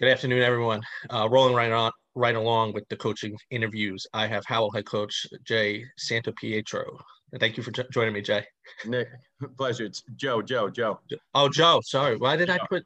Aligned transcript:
Good 0.00 0.08
afternoon, 0.08 0.42
everyone. 0.42 0.80
Uh, 1.10 1.28
rolling 1.30 1.54
right 1.54 1.70
on, 1.70 1.92
right 2.14 2.34
along 2.34 2.72
with 2.72 2.88
the 2.88 2.96
coaching 2.96 3.36
interviews. 3.50 4.06
I 4.14 4.26
have 4.28 4.46
Howell 4.46 4.70
head 4.70 4.86
coach 4.86 5.26
Jay 5.44 5.84
Santopietro. 5.98 6.98
Thank 7.38 7.58
you 7.58 7.62
for 7.62 7.70
joining 7.70 8.14
me, 8.14 8.22
Jay. 8.22 8.42
Nick, 8.86 9.08
pleasure. 9.58 9.84
It's 9.84 10.02
Joe. 10.16 10.40
Joe. 10.40 10.70
Joe. 10.70 10.98
Oh, 11.34 11.50
Joe. 11.50 11.82
Sorry. 11.84 12.16
Why 12.16 12.36
did 12.36 12.46
Joe. 12.46 12.54
I 12.54 12.66
put 12.66 12.82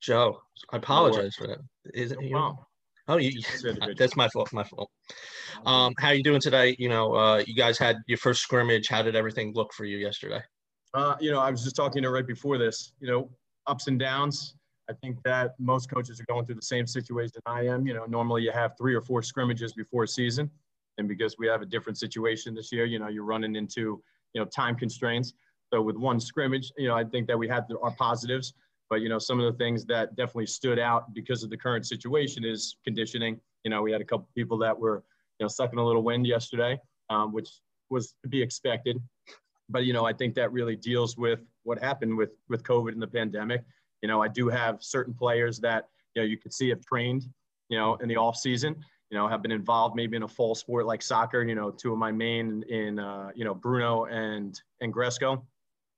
Joe? 0.00 0.40
I 0.72 0.78
apologize 0.78 1.36
no 1.38 1.46
for 1.46 1.52
that. 1.52 1.60
Is 1.96 2.10
it? 2.10 2.18
No 2.20 2.58
oh, 3.06 3.18
you, 3.18 3.40
that's 3.96 4.16
my 4.16 4.28
fault. 4.30 4.52
My 4.52 4.64
fault. 4.64 4.90
Um, 5.64 5.94
how 6.00 6.08
are 6.08 6.14
you 6.14 6.24
doing 6.24 6.40
today? 6.40 6.74
You 6.80 6.88
know, 6.88 7.14
uh, 7.14 7.44
you 7.46 7.54
guys 7.54 7.78
had 7.78 7.98
your 8.08 8.18
first 8.18 8.40
scrimmage. 8.40 8.88
How 8.88 9.02
did 9.02 9.14
everything 9.14 9.52
look 9.54 9.72
for 9.72 9.84
you 9.84 9.98
yesterday? 9.98 10.40
Uh, 10.94 11.14
you 11.20 11.30
know, 11.30 11.38
I 11.38 11.52
was 11.52 11.62
just 11.62 11.76
talking 11.76 12.02
to 12.02 12.10
right 12.10 12.26
before 12.26 12.58
this. 12.58 12.90
You 12.98 13.06
know, 13.06 13.30
ups 13.68 13.86
and 13.86 14.00
downs 14.00 14.56
I 14.88 14.92
think 14.92 15.22
that 15.24 15.54
most 15.58 15.90
coaches 15.90 16.20
are 16.20 16.24
going 16.24 16.44
through 16.44 16.56
the 16.56 16.62
same 16.62 16.86
situation 16.86 17.40
I 17.46 17.66
am. 17.66 17.86
You 17.86 17.94
know, 17.94 18.04
normally 18.04 18.42
you 18.42 18.52
have 18.52 18.76
three 18.76 18.94
or 18.94 19.00
four 19.00 19.22
scrimmages 19.22 19.72
before 19.72 20.06
season, 20.06 20.50
and 20.98 21.08
because 21.08 21.36
we 21.38 21.46
have 21.46 21.62
a 21.62 21.66
different 21.66 21.98
situation 21.98 22.54
this 22.54 22.70
year, 22.70 22.84
you 22.84 22.98
know, 22.98 23.08
you're 23.08 23.24
running 23.24 23.56
into 23.56 24.02
you 24.34 24.40
know 24.40 24.44
time 24.44 24.76
constraints. 24.76 25.32
So 25.72 25.80
with 25.80 25.96
one 25.96 26.20
scrimmage, 26.20 26.72
you 26.76 26.88
know, 26.88 26.94
I 26.94 27.04
think 27.04 27.26
that 27.28 27.38
we 27.38 27.48
had 27.48 27.64
our 27.82 27.92
positives, 27.92 28.52
but 28.90 29.00
you 29.00 29.08
know, 29.08 29.18
some 29.18 29.40
of 29.40 29.50
the 29.50 29.58
things 29.58 29.86
that 29.86 30.14
definitely 30.16 30.46
stood 30.46 30.78
out 30.78 31.14
because 31.14 31.42
of 31.42 31.50
the 31.50 31.56
current 31.56 31.86
situation 31.86 32.44
is 32.44 32.76
conditioning. 32.84 33.40
You 33.64 33.70
know, 33.70 33.80
we 33.80 33.90
had 33.90 34.02
a 34.02 34.04
couple 34.04 34.28
people 34.34 34.58
that 34.58 34.78
were 34.78 35.02
you 35.40 35.44
know 35.44 35.48
sucking 35.48 35.78
a 35.78 35.84
little 35.84 36.02
wind 36.02 36.26
yesterday, 36.26 36.78
um, 37.08 37.32
which 37.32 37.48
was 37.88 38.14
to 38.22 38.28
be 38.28 38.42
expected. 38.42 39.00
But 39.70 39.86
you 39.86 39.94
know, 39.94 40.04
I 40.04 40.12
think 40.12 40.34
that 40.34 40.52
really 40.52 40.76
deals 40.76 41.16
with 41.16 41.40
what 41.62 41.78
happened 41.78 42.18
with 42.18 42.32
with 42.50 42.62
COVID 42.62 42.92
and 42.92 43.00
the 43.00 43.06
pandemic 43.06 43.64
you 44.04 44.08
know, 44.08 44.20
I 44.20 44.28
do 44.28 44.50
have 44.50 44.82
certain 44.82 45.14
players 45.14 45.58
that, 45.60 45.88
you 46.14 46.20
know, 46.20 46.26
you 46.26 46.36
could 46.36 46.52
see 46.52 46.68
have 46.68 46.84
trained, 46.84 47.26
you 47.70 47.78
know, 47.78 47.94
in 48.02 48.06
the 48.06 48.18
off 48.18 48.36
season, 48.36 48.76
you 49.08 49.16
know, 49.16 49.26
have 49.26 49.40
been 49.40 49.50
involved 49.50 49.96
maybe 49.96 50.14
in 50.14 50.24
a 50.24 50.28
fall 50.28 50.54
sport 50.54 50.84
like 50.84 51.00
soccer, 51.00 51.42
you 51.42 51.54
know, 51.54 51.70
two 51.70 51.90
of 51.90 51.98
my 51.98 52.12
main 52.12 52.62
in, 52.64 52.98
uh, 52.98 53.30
you 53.34 53.46
know, 53.46 53.54
Bruno 53.54 54.04
and, 54.04 54.60
and 54.82 54.92
Gresco 54.92 55.42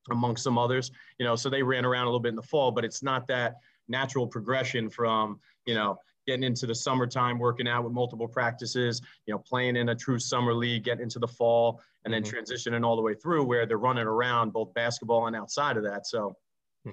amongst 0.09 0.45
some 0.45 0.57
others, 0.57 0.93
you 1.19 1.27
know, 1.27 1.35
so 1.35 1.51
they 1.51 1.65
ran 1.65 1.85
around 1.85 2.05
a 2.05 2.07
little 2.07 2.21
bit 2.21 2.29
in 2.29 2.37
the 2.37 2.43
fall, 2.43 2.71
but 2.71 2.85
it's 2.85 3.03
not 3.03 3.27
that 3.27 3.57
natural 3.89 4.25
progression 4.25 4.89
from, 4.89 5.41
you 5.65 5.75
know, 5.75 5.99
getting 6.29 6.45
into 6.45 6.65
the 6.65 6.75
summertime, 6.77 7.41
working 7.41 7.67
out 7.67 7.83
with 7.83 7.93
multiple 7.93 8.29
practices, 8.29 9.03
you 9.27 9.35
know, 9.35 9.39
playing 9.41 9.75
in 9.75 9.89
a 9.89 9.97
true 9.97 10.21
summer 10.21 10.55
league, 10.55 10.85
getting 10.85 11.03
into 11.03 11.19
the 11.19 11.27
fall, 11.27 11.81
and 12.05 12.15
then 12.15 12.23
mm-hmm. 12.23 12.39
transitioning 12.39 12.87
all 12.87 12.95
the 12.95 13.03
way 13.03 13.15
through 13.15 13.43
where 13.43 13.67
they're 13.67 13.79
running 13.79 14.07
around 14.07 14.53
both 14.53 14.73
basketball 14.75 15.27
and 15.27 15.35
outside 15.35 15.77
of 15.77 15.83
that. 15.83 16.07
So, 16.07 16.37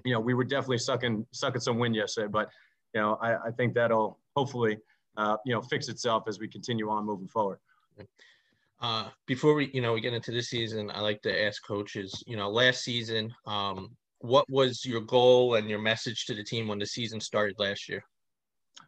you 0.03 0.13
know, 0.13 0.19
we 0.19 0.33
were 0.33 0.43
definitely 0.43 0.79
sucking 0.79 1.25
sucking 1.31 1.61
some 1.61 1.77
wind 1.79 1.95
yesterday, 1.95 2.27
but 2.27 2.49
you 2.93 3.01
know, 3.01 3.17
I, 3.21 3.47
I 3.47 3.51
think 3.51 3.73
that'll 3.73 4.19
hopefully 4.35 4.77
uh, 5.17 5.37
you 5.45 5.53
know 5.53 5.61
fix 5.61 5.87
itself 5.89 6.23
as 6.27 6.39
we 6.39 6.47
continue 6.47 6.89
on 6.89 7.05
moving 7.05 7.27
forward. 7.27 7.59
Uh, 8.81 9.09
before 9.27 9.53
we, 9.53 9.71
you 9.73 9.81
know, 9.81 9.93
we 9.93 10.01
get 10.01 10.13
into 10.13 10.31
this 10.31 10.49
season, 10.49 10.91
I 10.93 10.99
like 10.99 11.21
to 11.21 11.45
ask 11.45 11.65
coaches, 11.65 12.21
you 12.27 12.35
know, 12.35 12.49
last 12.49 12.83
season, 12.83 13.33
um, 13.45 13.95
what 14.19 14.49
was 14.49 14.85
your 14.85 14.99
goal 14.99 15.55
and 15.55 15.69
your 15.69 15.79
message 15.79 16.25
to 16.25 16.33
the 16.33 16.43
team 16.43 16.67
when 16.67 16.79
the 16.79 16.85
season 16.85 17.21
started 17.21 17.55
last 17.59 17.87
year? 17.87 18.03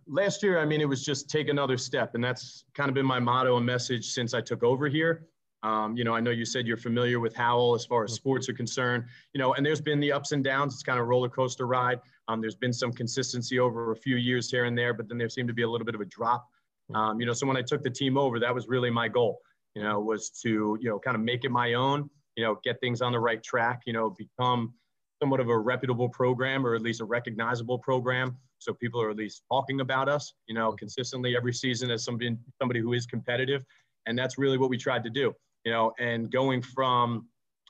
Last 0.08 0.44
year, 0.44 0.60
I 0.60 0.66
mean, 0.66 0.82
it 0.82 0.90
was 0.90 1.04
just 1.04 1.30
take 1.30 1.48
another 1.48 1.78
step, 1.78 2.14
and 2.14 2.24
that's 2.24 2.66
kind 2.74 2.90
of 2.90 2.96
been 2.96 3.06
my 3.06 3.20
motto 3.20 3.56
and 3.56 3.66
message 3.66 4.12
since 4.12 4.34
I 4.34 4.42
took 4.42 4.64
over 4.64 4.88
here. 4.88 5.28
Um, 5.66 5.98
you 5.98 6.04
know, 6.04 6.14
I 6.14 6.20
know 6.20 6.30
you 6.30 6.46
said 6.46 6.68
you're 6.68 6.78
familiar 6.78 7.20
with 7.20 7.36
Howell 7.36 7.74
as 7.74 7.88
far 7.88 8.04
as 8.04 8.12
mm-hmm. 8.12 8.18
sports 8.18 8.48
are 8.50 8.54
concerned, 8.54 9.06
you 9.34 9.40
know, 9.40 9.56
and 9.56 9.66
there's 9.66 9.82
been 9.82 10.00
the 10.00 10.12
ups 10.12 10.32
and 10.32 10.44
downs. 10.44 10.76
It's 10.76 10.84
kind 10.84 11.00
of 11.00 11.06
a 11.06 11.08
roller 11.08 11.28
coaster 11.28 11.66
ride. 11.66 12.00
Um, 12.28 12.40
there's 12.40 12.56
been 12.56 12.72
some 12.72 12.92
consistency 12.94 13.58
over 13.58 13.92
a 13.92 13.96
few 13.96 14.16
years 14.16 14.52
here 14.52 14.66
and 14.66 14.78
there, 14.78 14.94
but 14.94 15.10
then 15.10 15.18
there 15.18 15.28
seemed 15.28 15.48
to 15.48 15.56
be 15.56 15.64
a 15.64 15.68
little 15.68 15.86
bit 15.86 15.96
of 15.96 16.02
a 16.02 16.06
drop. 16.06 16.46
Mm-hmm. 16.92 16.96
Um, 16.96 17.20
you 17.20 17.26
know, 17.26 17.34
so 17.34 17.48
when 17.48 17.58
I 17.58 17.64
took 17.64 17.82
the 17.82 17.90
team 17.90 18.16
over, 18.16 18.40
that 18.40 18.54
was 18.54 18.68
really 18.68 18.92
my 18.92 19.08
goal, 19.08 19.40
you 19.74 19.82
know, 19.82 20.00
was 20.00 20.30
to, 20.44 20.78
you 20.80 20.88
know, 20.88 21.00
kind 21.00 21.16
of 21.16 21.24
make 21.24 21.46
it 21.46 21.50
my 21.50 21.74
own, 21.74 22.12
you 22.36 22.44
know, 22.44 22.60
get 22.64 22.80
things 22.80 23.02
on 23.02 23.12
the 23.12 23.20
right 23.20 23.42
track, 23.42 23.82
you 23.88 23.94
know, 23.94 24.12
become 24.12 24.72
somewhat 25.20 25.40
of 25.40 25.50
a 25.50 25.58
reputable 25.58 26.10
program 26.10 26.64
or 26.64 26.76
at 26.76 26.84
least 26.84 27.02
a 27.02 27.06
recognizable 27.06 27.80
program. 27.80 28.38
So 28.60 28.72
people 28.72 29.02
are 29.02 29.10
at 29.10 29.18
least 29.18 29.42
talking 29.52 29.82
about 29.82 30.10
us, 30.10 30.36
you 30.46 30.54
know, 30.54 30.70
mm-hmm. 30.70 30.78
consistently 30.78 31.36
every 31.36 31.54
season 31.54 31.90
as 31.90 32.04
somebody, 32.04 32.38
somebody 32.62 32.82
who 32.82 32.94
is 32.94 33.08
competitive. 33.08 33.66
And 34.06 34.16
that's 34.16 34.38
really 34.38 34.60
what 34.60 34.70
we 34.70 34.78
tried 34.78 35.04
to 35.06 35.10
do 35.10 35.34
you 35.66 35.72
know, 35.72 35.92
and 36.00 36.32
going 36.32 36.62
from 36.62 37.28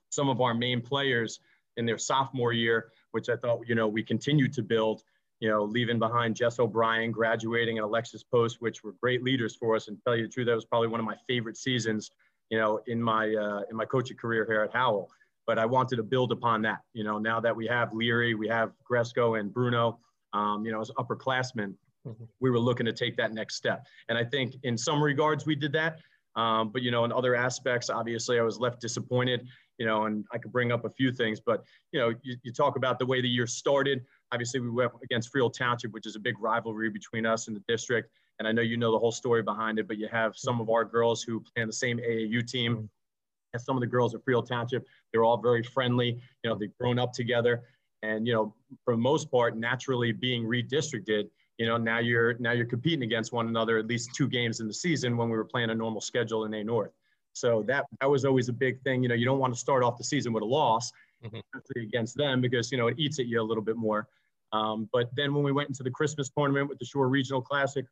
some 0.09 0.29
of 0.29 0.41
our 0.41 0.53
main 0.53 0.81
players 0.81 1.39
in 1.77 1.85
their 1.85 1.97
sophomore 1.97 2.53
year, 2.53 2.91
which 3.11 3.29
I 3.29 3.35
thought, 3.35 3.61
you 3.67 3.75
know, 3.75 3.87
we 3.87 4.03
continued 4.03 4.53
to 4.53 4.61
build, 4.61 5.03
you 5.39 5.49
know, 5.49 5.63
leaving 5.63 5.99
behind 5.99 6.35
Jess 6.35 6.59
O'Brien, 6.59 7.11
graduating, 7.11 7.77
and 7.77 7.85
Alexis 7.85 8.23
Post, 8.23 8.61
which 8.61 8.83
were 8.83 8.93
great 9.01 9.23
leaders 9.23 9.55
for 9.55 9.75
us. 9.75 9.87
And 9.87 9.97
tell 10.05 10.15
you 10.15 10.23
the 10.23 10.29
truth, 10.29 10.47
that 10.47 10.55
was 10.55 10.65
probably 10.65 10.89
one 10.89 10.99
of 10.99 11.05
my 11.05 11.15
favorite 11.27 11.57
seasons, 11.57 12.11
you 12.49 12.57
know, 12.57 12.79
in 12.87 13.01
my 13.01 13.33
uh, 13.33 13.61
in 13.69 13.75
my 13.75 13.85
coaching 13.85 14.17
career 14.17 14.45
here 14.45 14.61
at 14.61 14.73
Howell. 14.73 15.09
But 15.47 15.59
I 15.59 15.65
wanted 15.65 15.97
to 15.97 16.03
build 16.03 16.31
upon 16.31 16.61
that. 16.63 16.79
You 16.93 17.03
know, 17.03 17.17
now 17.17 17.39
that 17.39 17.55
we 17.55 17.67
have 17.67 17.93
Leary, 17.93 18.33
we 18.35 18.47
have 18.47 18.71
Gresco 18.83 19.35
and 19.35 19.53
Bruno, 19.53 19.99
um, 20.33 20.65
you 20.65 20.71
know, 20.71 20.81
as 20.81 20.91
upperclassmen, 20.97 21.75
mm-hmm. 22.05 22.23
we 22.39 22.49
were 22.49 22.59
looking 22.59 22.85
to 22.85 22.93
take 22.93 23.15
that 23.17 23.31
next 23.33 23.55
step. 23.55 23.85
And 24.09 24.17
I 24.17 24.23
think 24.23 24.55
in 24.63 24.77
some 24.77 25.01
regards 25.01 25.45
we 25.45 25.55
did 25.55 25.71
that. 25.73 25.99
Um, 26.35 26.69
but 26.69 26.81
you 26.81 26.91
know, 26.91 27.05
in 27.05 27.11
other 27.11 27.35
aspects, 27.35 27.89
obviously, 27.89 28.39
I 28.39 28.43
was 28.43 28.59
left 28.59 28.81
disappointed. 28.81 29.47
You 29.77 29.85
know, 29.85 30.05
and 30.05 30.23
I 30.31 30.37
could 30.37 30.53
bring 30.53 30.71
up 30.71 30.85
a 30.85 30.89
few 30.89 31.11
things, 31.11 31.41
but 31.41 31.65
you 31.91 31.99
know, 31.99 32.13
you, 32.23 32.37
you 32.43 32.53
talk 32.53 32.77
about 32.77 32.97
the 32.97 33.05
way 33.05 33.19
the 33.19 33.27
year 33.27 33.45
started. 33.45 34.05
Obviously, 34.31 34.61
we 34.61 34.69
went 34.69 34.93
against 35.03 35.29
Freehold 35.31 35.53
Township, 35.53 35.91
which 35.91 36.05
is 36.05 36.15
a 36.15 36.19
big 36.19 36.35
rivalry 36.39 36.89
between 36.89 37.25
us 37.25 37.49
and 37.49 37.57
the 37.57 37.63
district. 37.67 38.09
And 38.39 38.47
I 38.47 38.53
know 38.53 38.61
you 38.61 38.77
know 38.77 38.91
the 38.91 38.99
whole 38.99 39.11
story 39.11 39.43
behind 39.43 39.79
it, 39.79 39.87
but 39.87 39.97
you 39.97 40.07
have 40.11 40.35
some 40.35 40.61
of 40.61 40.69
our 40.69 40.85
girls 40.85 41.23
who 41.23 41.41
play 41.41 41.61
on 41.61 41.67
the 41.67 41.73
same 41.73 41.97
AAU 41.97 42.49
team 42.49 42.75
mm-hmm. 42.75 42.85
as 43.53 43.65
some 43.65 43.75
of 43.75 43.81
the 43.81 43.87
girls 43.87 44.15
at 44.15 44.23
Freehold 44.23 44.47
Township. 44.47 44.85
They're 45.11 45.23
all 45.23 45.37
very 45.37 45.63
friendly. 45.63 46.21
You 46.43 46.49
know, 46.49 46.57
they've 46.57 46.75
grown 46.79 46.97
up 46.97 47.13
together, 47.13 47.63
and 48.01 48.27
you 48.27 48.33
know, 48.33 48.55
for 48.83 48.93
the 48.93 49.01
most 49.01 49.31
part, 49.31 49.57
naturally 49.57 50.11
being 50.11 50.45
redistricted 50.45 51.29
you 51.57 51.65
know 51.65 51.77
now 51.77 51.99
you're 51.99 52.35
now 52.39 52.51
you're 52.51 52.65
competing 52.65 53.03
against 53.03 53.31
one 53.31 53.47
another 53.47 53.77
at 53.77 53.87
least 53.87 54.13
two 54.13 54.27
games 54.27 54.59
in 54.59 54.67
the 54.67 54.73
season 54.73 55.17
when 55.17 55.29
we 55.29 55.37
were 55.37 55.45
playing 55.45 55.69
a 55.69 55.75
normal 55.75 56.01
schedule 56.01 56.45
in 56.45 56.53
a 56.53 56.63
north. 56.63 56.91
So 57.33 57.63
that 57.67 57.85
that 58.01 58.09
was 58.09 58.25
always 58.25 58.49
a 58.49 58.53
big 58.53 58.81
thing. 58.81 59.03
You 59.03 59.09
know 59.09 59.15
you 59.15 59.25
don't 59.25 59.39
want 59.39 59.53
to 59.53 59.59
start 59.59 59.83
off 59.83 59.97
the 59.97 60.03
season 60.03 60.33
with 60.33 60.43
a 60.43 60.47
loss 60.47 60.91
mm-hmm. 61.23 61.39
against 61.79 62.17
them 62.17 62.41
because 62.41 62.71
you 62.71 62.77
know 62.77 62.87
it 62.87 62.95
eats 62.97 63.19
at 63.19 63.27
you 63.27 63.41
a 63.41 63.43
little 63.43 63.63
bit 63.63 63.77
more. 63.77 64.07
Um, 64.51 64.89
but 64.93 65.09
then 65.15 65.33
when 65.33 65.43
we 65.43 65.51
went 65.51 65.69
into 65.69 65.83
the 65.83 65.89
christmas 65.89 66.29
tournament 66.29 66.69
with 66.69 66.77
the 66.77 66.85
shore 66.85 67.09
regional 67.09 67.41
classic 67.41 67.85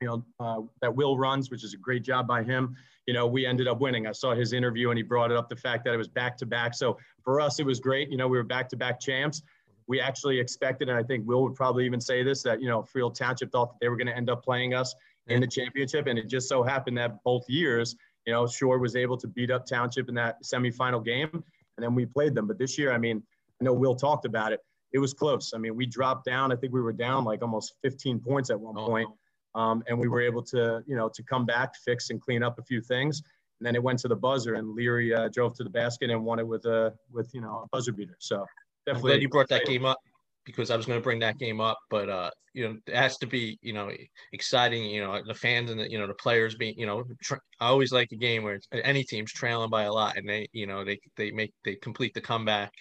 you 0.00 0.06
know 0.06 0.24
uh, 0.38 0.60
that 0.82 0.94
will 0.94 1.16
runs 1.18 1.50
which 1.50 1.64
is 1.64 1.72
a 1.72 1.78
great 1.78 2.04
job 2.04 2.28
by 2.28 2.42
him 2.42 2.76
you 3.08 3.14
know 3.14 3.26
we 3.26 3.46
ended 3.46 3.66
up 3.66 3.80
winning. 3.80 4.06
I 4.06 4.12
saw 4.12 4.34
his 4.34 4.52
interview 4.52 4.90
and 4.90 4.98
he 4.98 5.02
brought 5.02 5.30
it 5.30 5.36
up 5.36 5.48
the 5.48 5.56
fact 5.56 5.82
that 5.84 5.94
it 5.94 5.96
was 5.96 6.08
back 6.08 6.36
to 6.36 6.46
back. 6.46 6.74
So 6.74 6.98
for 7.24 7.40
us 7.40 7.58
it 7.58 7.64
was 7.64 7.80
great. 7.80 8.10
You 8.10 8.18
know 8.18 8.28
we 8.28 8.36
were 8.36 8.44
back 8.44 8.68
to 8.68 8.76
back 8.76 9.00
champs 9.00 9.42
we 9.88 10.00
actually 10.00 10.38
expected, 10.38 10.90
and 10.90 10.98
I 10.98 11.02
think 11.02 11.26
Will 11.26 11.42
would 11.42 11.54
probably 11.54 11.86
even 11.86 12.00
say 12.00 12.22
this, 12.22 12.42
that, 12.42 12.60
you 12.60 12.68
know, 12.68 12.82
Freehold 12.82 13.16
Township 13.16 13.50
thought 13.50 13.70
that 13.70 13.78
they 13.80 13.88
were 13.88 13.96
going 13.96 14.06
to 14.06 14.16
end 14.16 14.28
up 14.28 14.44
playing 14.44 14.74
us 14.74 14.94
in 15.28 15.40
the 15.40 15.46
championship. 15.46 16.06
And 16.06 16.18
it 16.18 16.28
just 16.28 16.48
so 16.48 16.62
happened 16.62 16.98
that 16.98 17.22
both 17.24 17.48
years, 17.48 17.96
you 18.26 18.32
know, 18.32 18.46
Shore 18.46 18.78
was 18.78 18.96
able 18.96 19.16
to 19.16 19.26
beat 19.26 19.50
up 19.50 19.66
Township 19.66 20.08
in 20.08 20.14
that 20.16 20.36
semifinal 20.44 21.02
game. 21.02 21.30
And 21.32 21.84
then 21.84 21.94
we 21.94 22.04
played 22.04 22.34
them. 22.34 22.46
But 22.46 22.58
this 22.58 22.78
year, 22.78 22.92
I 22.92 22.98
mean, 22.98 23.22
I 23.60 23.64
know 23.64 23.72
Will 23.72 23.94
talked 23.94 24.26
about 24.26 24.52
it. 24.52 24.60
It 24.92 24.98
was 24.98 25.14
close. 25.14 25.52
I 25.54 25.58
mean, 25.58 25.74
we 25.74 25.86
dropped 25.86 26.26
down. 26.26 26.52
I 26.52 26.56
think 26.56 26.72
we 26.72 26.82
were 26.82 26.92
down 26.92 27.24
like 27.24 27.40
almost 27.40 27.74
15 27.82 28.20
points 28.20 28.50
at 28.50 28.60
one 28.60 28.74
oh. 28.76 28.86
point. 28.86 29.08
Um, 29.54 29.82
and 29.88 29.98
we 29.98 30.08
were 30.08 30.20
able 30.20 30.42
to, 30.44 30.82
you 30.86 30.96
know, 30.96 31.08
to 31.08 31.22
come 31.22 31.46
back, 31.46 31.74
fix 31.76 32.10
and 32.10 32.20
clean 32.20 32.42
up 32.42 32.58
a 32.58 32.62
few 32.62 32.82
things. 32.82 33.22
And 33.58 33.66
then 33.66 33.74
it 33.74 33.82
went 33.82 33.98
to 34.00 34.08
the 34.08 34.14
buzzer, 34.14 34.54
and 34.54 34.74
Leary 34.74 35.12
uh, 35.12 35.28
drove 35.28 35.54
to 35.54 35.64
the 35.64 35.70
basket 35.70 36.10
and 36.10 36.24
won 36.24 36.38
it 36.38 36.46
with 36.46 36.64
a 36.66 36.94
with 37.10 37.28
you 37.34 37.40
know 37.40 37.64
a 37.64 37.68
buzzer 37.72 37.90
beater. 37.90 38.14
So 38.20 38.46
definitely. 38.88 39.12
I'm 39.12 39.16
glad 39.16 39.22
you 39.22 39.28
brought 39.28 39.48
that 39.48 39.66
game 39.66 39.84
up 39.84 39.98
because 40.44 40.70
I 40.70 40.76
was 40.76 40.86
going 40.86 40.98
to 40.98 41.02
bring 41.02 41.18
that 41.20 41.38
game 41.38 41.60
up, 41.60 41.78
but 41.90 42.08
uh, 42.08 42.30
you 42.54 42.66
know, 42.66 42.76
it 42.86 42.94
has 42.94 43.18
to 43.18 43.26
be 43.26 43.58
you 43.62 43.72
know 43.72 43.90
exciting. 44.32 44.84
You 44.84 45.02
know, 45.02 45.22
the 45.26 45.34
fans 45.34 45.70
and 45.70 45.78
the 45.78 45.90
you 45.90 45.98
know 45.98 46.06
the 46.06 46.14
players 46.14 46.54
being 46.54 46.74
you 46.78 46.86
know. 46.86 47.04
Tra- 47.22 47.40
I 47.60 47.68
always 47.68 47.92
like 47.92 48.10
a 48.12 48.16
game 48.16 48.42
where 48.42 48.60
any 48.72 49.04
team's 49.04 49.32
trailing 49.32 49.70
by 49.70 49.84
a 49.84 49.92
lot 49.92 50.16
and 50.16 50.28
they 50.28 50.48
you 50.52 50.66
know 50.66 50.84
they 50.84 50.98
they 51.16 51.30
make 51.30 51.52
they 51.64 51.76
complete 51.76 52.14
the 52.14 52.20
comeback. 52.20 52.72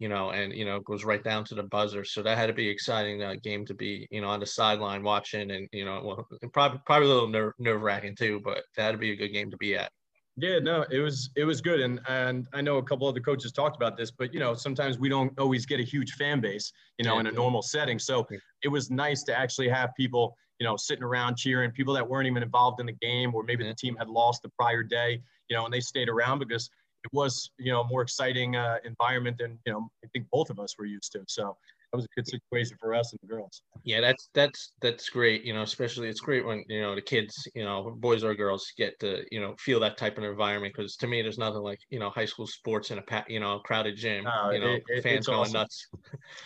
You 0.00 0.08
know, 0.08 0.30
and 0.30 0.52
you 0.52 0.64
know, 0.64 0.80
goes 0.80 1.04
right 1.04 1.22
down 1.22 1.44
to 1.44 1.54
the 1.54 1.62
buzzer. 1.62 2.04
So 2.04 2.22
that 2.22 2.36
had 2.36 2.48
to 2.48 2.52
be 2.52 2.68
exciting 2.68 3.22
uh, 3.22 3.36
game 3.42 3.64
to 3.66 3.74
be, 3.74 4.08
you 4.10 4.20
know, 4.20 4.28
on 4.28 4.40
the 4.40 4.46
sideline 4.46 5.04
watching, 5.04 5.52
and 5.52 5.68
you 5.72 5.84
know, 5.84 6.02
well, 6.04 6.26
probably 6.52 6.80
probably 6.84 7.08
a 7.08 7.12
little 7.12 7.28
nerve 7.28 7.52
nerve 7.60 7.80
wracking 7.80 8.16
too, 8.16 8.40
but 8.44 8.64
that'd 8.76 8.98
be 8.98 9.12
a 9.12 9.16
good 9.16 9.32
game 9.32 9.52
to 9.52 9.56
be 9.56 9.76
at. 9.76 9.92
Yeah, 10.36 10.58
no, 10.58 10.84
it 10.90 10.98
was 10.98 11.30
it 11.36 11.44
was 11.44 11.60
good, 11.60 11.80
and 11.80 12.00
and 12.08 12.48
I 12.52 12.60
know 12.60 12.78
a 12.78 12.82
couple 12.82 13.08
of 13.08 13.14
the 13.14 13.20
coaches 13.20 13.52
talked 13.52 13.76
about 13.76 13.96
this, 13.96 14.10
but 14.10 14.34
you 14.34 14.40
know 14.40 14.54
sometimes 14.54 14.98
we 14.98 15.08
don't 15.08 15.32
always 15.38 15.64
get 15.64 15.78
a 15.78 15.84
huge 15.84 16.12
fan 16.14 16.40
base, 16.40 16.72
you 16.98 17.04
know, 17.04 17.14
yeah. 17.14 17.20
in 17.20 17.26
a 17.28 17.32
normal 17.32 17.62
setting. 17.62 18.00
So 18.00 18.26
it 18.64 18.68
was 18.68 18.90
nice 18.90 19.22
to 19.24 19.38
actually 19.38 19.68
have 19.68 19.90
people, 19.96 20.36
you 20.58 20.66
know, 20.66 20.76
sitting 20.76 21.04
around 21.04 21.36
cheering, 21.36 21.70
people 21.70 21.94
that 21.94 22.08
weren't 22.08 22.26
even 22.26 22.42
involved 22.42 22.80
in 22.80 22.86
the 22.86 22.96
game, 23.00 23.32
or 23.32 23.44
maybe 23.44 23.64
the 23.64 23.74
team 23.74 23.94
had 23.96 24.08
lost 24.08 24.42
the 24.42 24.48
prior 24.58 24.82
day, 24.82 25.22
you 25.48 25.56
know, 25.56 25.66
and 25.66 25.72
they 25.72 25.80
stayed 25.80 26.08
around 26.08 26.40
because 26.40 26.68
it 27.04 27.12
was, 27.12 27.50
you 27.58 27.70
know, 27.70 27.82
a 27.82 27.86
more 27.86 28.02
exciting 28.02 28.56
uh, 28.56 28.78
environment 28.84 29.38
than 29.38 29.56
you 29.64 29.72
know 29.72 29.88
I 30.04 30.08
think 30.08 30.26
both 30.32 30.50
of 30.50 30.58
us 30.58 30.76
were 30.76 30.86
used 30.86 31.12
to. 31.12 31.22
So 31.28 31.56
that 31.94 31.98
was 31.98 32.06
a 32.06 32.20
good 32.20 32.26
situation 32.26 32.76
for 32.80 32.92
us 32.92 33.12
and 33.12 33.20
the 33.22 33.26
girls. 33.28 33.62
Yeah, 33.84 34.00
that's 34.00 34.28
that's 34.34 34.72
that's 34.80 35.08
great. 35.08 35.44
You 35.44 35.54
know, 35.54 35.62
especially 35.62 36.08
it's 36.08 36.18
great 36.18 36.44
when 36.44 36.64
you 36.68 36.80
know 36.80 36.96
the 36.96 37.02
kids, 37.02 37.46
you 37.54 37.64
know, 37.64 37.94
boys 37.98 38.24
or 38.24 38.34
girls 38.34 38.72
get 38.76 38.98
to 38.98 39.22
you 39.30 39.40
know 39.40 39.54
feel 39.60 39.78
that 39.80 39.96
type 39.96 40.18
of 40.18 40.24
environment. 40.24 40.74
Because 40.76 40.96
to 40.96 41.06
me, 41.06 41.22
there's 41.22 41.38
nothing 41.38 41.62
like 41.62 41.78
you 41.90 42.00
know 42.00 42.10
high 42.10 42.24
school 42.24 42.48
sports 42.48 42.90
in 42.90 42.98
a 42.98 43.02
pa- 43.02 43.24
you 43.28 43.38
know 43.38 43.60
crowded 43.60 43.96
gym. 43.96 44.24
No, 44.24 44.50
you 44.50 44.58
know, 44.58 44.76
it, 44.88 45.02
fans 45.04 45.26
going 45.26 45.42
awesome. 45.42 45.52
nuts. 45.52 45.88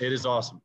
It 0.01 0.13
is 0.13 0.27
awesome. 0.27 0.61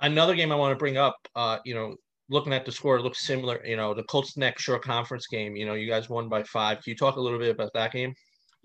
Another 0.00 0.34
game 0.34 0.50
I 0.50 0.56
want 0.56 0.72
to 0.72 0.76
bring 0.76 0.96
up, 0.96 1.16
uh, 1.36 1.58
you 1.64 1.74
know, 1.74 1.94
looking 2.28 2.52
at 2.52 2.66
the 2.66 2.72
score, 2.72 2.96
it 2.96 3.02
looks 3.02 3.24
similar. 3.24 3.64
You 3.64 3.76
know, 3.76 3.94
the 3.94 4.02
Colts 4.02 4.36
Neck 4.36 4.58
Shore 4.58 4.80
Conference 4.80 5.28
game. 5.28 5.54
You 5.54 5.66
know, 5.66 5.74
you 5.74 5.88
guys 5.88 6.10
won 6.10 6.28
by 6.28 6.42
five. 6.42 6.82
Can 6.82 6.90
you 6.90 6.96
talk 6.96 7.14
a 7.14 7.20
little 7.20 7.38
bit 7.38 7.50
about 7.50 7.72
that 7.74 7.92
game? 7.92 8.12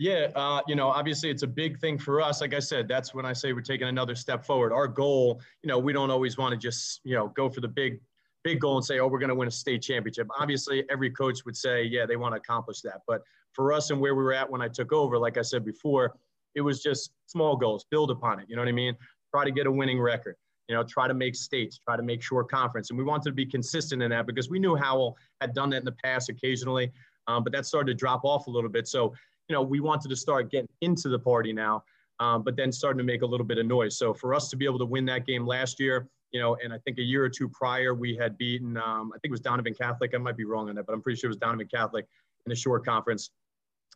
Yeah, 0.01 0.29
uh, 0.35 0.61
you 0.67 0.73
know, 0.73 0.87
obviously 0.87 1.29
it's 1.29 1.43
a 1.43 1.47
big 1.47 1.79
thing 1.79 1.99
for 1.99 2.21
us. 2.21 2.41
Like 2.41 2.55
I 2.55 2.59
said, 2.59 2.87
that's 2.87 3.13
when 3.13 3.23
I 3.23 3.33
say 3.33 3.53
we're 3.53 3.61
taking 3.61 3.87
another 3.87 4.15
step 4.15 4.43
forward. 4.43 4.73
Our 4.73 4.87
goal, 4.87 5.39
you 5.61 5.67
know, 5.67 5.77
we 5.77 5.93
don't 5.93 6.09
always 6.09 6.39
want 6.39 6.53
to 6.53 6.57
just, 6.57 7.01
you 7.03 7.13
know, 7.13 7.27
go 7.27 7.51
for 7.51 7.61
the 7.61 7.67
big, 7.67 7.99
big 8.43 8.59
goal 8.59 8.77
and 8.77 8.83
say, 8.83 8.97
oh, 8.97 9.05
we're 9.05 9.19
going 9.19 9.29
to 9.29 9.35
win 9.35 9.47
a 9.47 9.51
state 9.51 9.83
championship. 9.83 10.27
Obviously, 10.39 10.85
every 10.89 11.11
coach 11.11 11.45
would 11.45 11.55
say, 11.55 11.83
yeah, 11.83 12.07
they 12.07 12.15
want 12.15 12.33
to 12.33 12.37
accomplish 12.39 12.81
that. 12.81 13.01
But 13.07 13.21
for 13.53 13.71
us 13.71 13.91
and 13.91 14.01
where 14.01 14.15
we 14.15 14.23
were 14.23 14.33
at 14.33 14.49
when 14.49 14.59
I 14.59 14.69
took 14.69 14.91
over, 14.91 15.19
like 15.19 15.37
I 15.37 15.43
said 15.43 15.63
before, 15.63 16.15
it 16.55 16.61
was 16.61 16.81
just 16.81 17.11
small 17.27 17.55
goals, 17.55 17.85
build 17.91 18.09
upon 18.09 18.39
it. 18.39 18.47
You 18.49 18.55
know 18.55 18.63
what 18.63 18.69
I 18.69 18.71
mean? 18.71 18.97
Try 19.29 19.45
to 19.45 19.51
get 19.51 19.67
a 19.67 19.71
winning 19.71 20.01
record. 20.01 20.35
You 20.67 20.77
know, 20.77 20.83
try 20.83 21.07
to 21.07 21.13
make 21.13 21.35
states, 21.35 21.77
try 21.77 21.95
to 21.95 22.01
make 22.01 22.23
Shore 22.23 22.43
Conference. 22.43 22.89
And 22.89 22.97
we 22.97 23.05
wanted 23.05 23.29
to 23.29 23.33
be 23.33 23.45
consistent 23.45 24.01
in 24.01 24.09
that 24.09 24.25
because 24.25 24.49
we 24.49 24.57
knew 24.57 24.75
Howell 24.75 25.15
had 25.41 25.53
done 25.53 25.69
that 25.69 25.77
in 25.77 25.85
the 25.85 25.95
past 26.03 26.27
occasionally, 26.29 26.91
um, 27.27 27.43
but 27.43 27.53
that 27.53 27.67
started 27.67 27.91
to 27.91 27.93
drop 27.93 28.21
off 28.23 28.47
a 28.47 28.49
little 28.49 28.69
bit. 28.69 28.87
So 28.87 29.13
you 29.51 29.57
know, 29.57 29.61
we 29.61 29.81
wanted 29.81 30.07
to 30.07 30.15
start 30.15 30.49
getting 30.49 30.69
into 30.79 31.09
the 31.09 31.19
party 31.19 31.51
now, 31.51 31.83
um, 32.21 32.41
but 32.41 32.55
then 32.55 32.71
starting 32.71 32.97
to 32.99 33.03
make 33.03 33.21
a 33.21 33.25
little 33.25 33.45
bit 33.45 33.57
of 33.57 33.65
noise. 33.65 33.97
So 33.97 34.13
for 34.13 34.33
us 34.33 34.47
to 34.47 34.55
be 34.55 34.63
able 34.63 34.79
to 34.79 34.85
win 34.85 35.03
that 35.07 35.25
game 35.25 35.45
last 35.45 35.77
year, 35.77 36.07
you 36.31 36.39
know, 36.39 36.55
and 36.63 36.71
I 36.71 36.77
think 36.77 36.99
a 36.99 37.01
year 37.01 37.21
or 37.21 37.27
two 37.27 37.49
prior, 37.49 37.93
we 37.93 38.15
had 38.15 38.37
beaten, 38.37 38.77
um, 38.77 39.11
I 39.13 39.19
think 39.19 39.25
it 39.25 39.31
was 39.31 39.41
Donovan 39.41 39.73
Catholic. 39.73 40.15
I 40.15 40.19
might 40.19 40.37
be 40.37 40.45
wrong 40.45 40.69
on 40.69 40.75
that, 40.75 40.85
but 40.85 40.93
I'm 40.93 41.01
pretty 41.01 41.19
sure 41.19 41.27
it 41.27 41.31
was 41.31 41.37
Donovan 41.37 41.67
Catholic 41.67 42.07
in 42.45 42.49
the 42.49 42.55
Shore 42.55 42.79
Conference. 42.79 43.31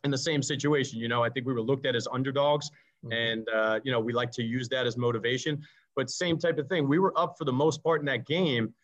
In 0.04 0.10
the 0.10 0.18
same 0.18 0.42
situation, 0.42 0.98
you 0.98 1.08
know, 1.08 1.24
I 1.24 1.30
think 1.30 1.46
we 1.46 1.54
were 1.54 1.62
looked 1.62 1.86
at 1.86 1.96
as 1.96 2.06
underdogs, 2.12 2.70
mm-hmm. 3.02 3.12
and 3.12 3.48
uh, 3.48 3.80
you 3.82 3.90
know, 3.90 3.98
we 3.98 4.12
like 4.12 4.30
to 4.32 4.42
use 4.42 4.68
that 4.68 4.86
as 4.86 4.98
motivation. 4.98 5.62
But 5.94 6.10
same 6.10 6.36
type 6.38 6.58
of 6.58 6.68
thing. 6.68 6.86
We 6.86 6.98
were 6.98 7.18
up 7.18 7.36
for 7.38 7.46
the 7.46 7.52
most 7.54 7.82
part 7.82 8.00
in 8.00 8.06
that 8.06 8.26
game, 8.26 8.74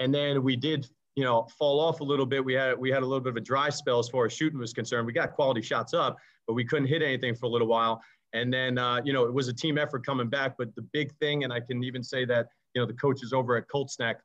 and 0.00 0.14
then 0.14 0.42
we 0.42 0.56
did 0.56 0.88
you 1.14 1.24
know, 1.24 1.46
fall 1.58 1.80
off 1.80 2.00
a 2.00 2.04
little 2.04 2.26
bit. 2.26 2.44
We 2.44 2.54
had 2.54 2.78
we 2.78 2.90
had 2.90 3.02
a 3.02 3.06
little 3.06 3.20
bit 3.20 3.30
of 3.30 3.36
a 3.36 3.40
dry 3.40 3.68
spell 3.68 3.98
as 3.98 4.08
far 4.08 4.26
as 4.26 4.32
shooting 4.32 4.58
was 4.58 4.72
concerned. 4.72 5.06
We 5.06 5.12
got 5.12 5.32
quality 5.32 5.62
shots 5.62 5.92
up, 5.92 6.16
but 6.46 6.54
we 6.54 6.64
couldn't 6.64 6.88
hit 6.88 7.02
anything 7.02 7.34
for 7.34 7.46
a 7.46 7.48
little 7.50 7.68
while. 7.68 8.00
And 8.32 8.52
then 8.52 8.78
uh, 8.78 9.00
you 9.04 9.12
know, 9.12 9.24
it 9.24 9.34
was 9.34 9.48
a 9.48 9.52
team 9.52 9.76
effort 9.76 10.06
coming 10.06 10.28
back. 10.28 10.54
But 10.56 10.74
the 10.74 10.82
big 10.92 11.12
thing, 11.16 11.44
and 11.44 11.52
I 11.52 11.60
can 11.60 11.84
even 11.84 12.02
say 12.02 12.24
that 12.26 12.48
you 12.74 12.80
know 12.80 12.86
the 12.86 12.94
coaches 12.94 13.32
over 13.32 13.56
at 13.56 13.68
Colts 13.68 13.98
Neck, 13.98 14.20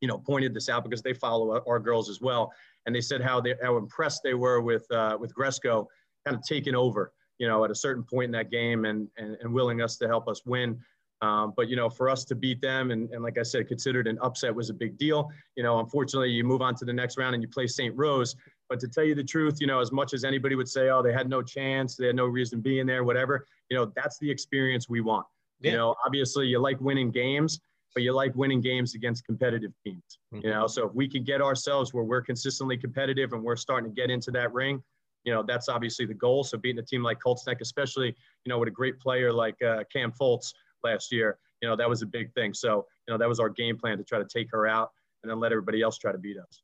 you 0.00 0.08
know, 0.08 0.18
pointed 0.18 0.52
this 0.52 0.68
out 0.68 0.82
because 0.82 1.02
they 1.02 1.14
follow 1.14 1.62
our 1.66 1.78
girls 1.78 2.10
as 2.10 2.20
well, 2.20 2.52
and 2.86 2.94
they 2.94 3.00
said 3.00 3.20
how 3.20 3.40
they 3.40 3.54
how 3.62 3.76
impressed 3.76 4.22
they 4.24 4.34
were 4.34 4.60
with 4.60 4.90
uh, 4.90 5.16
with 5.20 5.32
Gresco 5.34 5.86
kind 6.24 6.36
of 6.36 6.42
taking 6.42 6.74
over, 6.74 7.12
you 7.38 7.46
know, 7.46 7.64
at 7.64 7.70
a 7.70 7.74
certain 7.74 8.02
point 8.02 8.24
in 8.24 8.32
that 8.32 8.50
game 8.50 8.84
and 8.84 9.08
and, 9.16 9.36
and 9.40 9.52
willing 9.52 9.80
us 9.80 9.96
to 9.98 10.08
help 10.08 10.26
us 10.26 10.42
win. 10.44 10.80
Um, 11.22 11.54
but 11.56 11.68
you 11.68 11.76
know, 11.76 11.88
for 11.88 12.10
us 12.10 12.24
to 12.26 12.34
beat 12.34 12.60
them, 12.60 12.90
and, 12.90 13.10
and 13.10 13.22
like 13.22 13.38
I 13.38 13.42
said, 13.42 13.68
considered 13.68 14.06
an 14.06 14.18
upset 14.22 14.54
was 14.54 14.70
a 14.70 14.74
big 14.74 14.98
deal. 14.98 15.30
You 15.56 15.62
know, 15.62 15.78
unfortunately, 15.80 16.30
you 16.30 16.44
move 16.44 16.62
on 16.62 16.74
to 16.76 16.84
the 16.84 16.92
next 16.92 17.16
round 17.16 17.34
and 17.34 17.42
you 17.42 17.48
play 17.48 17.66
St. 17.66 17.96
Rose. 17.96 18.36
But 18.68 18.80
to 18.80 18.88
tell 18.88 19.04
you 19.04 19.14
the 19.14 19.24
truth, 19.24 19.58
you 19.60 19.66
know, 19.66 19.80
as 19.80 19.92
much 19.92 20.12
as 20.12 20.24
anybody 20.24 20.56
would 20.56 20.68
say, 20.68 20.90
oh, 20.90 21.02
they 21.02 21.12
had 21.12 21.28
no 21.28 21.40
chance, 21.40 21.96
they 21.96 22.06
had 22.06 22.16
no 22.16 22.26
reason 22.26 22.60
being 22.60 22.86
there, 22.86 23.04
whatever, 23.04 23.46
you 23.70 23.76
know, 23.76 23.92
that's 23.94 24.18
the 24.18 24.30
experience 24.30 24.88
we 24.88 25.00
want. 25.00 25.26
Yeah. 25.60 25.70
You 25.70 25.76
know, 25.78 25.94
obviously, 26.04 26.48
you 26.48 26.58
like 26.58 26.80
winning 26.80 27.10
games, 27.10 27.60
but 27.94 28.02
you 28.02 28.12
like 28.12 28.34
winning 28.34 28.60
games 28.60 28.94
against 28.94 29.24
competitive 29.24 29.72
teams. 29.84 30.18
Mm-hmm. 30.34 30.44
You 30.44 30.52
know, 30.52 30.66
so 30.66 30.88
if 30.88 30.94
we 30.94 31.08
can 31.08 31.24
get 31.24 31.40
ourselves 31.40 31.94
where 31.94 32.04
we're 32.04 32.22
consistently 32.22 32.76
competitive 32.76 33.32
and 33.32 33.42
we're 33.42 33.56
starting 33.56 33.90
to 33.90 33.94
get 33.94 34.10
into 34.10 34.30
that 34.32 34.52
ring, 34.52 34.82
you 35.24 35.32
know, 35.32 35.42
that's 35.42 35.68
obviously 35.68 36.04
the 36.06 36.14
goal. 36.14 36.44
So 36.44 36.58
beating 36.58 36.78
a 36.78 36.84
team 36.84 37.02
like 37.02 37.18
Colts 37.20 37.46
Neck, 37.46 37.58
especially, 37.60 38.08
you 38.44 38.50
know, 38.50 38.58
with 38.58 38.68
a 38.68 38.72
great 38.72 39.00
player 39.00 39.32
like 39.32 39.60
uh, 39.62 39.82
Cam 39.92 40.12
Foltz 40.12 40.52
last 40.86 41.12
year, 41.12 41.38
you 41.60 41.68
know, 41.68 41.76
that 41.76 41.88
was 41.88 42.02
a 42.02 42.06
big 42.06 42.32
thing. 42.34 42.54
So, 42.54 42.86
you 43.06 43.12
know, 43.12 43.18
that 43.18 43.28
was 43.28 43.40
our 43.40 43.48
game 43.48 43.76
plan 43.76 43.98
to 43.98 44.04
try 44.04 44.18
to 44.18 44.26
take 44.26 44.48
her 44.52 44.66
out 44.66 44.90
and 45.22 45.30
then 45.30 45.40
let 45.40 45.52
everybody 45.52 45.82
else 45.82 45.98
try 45.98 46.12
to 46.12 46.18
beat 46.18 46.38
us. 46.38 46.62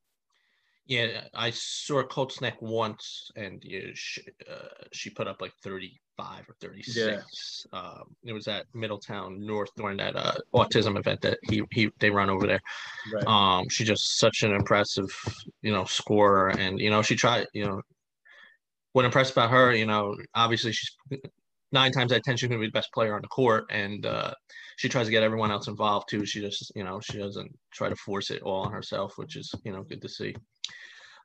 Yeah, 0.86 1.22
I 1.32 1.50
saw 1.50 2.02
Colts 2.02 2.40
Neck 2.40 2.60
once, 2.60 3.30
and 3.36 3.62
you 3.62 3.86
know, 3.86 3.90
she, 3.94 4.20
uh, 4.50 4.84
she 4.92 5.10
put 5.10 5.28
up 5.28 5.40
like 5.40 5.52
35 5.62 6.48
or 6.48 6.56
36. 6.60 7.66
Yeah. 7.72 7.78
Um, 7.78 8.16
it 8.24 8.32
was 8.32 8.48
at 8.48 8.66
Middletown 8.74 9.46
North 9.46 9.70
during 9.76 9.96
that 9.98 10.16
uh, 10.16 10.34
autism 10.52 10.98
event 10.98 11.20
that 11.20 11.38
he, 11.48 11.62
he 11.70 11.90
they 12.00 12.10
run 12.10 12.30
over 12.30 12.48
there. 12.48 12.60
Right. 13.14 13.26
Um, 13.26 13.68
she 13.70 13.84
just 13.84 14.18
such 14.18 14.42
an 14.42 14.52
impressive, 14.52 15.08
you 15.62 15.70
know, 15.72 15.84
scorer, 15.84 16.48
and 16.48 16.80
you 16.80 16.90
know, 16.90 17.00
she 17.00 17.14
tried, 17.14 17.46
you 17.52 17.64
know, 17.64 17.80
what 18.92 19.04
impressed 19.04 19.32
about 19.32 19.50
her, 19.50 19.72
you 19.72 19.86
know, 19.86 20.16
obviously 20.34 20.72
she's 20.72 20.96
nine 21.72 21.92
times 21.92 22.12
out 22.12 22.18
of 22.18 22.22
ten 22.24 22.36
she's 22.36 22.48
gonna 22.48 22.60
be 22.60 22.66
the 22.66 22.72
best 22.72 22.92
player 22.92 23.14
on 23.14 23.22
the 23.22 23.28
court, 23.28 23.64
and 23.70 24.04
uh, 24.06 24.32
she 24.76 24.88
tries 24.88 25.06
to 25.06 25.12
get 25.12 25.22
everyone 25.22 25.50
else 25.50 25.68
involved 25.68 26.08
too. 26.08 26.24
She 26.24 26.40
just 26.40 26.72
you 26.74 26.84
know 26.84 27.00
she 27.00 27.18
doesn't 27.18 27.50
try 27.72 27.88
to 27.88 27.96
force 27.96 28.30
it 28.30 28.42
all 28.42 28.64
on 28.64 28.72
herself, 28.72 29.14
which 29.16 29.36
is 29.36 29.52
you 29.64 29.72
know 29.72 29.82
good 29.82 30.02
to 30.02 30.08
see. 30.08 30.34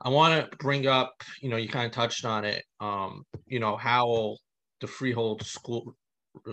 I 0.02 0.10
want 0.10 0.52
to 0.52 0.58
bring 0.58 0.86
up, 0.86 1.24
you 1.42 1.50
know, 1.50 1.58
you 1.58 1.68
kind 1.68 1.88
of 1.88 1.92
touched 1.92 2.24
on 2.24 2.46
it. 2.46 2.64
Um, 2.80 3.24
you 3.48 3.60
know, 3.60 3.76
how 3.78 4.38
the 4.80 4.88
Freehold 4.88 5.44
school 5.44 5.96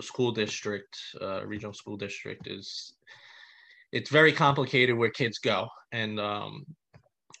school 0.01 0.31
district, 0.31 0.97
uh, 1.21 1.45
regional 1.45 1.73
school 1.73 1.97
district 1.97 2.47
is. 2.47 2.95
It's 3.91 4.09
very 4.09 4.33
complicated 4.33 4.97
where 4.97 5.11
kids 5.11 5.37
go, 5.37 5.67
and 5.91 6.19
um, 6.19 6.65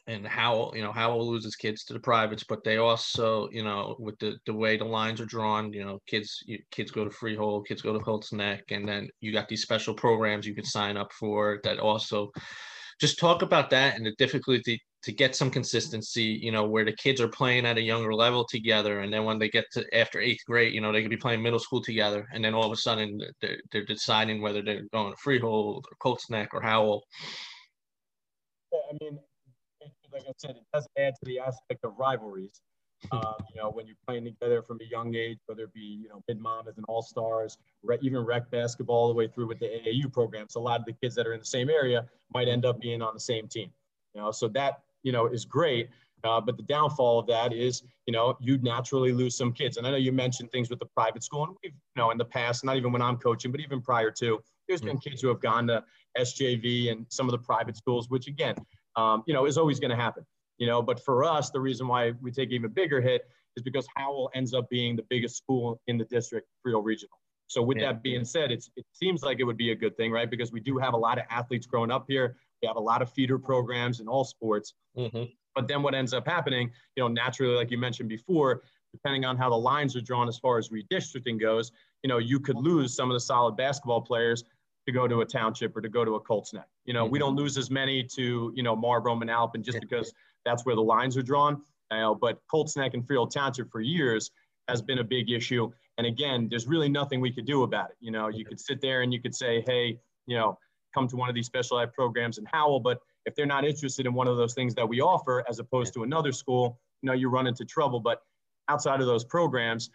and 0.07 0.27
how 0.27 0.71
you 0.75 0.81
know 0.81 0.91
Howell 0.91 1.27
loses 1.27 1.55
kids 1.55 1.83
to 1.85 1.93
the 1.93 1.99
privates, 1.99 2.43
but 2.43 2.63
they 2.63 2.77
also 2.77 3.49
you 3.51 3.63
know 3.63 3.95
with 3.99 4.17
the 4.19 4.37
the 4.45 4.53
way 4.53 4.77
the 4.77 4.85
lines 4.85 5.19
are 5.19 5.25
drawn, 5.25 5.73
you 5.73 5.83
know 5.83 5.99
kids 6.07 6.43
you, 6.45 6.59
kids 6.71 6.91
go 6.91 7.03
to 7.03 7.11
Freehold, 7.11 7.67
kids 7.67 7.81
go 7.81 7.93
to 7.93 7.99
Colts 7.99 8.31
Neck, 8.31 8.63
and 8.69 8.87
then 8.87 9.09
you 9.21 9.31
got 9.31 9.47
these 9.47 9.63
special 9.63 9.93
programs 9.93 10.45
you 10.45 10.55
can 10.55 10.65
sign 10.65 10.97
up 10.97 11.11
for 11.13 11.59
that 11.63 11.79
also. 11.79 12.31
Just 13.01 13.19
talk 13.19 13.41
about 13.41 13.69
that 13.71 13.97
and 13.97 14.05
the 14.05 14.13
difficulty 14.17 14.79
to 15.03 15.11
get 15.11 15.35
some 15.35 15.51
consistency, 15.51 16.39
you 16.41 16.51
know, 16.51 16.63
where 16.63 16.85
the 16.85 16.93
kids 16.93 17.19
are 17.19 17.27
playing 17.27 17.65
at 17.65 17.77
a 17.77 17.81
younger 17.81 18.13
level 18.13 18.45
together, 18.45 19.01
and 19.01 19.11
then 19.11 19.25
when 19.25 19.39
they 19.39 19.49
get 19.49 19.65
to 19.73 19.83
after 19.93 20.19
eighth 20.19 20.45
grade, 20.45 20.73
you 20.73 20.81
know, 20.81 20.91
they 20.91 21.01
could 21.01 21.11
be 21.11 21.17
playing 21.17 21.41
middle 21.41 21.59
school 21.59 21.81
together, 21.81 22.27
and 22.33 22.43
then 22.43 22.53
all 22.53 22.65
of 22.65 22.71
a 22.71 22.75
sudden 22.75 23.19
they're, 23.41 23.57
they're 23.71 23.85
deciding 23.85 24.41
whether 24.41 24.61
they're 24.61 24.85
going 24.93 25.11
to 25.11 25.17
Freehold 25.17 25.85
or 25.89 25.95
Colts 25.99 26.29
Neck 26.29 26.49
or 26.53 26.61
Howell. 26.61 27.03
I 28.73 28.97
mean, 29.01 29.19
like 30.15 30.23
I 30.27 30.31
said, 30.37 30.51
it 30.51 30.65
does 30.73 30.87
add 30.97 31.13
to 31.15 31.25
the 31.25 31.39
aspect 31.39 31.83
of 31.83 31.93
rivalries. 31.97 32.61
Um, 33.11 33.35
you 33.53 33.61
know, 33.61 33.69
when 33.69 33.85
you're 33.85 33.97
playing 34.07 34.23
together 34.23 34.61
from 34.63 34.79
a 34.81 34.85
young 34.85 35.13
age, 35.15 35.37
whether 35.45 35.63
it 35.63 35.73
be, 35.73 35.99
you 36.01 36.07
know, 36.07 36.23
mid 36.27 36.39
Monmouth 36.39 36.77
and 36.77 36.85
all 36.87 37.01
stars, 37.01 37.57
even 38.01 38.25
rec 38.25 38.49
basketball 38.49 38.95
all 38.95 39.07
the 39.09 39.13
way 39.13 39.27
through 39.27 39.47
with 39.47 39.59
the 39.59 39.65
AAU 39.65 40.11
programs, 40.11 40.55
a 40.55 40.59
lot 40.59 40.79
of 40.79 40.85
the 40.85 40.93
kids 40.93 41.13
that 41.15 41.27
are 41.27 41.33
in 41.33 41.39
the 41.39 41.45
same 41.45 41.69
area 41.69 42.05
might 42.33 42.47
end 42.47 42.65
up 42.65 42.79
being 42.79 43.01
on 43.01 43.13
the 43.13 43.19
same 43.19 43.47
team. 43.47 43.69
You 44.13 44.21
know, 44.21 44.31
so 44.31 44.47
that, 44.49 44.81
you 45.03 45.11
know, 45.11 45.27
is 45.27 45.43
great. 45.43 45.89
Uh, 46.23 46.41
but 46.41 46.57
the 46.57 46.63
downfall 46.63 47.19
of 47.19 47.27
that 47.27 47.53
is, 47.53 47.83
you 48.07 48.13
know, 48.13 48.35
you 48.39 48.57
naturally 48.59 49.11
lose 49.11 49.37
some 49.37 49.51
kids. 49.51 49.77
And 49.77 49.85
I 49.85 49.91
know 49.91 49.97
you 49.97 50.11
mentioned 50.11 50.51
things 50.51 50.69
with 50.69 50.79
the 50.79 50.87
private 50.87 51.23
school, 51.23 51.43
and 51.43 51.55
we've, 51.61 51.73
you 51.73 52.01
know, 52.01 52.09
in 52.09 52.17
the 52.17 52.25
past, 52.25 52.63
not 52.63 52.77
even 52.77 52.91
when 52.91 53.01
I'm 53.01 53.17
coaching, 53.17 53.51
but 53.51 53.59
even 53.59 53.81
prior 53.81 54.09
to, 54.11 54.41
there's 54.67 54.81
been 54.81 54.97
kids 54.97 55.21
who 55.21 55.27
have 55.27 55.41
gone 55.41 55.67
to 55.67 55.83
SJV 56.17 56.91
and 56.91 57.05
some 57.09 57.27
of 57.27 57.33
the 57.33 57.37
private 57.37 57.77
schools, 57.77 58.09
which 58.09 58.27
again, 58.27 58.55
um, 58.95 59.23
you 59.25 59.33
know, 59.33 59.45
is 59.45 59.57
always 59.57 59.79
going 59.79 59.91
to 59.91 59.97
happen. 59.97 60.25
You 60.57 60.67
know, 60.67 60.81
but 60.81 61.03
for 61.03 61.23
us, 61.23 61.49
the 61.49 61.59
reason 61.59 61.87
why 61.87 62.13
we 62.21 62.31
take 62.31 62.51
even 62.51 62.71
bigger 62.71 63.01
hit 63.01 63.23
is 63.57 63.63
because 63.63 63.87
Howell 63.95 64.31
ends 64.33 64.53
up 64.53 64.69
being 64.69 64.95
the 64.95 65.03
biggest 65.09 65.37
school 65.37 65.81
in 65.87 65.97
the 65.97 66.05
district, 66.05 66.47
Rio 66.63 66.79
Regional. 66.79 67.17
So 67.47 67.61
with 67.61 67.77
yeah. 67.77 67.93
that 67.93 68.03
being 68.03 68.25
said, 68.25 68.51
it's 68.51 68.69
it 68.75 68.85
seems 68.91 69.21
like 69.21 69.39
it 69.39 69.43
would 69.43 69.57
be 69.57 69.71
a 69.71 69.75
good 69.75 69.95
thing, 69.97 70.11
right? 70.11 70.29
Because 70.29 70.51
we 70.51 70.59
do 70.59 70.77
have 70.77 70.93
a 70.93 70.97
lot 70.97 71.17
of 71.17 71.25
athletes 71.29 71.65
growing 71.65 71.91
up 71.91 72.05
here. 72.07 72.37
We 72.61 72.67
have 72.67 72.77
a 72.77 72.81
lot 72.81 73.01
of 73.01 73.11
feeder 73.11 73.37
programs 73.37 73.99
in 73.99 74.07
all 74.07 74.23
sports. 74.23 74.73
Mm-hmm. 74.97 75.23
But 75.53 75.67
then 75.67 75.83
what 75.83 75.95
ends 75.95 76.13
up 76.13 76.27
happening, 76.27 76.71
you 76.95 77.03
know, 77.03 77.07
naturally, 77.07 77.55
like 77.55 77.71
you 77.71 77.77
mentioned 77.77 78.09
before, 78.09 78.63
depending 78.91 79.25
on 79.25 79.37
how 79.37 79.49
the 79.49 79.57
lines 79.57 79.95
are 79.95 80.01
drawn 80.01 80.27
as 80.27 80.37
far 80.37 80.57
as 80.57 80.69
redistricting 80.69 81.39
goes, 81.39 81.71
you 82.03 82.07
know, 82.07 82.17
you 82.17 82.39
could 82.39 82.57
lose 82.57 82.95
some 82.95 83.09
of 83.09 83.15
the 83.15 83.19
solid 83.19 83.55
basketball 83.55 84.01
players 84.01 84.43
to 84.85 84.91
go 84.91 85.07
to 85.07 85.21
a 85.21 85.25
township 85.25 85.75
or 85.75 85.81
to 85.81 85.89
go 85.89 86.05
to 86.05 86.15
a 86.15 86.19
Colts 86.19 86.53
Neck. 86.53 86.67
You 86.85 86.93
know, 86.93 87.03
mm-hmm. 87.05 87.13
we 87.13 87.19
don't 87.19 87.35
lose 87.35 87.57
as 87.57 87.71
many 87.71 88.03
to, 88.03 88.51
you 88.55 88.63
know, 88.63 88.75
Marlboro 88.75 89.15
Manalapan 89.15 89.63
just 89.63 89.79
because 89.79 90.13
that's 90.45 90.65
where 90.65 90.75
the 90.75 90.83
lines 90.83 91.17
are 91.17 91.23
drawn. 91.23 91.61
Uh, 91.91 92.13
but 92.13 92.39
Colts 92.49 92.75
Neck 92.75 92.93
and 92.93 93.05
Freehold 93.05 93.33
Township 93.33 93.71
for 93.71 93.81
years 93.81 94.31
has 94.67 94.81
been 94.81 94.99
a 94.99 95.03
big 95.03 95.31
issue. 95.31 95.71
And 95.97 96.05
again, 96.05 96.47
there's 96.49 96.67
really 96.67 96.89
nothing 96.89 97.21
we 97.21 97.31
could 97.31 97.45
do 97.45 97.63
about 97.63 97.89
it. 97.89 97.95
You 97.99 98.11
know, 98.11 98.27
you 98.27 98.45
could 98.45 98.59
sit 98.59 98.81
there 98.81 99.01
and 99.01 99.13
you 99.13 99.21
could 99.21 99.35
say, 99.35 99.63
hey, 99.65 99.99
you 100.27 100.37
know, 100.37 100.57
come 100.93 101.07
to 101.07 101.15
one 101.15 101.29
of 101.29 101.35
these 101.35 101.45
special 101.45 101.79
ed 101.79 101.93
programs 101.93 102.37
in 102.37 102.45
Howell. 102.45 102.79
But 102.79 102.99
if 103.25 103.35
they're 103.35 103.45
not 103.45 103.65
interested 103.65 104.05
in 104.05 104.13
one 104.13 104.27
of 104.27 104.37
those 104.37 104.53
things 104.53 104.75
that 104.75 104.87
we 104.87 105.01
offer, 105.01 105.43
as 105.49 105.59
opposed 105.59 105.93
to 105.93 106.03
another 106.03 106.31
school, 106.31 106.79
you 107.01 107.07
know, 107.07 107.13
you 107.13 107.29
run 107.29 107.47
into 107.47 107.65
trouble. 107.65 107.99
But 107.99 108.21
outside 108.69 109.01
of 109.01 109.07
those 109.07 109.23
programs, 109.23 109.89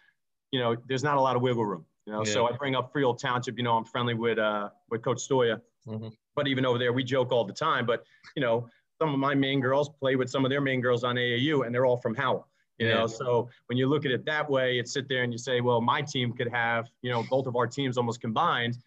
you 0.51 0.59
know, 0.59 0.75
there's 0.87 1.03
not 1.03 1.17
a 1.17 1.21
lot 1.21 1.35
of 1.35 1.41
wiggle 1.41 1.65
room. 1.65 1.85
You 2.05 2.13
know, 2.13 2.23
yeah. 2.25 2.33
so 2.33 2.47
I 2.47 2.51
bring 2.53 2.75
up 2.75 2.91
Freehold 2.91 3.19
Township. 3.19 3.57
You 3.57 3.63
know, 3.63 3.77
I'm 3.77 3.85
friendly 3.85 4.13
with 4.13 4.39
uh, 4.39 4.69
with 4.89 5.01
Coach 5.01 5.27
Stoya 5.27 5.61
Mm-hmm. 5.87 6.09
But 6.35 6.47
even 6.47 6.65
over 6.65 6.77
there, 6.77 6.93
we 6.93 7.03
joke 7.03 7.31
all 7.31 7.43
the 7.43 7.53
time. 7.53 7.85
But 7.85 8.03
you 8.35 8.41
know, 8.41 8.69
some 8.99 9.13
of 9.13 9.19
my 9.19 9.35
main 9.35 9.59
girls 9.59 9.89
play 9.89 10.15
with 10.15 10.29
some 10.29 10.45
of 10.45 10.51
their 10.51 10.61
main 10.61 10.81
girls 10.81 11.03
on 11.03 11.15
AAU, 11.15 11.65
and 11.65 11.73
they're 11.73 11.85
all 11.85 11.97
from 11.97 12.15
Howell. 12.15 12.47
You 12.77 12.87
yeah. 12.87 12.93
know, 12.95 13.07
so 13.07 13.49
when 13.67 13.77
you 13.77 13.87
look 13.87 14.05
at 14.05 14.11
it 14.11 14.25
that 14.25 14.49
way, 14.49 14.79
it 14.79 14.87
sit 14.87 15.07
there 15.07 15.23
and 15.23 15.31
you 15.31 15.37
say, 15.37 15.61
well, 15.61 15.81
my 15.81 16.01
team 16.01 16.33
could 16.33 16.47
have, 16.47 16.89
you 17.03 17.11
know, 17.11 17.23
both 17.29 17.45
of 17.45 17.55
our 17.55 17.67
teams 17.67 17.95
almost 17.97 18.21
combined. 18.21 18.77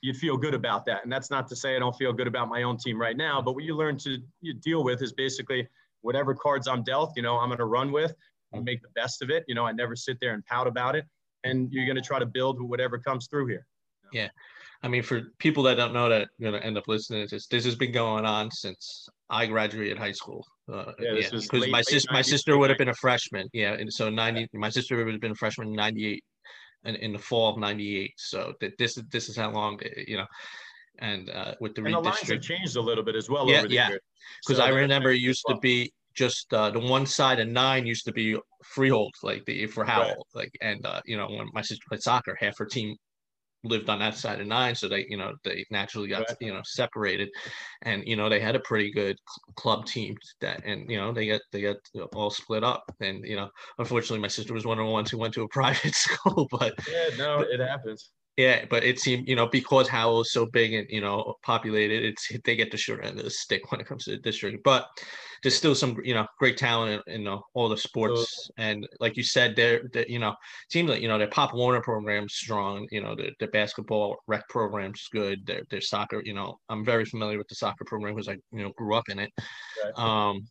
You'd 0.00 0.16
feel 0.16 0.36
good 0.36 0.54
about 0.54 0.84
that. 0.86 1.04
And 1.04 1.12
that's 1.12 1.30
not 1.30 1.46
to 1.48 1.56
say 1.56 1.76
I 1.76 1.78
don't 1.78 1.94
feel 1.94 2.12
good 2.12 2.26
about 2.26 2.48
my 2.48 2.64
own 2.64 2.76
team 2.76 3.00
right 3.00 3.16
now, 3.16 3.40
but 3.40 3.54
what 3.54 3.62
you 3.62 3.76
learn 3.76 3.98
to 3.98 4.18
you 4.40 4.52
deal 4.52 4.82
with 4.82 5.00
is 5.00 5.12
basically 5.12 5.68
whatever 6.00 6.34
cards 6.34 6.66
I'm 6.66 6.82
dealt, 6.82 7.12
you 7.14 7.22
know, 7.22 7.36
I'm 7.36 7.48
going 7.48 7.58
to 7.58 7.66
run 7.66 7.92
with 7.92 8.14
and 8.52 8.64
make 8.64 8.82
the 8.82 8.88
best 8.96 9.22
of 9.22 9.30
it. 9.30 9.44
You 9.46 9.54
know, 9.54 9.64
I 9.64 9.72
never 9.72 9.94
sit 9.94 10.18
there 10.20 10.34
and 10.34 10.44
pout 10.44 10.66
about 10.66 10.96
it. 10.96 11.06
And 11.46 11.72
you're 11.72 11.86
going 11.86 11.96
to 11.96 12.02
try 12.02 12.18
to 12.18 12.26
build 12.26 12.60
whatever 12.60 12.98
comes 12.98 13.28
through 13.28 13.46
here. 13.46 13.66
Yeah. 14.12 14.28
I 14.82 14.88
mean, 14.88 15.02
for 15.02 15.22
people 15.38 15.62
that 15.64 15.76
don't 15.76 15.92
know 15.92 16.08
that 16.08 16.28
going 16.40 16.52
to 16.52 16.64
end 16.64 16.76
up 16.76 16.84
listening 16.86 17.26
to 17.26 17.34
this, 17.34 17.46
this 17.46 17.64
has 17.64 17.74
been 17.74 17.92
going 17.92 18.24
on 18.24 18.50
since 18.50 19.08
I 19.30 19.46
graduated 19.46 19.98
high 19.98 20.12
school. 20.12 20.46
Uh, 20.72 20.92
yeah, 21.00 21.14
because 21.14 21.66
yeah, 21.66 21.72
my 21.72 21.82
sister, 21.82 22.12
my 22.12 22.22
sister 22.22 22.58
would 22.58 22.70
have 22.70 22.78
been 22.78 22.90
a 22.90 22.94
freshman. 22.94 23.48
Yeah, 23.52 23.72
and 23.72 23.92
so 23.92 24.10
ninety, 24.10 24.48
my 24.52 24.68
sister 24.68 24.96
would 24.96 25.12
have 25.12 25.20
been 25.20 25.32
a 25.32 25.36
freshman 25.36 25.68
in 25.68 25.74
ninety 25.74 26.06
eight, 26.06 26.24
and 26.84 26.96
in 26.96 27.12
the 27.12 27.18
fall 27.18 27.52
of 27.52 27.58
ninety 27.58 27.98
eight. 27.98 28.12
So 28.16 28.52
that 28.60 28.72
this 28.78 28.96
is 28.96 29.04
this 29.10 29.28
is 29.28 29.36
how 29.36 29.50
long 29.50 29.78
eh, 29.82 30.04
you 30.06 30.18
know, 30.18 30.26
and 30.98 31.30
uh, 31.30 31.54
with 31.60 31.74
the 31.74 31.84
and 31.84 31.94
the 31.94 32.00
lines 32.00 32.28
have 32.28 32.40
changed 32.40 32.76
a 32.76 32.80
little 32.80 33.04
bit 33.04 33.16
as 33.16 33.30
well. 33.30 33.48
Yeah, 33.48 33.64
yeah. 33.68 33.90
Because 34.44 34.58
so 34.58 34.64
I 34.64 34.68
remember 34.68 35.10
it 35.10 35.20
used 35.20 35.44
well. 35.48 35.56
to 35.56 35.60
be 35.60 35.92
just 36.16 36.52
uh, 36.52 36.70
the 36.70 36.80
one 36.80 37.06
side 37.06 37.40
of 37.40 37.48
nine 37.48 37.86
used 37.86 38.04
to 38.06 38.12
be 38.12 38.38
freehold, 38.64 39.14
like 39.22 39.44
the 39.44 39.66
for 39.66 39.84
Howell, 39.84 40.08
right. 40.08 40.16
like 40.34 40.52
and 40.60 40.84
uh, 40.84 41.00
you 41.04 41.16
know 41.16 41.28
when 41.28 41.48
my 41.52 41.62
sister 41.62 41.84
played 41.88 42.02
soccer, 42.02 42.36
half 42.40 42.58
her 42.58 42.66
team 42.66 42.96
lived 43.64 43.88
on 43.88 43.98
that 43.98 44.14
side 44.14 44.40
of 44.40 44.46
nine 44.46 44.74
so 44.74 44.88
they 44.88 45.06
you 45.08 45.16
know 45.16 45.32
they 45.44 45.64
naturally 45.70 46.08
got 46.08 46.20
right. 46.20 46.36
you 46.40 46.52
know 46.52 46.60
separated 46.64 47.28
and 47.82 48.02
you 48.06 48.16
know 48.16 48.28
they 48.28 48.40
had 48.40 48.54
a 48.54 48.60
pretty 48.60 48.92
good 48.92 49.16
club 49.56 49.84
team 49.86 50.14
that 50.40 50.62
and 50.64 50.88
you 50.90 50.96
know 50.96 51.12
they 51.12 51.26
got 51.26 51.40
they 51.52 51.60
got 51.60 51.76
all 52.14 52.30
split 52.30 52.62
up 52.62 52.84
and 53.00 53.24
you 53.24 53.36
know 53.36 53.48
unfortunately 53.78 54.20
my 54.20 54.28
sister 54.28 54.54
was 54.54 54.66
one 54.66 54.78
of 54.78 54.86
the 54.86 54.92
ones 54.92 55.10
who 55.10 55.18
went 55.18 55.34
to 55.34 55.42
a 55.42 55.48
private 55.56 55.94
school 55.94 56.46
but 56.50 56.74
yeah 56.90 57.08
no 57.18 57.40
it 57.40 57.60
happens 57.60 58.10
yeah, 58.36 58.64
but 58.68 58.84
it 58.84 59.00
seemed, 59.00 59.28
you 59.28 59.34
know, 59.34 59.46
because 59.46 59.88
Howell 59.88 60.20
is 60.20 60.32
so 60.32 60.46
big 60.46 60.74
and, 60.74 60.86
you 60.90 61.00
know, 61.00 61.34
populated, 61.42 62.04
it's 62.04 62.30
they 62.44 62.54
get 62.54 62.70
the 62.70 62.76
short 62.76 63.04
end 63.04 63.18
of 63.18 63.24
the 63.24 63.30
stick 63.30 63.70
when 63.70 63.80
it 63.80 63.86
comes 63.86 64.04
to 64.04 64.10
the 64.10 64.18
district. 64.18 64.62
But 64.62 64.86
there's 65.42 65.56
still 65.56 65.74
some, 65.74 65.96
you 66.04 66.12
know, 66.12 66.26
great 66.38 66.56
talent 66.56 67.02
in, 67.06 67.26
in 67.26 67.38
all 67.54 67.68
the 67.68 67.76
sports. 67.76 68.50
And 68.58 68.86
like 69.00 69.16
you 69.16 69.22
said, 69.22 69.56
they're, 69.56 69.82
they're 69.92 70.08
you 70.08 70.18
know, 70.18 70.34
seems 70.70 70.90
like, 70.90 71.00
you 71.00 71.08
know, 71.08 71.18
their 71.18 71.28
Pop 71.28 71.54
Warner 71.54 71.80
program's 71.80 72.34
strong, 72.34 72.86
you 72.90 73.02
know, 73.02 73.14
the, 73.14 73.32
the 73.40 73.46
basketball 73.48 74.16
rec 74.26 74.46
program's 74.48 75.08
good. 75.12 75.46
Their, 75.46 75.62
their 75.70 75.80
soccer, 75.80 76.22
you 76.24 76.34
know, 76.34 76.58
I'm 76.68 76.84
very 76.84 77.04
familiar 77.04 77.38
with 77.38 77.48
the 77.48 77.54
soccer 77.54 77.84
program 77.86 78.14
because 78.14 78.28
I, 78.28 78.36
you 78.52 78.64
know, 78.64 78.72
grew 78.76 78.94
up 78.94 79.08
in 79.08 79.18
it. 79.18 79.30
Right. 79.84 79.98
Um, 79.98 80.46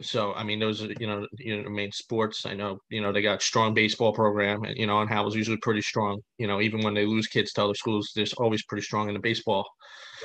so 0.00 0.34
I 0.34 0.44
mean, 0.44 0.58
those 0.58 0.82
are 0.82 0.92
you 1.00 1.06
know 1.06 1.26
you 1.38 1.62
know 1.62 1.70
main 1.70 1.90
sports. 1.90 2.44
I 2.44 2.54
know 2.54 2.78
you 2.90 3.00
know 3.00 3.12
they 3.12 3.22
got 3.22 3.42
strong 3.42 3.72
baseball 3.72 4.12
program, 4.12 4.64
and 4.64 4.76
you 4.76 4.86
know 4.86 5.00
and 5.00 5.08
Howell's 5.08 5.36
usually 5.36 5.56
pretty 5.58 5.80
strong. 5.80 6.20
You 6.38 6.46
know 6.46 6.60
even 6.60 6.82
when 6.82 6.94
they 6.94 7.06
lose 7.06 7.26
kids 7.26 7.52
to 7.52 7.64
other 7.64 7.74
schools, 7.74 8.10
they're 8.14 8.26
always 8.36 8.62
pretty 8.64 8.82
strong 8.82 9.08
in 9.08 9.14
the 9.14 9.20
baseball. 9.20 9.66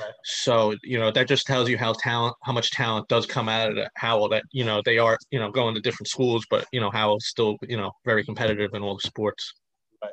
Right. 0.00 0.12
So 0.24 0.74
you 0.82 0.98
know 0.98 1.10
that 1.10 1.28
just 1.28 1.46
tells 1.46 1.68
you 1.70 1.78
how 1.78 1.94
talent, 1.94 2.34
how 2.42 2.52
much 2.52 2.70
talent 2.70 3.08
does 3.08 3.24
come 3.24 3.48
out 3.48 3.76
of 3.76 3.86
Howell. 3.96 4.28
That 4.28 4.44
you 4.52 4.64
know 4.64 4.82
they 4.84 4.98
are 4.98 5.16
you 5.30 5.38
know 5.38 5.50
going 5.50 5.74
to 5.74 5.80
different 5.80 6.08
schools, 6.08 6.44
but 6.50 6.66
you 6.72 6.80
know 6.80 6.90
Howell's 6.90 7.26
still 7.26 7.56
you 7.62 7.78
know 7.78 7.92
very 8.04 8.24
competitive 8.24 8.70
in 8.74 8.82
all 8.82 8.96
the 8.96 9.08
sports. 9.08 9.54
Right. 10.02 10.12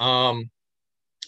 Um, 0.00 0.50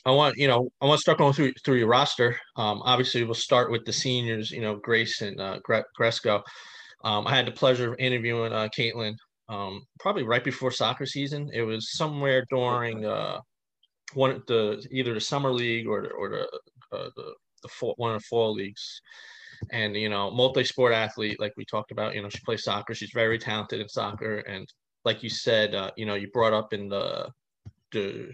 I 0.04 0.11
want 0.11 0.37
you 0.38 0.49
know 0.49 0.71
I 0.80 0.87
want 0.87 0.99
to 0.99 1.02
start 1.02 1.18
going 1.18 1.35
through 1.35 1.52
through 1.64 1.76
your 1.76 1.88
roster. 1.88 2.37
Um, 2.57 2.83
obviously 2.83 3.23
we'll 3.23 3.35
start 3.35 3.71
with 3.71 3.85
the 3.85 3.92
seniors. 3.92 4.50
You 4.50 4.62
know 4.62 4.75
Grace 4.76 5.21
and 5.23 5.40
uh, 5.40 5.61
Gresco. 5.97 6.42
Um, 7.05 7.26
I 7.26 7.37
had 7.37 7.47
the 7.47 7.52
pleasure 7.52 7.93
of 7.93 7.99
interviewing 7.99 8.52
uh, 8.52 8.69
Caitlin 8.76 9.14
um, 9.49 9.87
probably 9.99 10.25
right 10.25 10.45
before 10.45 10.71
soccer 10.71 11.07
season. 11.07 11.50
It 11.52 11.62
was 11.62 11.93
somewhere 11.93 12.45
during 12.50 13.05
uh, 13.05 13.40
one 14.14 14.43
the 14.47 14.87
either 14.90 15.14
the 15.14 15.21
summer 15.21 15.52
league 15.52 15.87
or 15.87 16.02
the, 16.02 16.09
or 16.11 16.28
the 16.28 16.43
uh, 16.97 17.11
the, 17.17 17.35
the 17.62 17.95
one 17.97 18.14
of 18.14 18.21
the 18.21 18.26
fall 18.26 18.52
leagues. 18.52 19.00
And 19.71 19.97
you 19.97 20.09
know, 20.09 20.31
multi-sport 20.31 20.93
athlete, 20.93 21.40
like 21.40 21.52
we 21.57 21.64
talked 21.64 21.90
about. 21.90 22.14
You 22.14 22.23
know, 22.23 22.28
she 22.28 22.38
plays 22.45 22.64
soccer. 22.64 22.95
She's 22.95 23.11
very 23.12 23.38
talented 23.38 23.81
in 23.81 23.88
soccer, 23.88 24.38
and 24.38 24.69
like 25.05 25.23
you 25.23 25.31
said, 25.31 25.75
uh, 25.75 25.90
you 25.97 26.07
know, 26.07 26.14
you 26.14 26.28
brought 26.28 26.52
up 26.52 26.73
in 26.73 26.88
the 26.88 27.28
the 27.93 28.33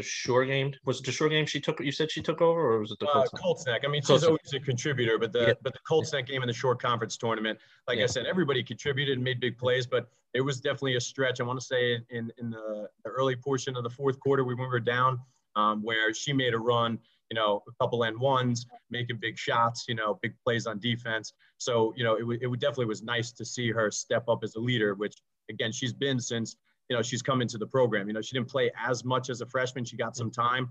the 0.00 0.08
shore 0.08 0.44
game 0.44 0.72
was 0.84 1.00
it 1.00 1.06
the 1.06 1.12
shore 1.12 1.28
game 1.28 1.46
she 1.46 1.60
took 1.60 1.80
you 1.80 1.92
said 1.92 2.10
she 2.10 2.22
took 2.22 2.40
over 2.40 2.74
or 2.74 2.80
was 2.80 2.90
it 2.90 2.98
the 2.98 3.08
uh, 3.08 3.24
Colts 3.36 3.66
neck? 3.66 3.82
I 3.84 3.88
mean 3.88 4.02
she's 4.02 4.24
always 4.24 4.52
a 4.54 4.60
contributor 4.60 5.18
but 5.18 5.32
the 5.32 5.40
yeah. 5.48 5.52
but 5.62 5.72
the 5.72 5.78
Colts 5.86 6.12
neck 6.12 6.26
game 6.26 6.42
in 6.42 6.46
the 6.46 6.52
Shore 6.52 6.74
Conference 6.74 7.16
tournament 7.16 7.58
like 7.86 7.98
yeah. 7.98 8.04
I 8.04 8.06
said 8.06 8.26
everybody 8.26 8.62
contributed 8.62 9.16
and 9.16 9.24
made 9.24 9.40
big 9.40 9.58
plays 9.58 9.86
but 9.86 10.08
it 10.34 10.40
was 10.40 10.60
definitely 10.60 10.96
a 10.96 11.00
stretch 11.00 11.40
I 11.40 11.44
want 11.44 11.60
to 11.60 11.66
say 11.66 11.98
in 12.10 12.32
in 12.38 12.50
the, 12.50 12.88
the 13.04 13.10
early 13.10 13.36
portion 13.36 13.76
of 13.76 13.82
the 13.82 13.90
fourth 13.90 14.18
quarter 14.20 14.44
we 14.44 14.54
were 14.54 14.80
down 14.80 15.20
um, 15.56 15.82
where 15.82 16.14
she 16.14 16.32
made 16.32 16.54
a 16.54 16.58
run 16.58 16.98
you 17.30 17.34
know 17.34 17.62
a 17.68 17.72
couple 17.84 18.02
and 18.02 18.18
ones 18.18 18.66
making 18.90 19.18
big 19.18 19.38
shots 19.38 19.84
you 19.88 19.94
know 19.94 20.18
big 20.22 20.34
plays 20.44 20.66
on 20.66 20.78
defense 20.78 21.32
so 21.58 21.92
you 21.96 22.04
know 22.04 22.14
it, 22.14 22.20
w- 22.20 22.38
it 22.40 22.60
definitely 22.60 22.86
was 22.86 23.02
nice 23.02 23.32
to 23.32 23.44
see 23.44 23.70
her 23.70 23.90
step 23.90 24.28
up 24.28 24.40
as 24.42 24.54
a 24.54 24.60
leader 24.60 24.94
which 24.94 25.14
again 25.48 25.72
she's 25.72 25.92
been 25.92 26.20
since 26.20 26.56
you 26.90 26.96
know, 26.96 27.02
she's 27.02 27.22
come 27.22 27.40
into 27.40 27.56
the 27.56 27.66
program. 27.66 28.08
You 28.08 28.12
know, 28.12 28.20
she 28.20 28.36
didn't 28.36 28.48
play 28.50 28.70
as 28.76 29.04
much 29.04 29.30
as 29.30 29.40
a 29.40 29.46
freshman. 29.46 29.84
She 29.84 29.96
got 29.96 30.16
some 30.16 30.30
time. 30.30 30.68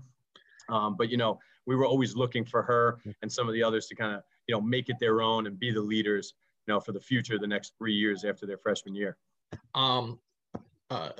Um, 0.68 0.94
but, 0.96 1.10
you 1.10 1.16
know, 1.16 1.40
we 1.66 1.74
were 1.74 1.86
always 1.86 2.14
looking 2.14 2.44
for 2.44 2.62
her 2.62 2.98
and 3.22 3.32
some 3.32 3.48
of 3.48 3.54
the 3.54 3.62
others 3.62 3.86
to 3.86 3.94
kind 3.94 4.14
of, 4.14 4.22
you 4.46 4.54
know, 4.54 4.60
make 4.60 4.90
it 4.90 4.96
their 5.00 5.22
own 5.22 5.46
and 5.46 5.58
be 5.58 5.72
the 5.72 5.80
leaders, 5.80 6.34
you 6.66 6.74
know, 6.74 6.78
for 6.78 6.92
the 6.92 7.00
future, 7.00 7.38
the 7.38 7.46
next 7.46 7.72
three 7.78 7.94
years 7.94 8.24
after 8.24 8.46
their 8.46 8.58
freshman 8.58 8.94
year. 8.94 9.16
Um, 9.74 10.18
uh, 10.90 11.10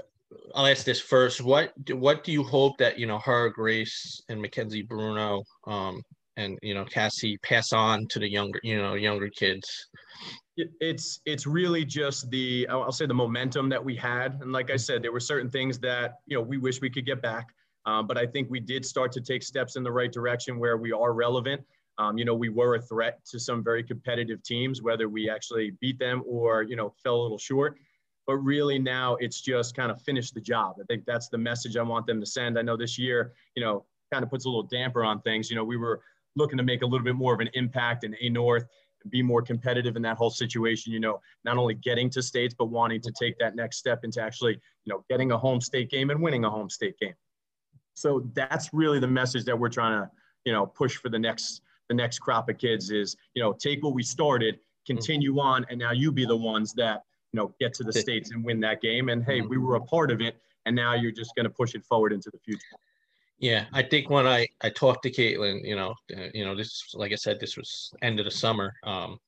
I'll 0.54 0.66
ask 0.66 0.84
this 0.84 1.00
first. 1.00 1.40
What 1.40 1.72
what 1.90 2.22
do 2.22 2.30
you 2.30 2.44
hope 2.44 2.78
that 2.78 2.98
you 2.98 3.06
know 3.06 3.18
her, 3.18 3.48
Grace, 3.48 4.20
and 4.28 4.40
Mackenzie 4.40 4.82
Bruno, 4.82 5.42
um, 5.66 6.02
and 6.36 6.56
you 6.62 6.72
know 6.72 6.84
Cassie 6.84 7.36
pass 7.38 7.72
on 7.72 8.06
to 8.10 8.20
the 8.20 8.30
younger 8.30 8.60
you 8.62 8.80
know 8.80 8.94
younger 8.94 9.28
kids? 9.28 9.88
It's 10.80 11.20
it's 11.26 11.46
really 11.46 11.84
just 11.84 12.30
the 12.30 12.66
I'll 12.68 12.92
say 12.92 13.06
the 13.06 13.14
momentum 13.14 13.68
that 13.68 13.84
we 13.84 13.96
had, 13.96 14.40
and 14.40 14.52
like 14.52 14.70
I 14.70 14.76
said, 14.76 15.02
there 15.02 15.12
were 15.12 15.20
certain 15.20 15.50
things 15.50 15.78
that 15.80 16.20
you 16.26 16.36
know 16.36 16.42
we 16.42 16.58
wish 16.58 16.80
we 16.80 16.90
could 16.90 17.06
get 17.06 17.22
back, 17.22 17.54
um, 17.86 18.06
but 18.06 18.18
I 18.18 18.26
think 18.26 18.50
we 18.50 18.60
did 18.60 18.84
start 18.84 19.12
to 19.12 19.20
take 19.20 19.42
steps 19.42 19.76
in 19.76 19.82
the 19.82 19.92
right 19.92 20.12
direction 20.12 20.58
where 20.58 20.76
we 20.76 20.92
are 20.92 21.12
relevant. 21.12 21.62
Um, 21.98 22.16
you 22.16 22.24
know, 22.24 22.34
we 22.34 22.48
were 22.48 22.76
a 22.76 22.80
threat 22.80 23.24
to 23.26 23.38
some 23.38 23.62
very 23.62 23.82
competitive 23.82 24.42
teams, 24.42 24.80
whether 24.82 25.08
we 25.08 25.28
actually 25.28 25.72
beat 25.80 25.98
them 25.98 26.22
or 26.26 26.62
you 26.62 26.76
know 26.76 26.94
fell 27.02 27.16
a 27.16 27.22
little 27.22 27.38
short. 27.38 27.78
But 28.26 28.36
really 28.36 28.78
now 28.78 29.16
it's 29.16 29.40
just 29.40 29.74
kind 29.74 29.90
of 29.90 30.00
finish 30.02 30.30
the 30.30 30.40
job. 30.40 30.76
I 30.80 30.84
think 30.84 31.04
that's 31.04 31.28
the 31.28 31.38
message 31.38 31.76
I 31.76 31.82
want 31.82 32.06
them 32.06 32.20
to 32.20 32.26
send. 32.26 32.58
I 32.58 32.62
know 32.62 32.76
this 32.76 32.98
year, 32.98 33.32
you 33.56 33.62
know, 33.62 33.84
kind 34.12 34.22
of 34.22 34.30
puts 34.30 34.44
a 34.44 34.48
little 34.48 34.62
damper 34.62 35.04
on 35.04 35.20
things. 35.22 35.50
You 35.50 35.56
know, 35.56 35.64
we 35.64 35.76
were 35.76 36.00
looking 36.36 36.56
to 36.58 36.62
make 36.62 36.82
a 36.82 36.86
little 36.86 37.04
bit 37.04 37.16
more 37.16 37.34
of 37.34 37.40
an 37.40 37.50
impact 37.54 38.04
in 38.04 38.14
A 38.20 38.28
North 38.28 38.66
be 39.08 39.22
more 39.22 39.42
competitive 39.42 39.96
in 39.96 40.02
that 40.02 40.16
whole 40.16 40.30
situation 40.30 40.92
you 40.92 41.00
know 41.00 41.20
not 41.44 41.56
only 41.56 41.74
getting 41.74 42.10
to 42.10 42.22
states 42.22 42.54
but 42.56 42.66
wanting 42.66 43.00
to 43.00 43.12
take 43.18 43.38
that 43.38 43.56
next 43.56 43.78
step 43.78 44.04
into 44.04 44.20
actually 44.20 44.52
you 44.52 44.92
know 44.92 45.04
getting 45.08 45.32
a 45.32 45.38
home 45.38 45.60
state 45.60 45.90
game 45.90 46.10
and 46.10 46.20
winning 46.20 46.44
a 46.44 46.50
home 46.50 46.70
state 46.70 46.98
game. 46.98 47.14
So 47.94 48.30
that's 48.34 48.70
really 48.72 48.98
the 48.98 49.08
message 49.08 49.44
that 49.44 49.58
we're 49.58 49.68
trying 49.68 50.02
to 50.02 50.10
you 50.44 50.52
know 50.52 50.66
push 50.66 50.96
for 50.96 51.08
the 51.08 51.18
next 51.18 51.62
the 51.88 51.94
next 51.94 52.18
crop 52.18 52.48
of 52.48 52.58
kids 52.58 52.90
is 52.90 53.16
you 53.34 53.42
know 53.42 53.52
take 53.52 53.82
what 53.82 53.94
we 53.94 54.02
started 54.02 54.58
continue 54.86 55.38
on 55.38 55.66
and 55.70 55.78
now 55.78 55.92
you 55.92 56.10
be 56.10 56.24
the 56.24 56.36
ones 56.36 56.72
that 56.74 57.04
you 57.32 57.38
know 57.38 57.54
get 57.60 57.72
to 57.74 57.84
the 57.84 57.92
states 57.92 58.30
and 58.30 58.44
win 58.44 58.60
that 58.60 58.80
game. 58.80 59.08
And 59.08 59.24
hey 59.24 59.40
mm-hmm. 59.40 59.48
we 59.48 59.58
were 59.58 59.76
a 59.76 59.80
part 59.80 60.10
of 60.10 60.20
it 60.20 60.36
and 60.66 60.76
now 60.76 60.94
you're 60.94 61.12
just 61.12 61.34
going 61.34 61.44
to 61.44 61.50
push 61.50 61.74
it 61.74 61.84
forward 61.84 62.12
into 62.12 62.30
the 62.30 62.38
future 62.38 62.76
yeah, 63.40 63.64
I 63.72 63.82
think 63.82 64.10
when 64.10 64.26
I 64.26 64.46
I 64.60 64.68
talked 64.68 65.02
to 65.04 65.10
Caitlin, 65.10 65.66
you 65.66 65.74
know, 65.74 65.94
uh, 66.16 66.28
you 66.34 66.44
know, 66.44 66.54
this 66.54 66.84
like 66.94 67.12
I 67.12 67.16
said, 67.16 67.40
this 67.40 67.56
was 67.56 67.90
end 68.02 68.20
of 68.20 68.26
the 68.26 68.30
summer. 68.30 68.74
Um, 68.84 69.18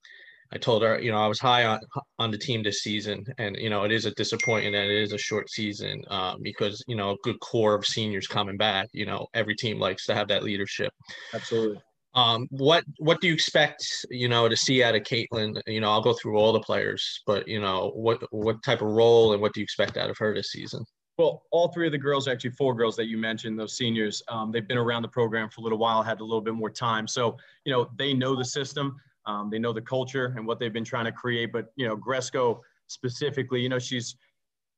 I 0.52 0.58
told 0.58 0.82
her, 0.82 1.00
you 1.00 1.10
know, 1.10 1.16
I 1.16 1.26
was 1.26 1.40
high 1.40 1.64
on 1.64 1.80
on 2.18 2.30
the 2.30 2.36
team 2.36 2.62
this 2.62 2.82
season, 2.82 3.24
and 3.38 3.56
you 3.56 3.70
know, 3.70 3.84
it 3.84 3.92
is 3.92 4.04
a 4.04 4.10
disappointment 4.12 4.74
that 4.74 4.84
it 4.84 5.02
is 5.02 5.14
a 5.14 5.18
short 5.18 5.48
season 5.48 6.02
um, 6.08 6.42
because 6.42 6.84
you 6.86 6.94
know 6.94 7.12
a 7.12 7.16
good 7.24 7.40
core 7.40 7.74
of 7.74 7.86
seniors 7.86 8.26
coming 8.26 8.58
back. 8.58 8.88
You 8.92 9.06
know, 9.06 9.26
every 9.32 9.56
team 9.56 9.80
likes 9.80 10.04
to 10.06 10.14
have 10.14 10.28
that 10.28 10.44
leadership. 10.44 10.92
Absolutely. 11.32 11.80
Um, 12.14 12.46
what 12.50 12.84
what 12.98 13.22
do 13.22 13.28
you 13.28 13.32
expect, 13.32 13.82
you 14.10 14.28
know, 14.28 14.46
to 14.46 14.56
see 14.56 14.82
out 14.82 14.94
of 14.94 15.04
Caitlin? 15.04 15.58
You 15.66 15.80
know, 15.80 15.90
I'll 15.90 16.02
go 16.02 16.12
through 16.12 16.36
all 16.36 16.52
the 16.52 16.60
players, 16.60 17.22
but 17.26 17.48
you 17.48 17.60
know, 17.62 17.92
what 17.94 18.22
what 18.30 18.62
type 18.62 18.82
of 18.82 18.88
role 18.88 19.32
and 19.32 19.40
what 19.40 19.54
do 19.54 19.60
you 19.60 19.64
expect 19.64 19.96
out 19.96 20.10
of 20.10 20.18
her 20.18 20.34
this 20.34 20.52
season? 20.52 20.84
Well, 21.18 21.42
all 21.50 21.68
three 21.68 21.86
of 21.86 21.92
the 21.92 21.98
girls, 21.98 22.26
actually 22.26 22.50
four 22.50 22.74
girls 22.74 22.96
that 22.96 23.06
you 23.06 23.18
mentioned, 23.18 23.58
those 23.58 23.76
seniors, 23.76 24.22
um, 24.28 24.50
they've 24.50 24.66
been 24.66 24.78
around 24.78 25.02
the 25.02 25.08
program 25.08 25.50
for 25.50 25.60
a 25.60 25.64
little 25.64 25.78
while, 25.78 26.02
had 26.02 26.20
a 26.20 26.24
little 26.24 26.40
bit 26.40 26.54
more 26.54 26.70
time. 26.70 27.06
So, 27.06 27.36
you 27.64 27.72
know, 27.72 27.90
they 27.98 28.14
know 28.14 28.34
the 28.34 28.44
system, 28.44 28.96
um, 29.26 29.50
they 29.50 29.58
know 29.58 29.72
the 29.72 29.82
culture 29.82 30.34
and 30.36 30.46
what 30.46 30.58
they've 30.58 30.72
been 30.72 30.84
trying 30.84 31.04
to 31.04 31.12
create. 31.12 31.52
But, 31.52 31.72
you 31.76 31.86
know, 31.86 31.96
Gresco 31.96 32.60
specifically, 32.86 33.60
you 33.60 33.68
know, 33.68 33.78
she's 33.78 34.16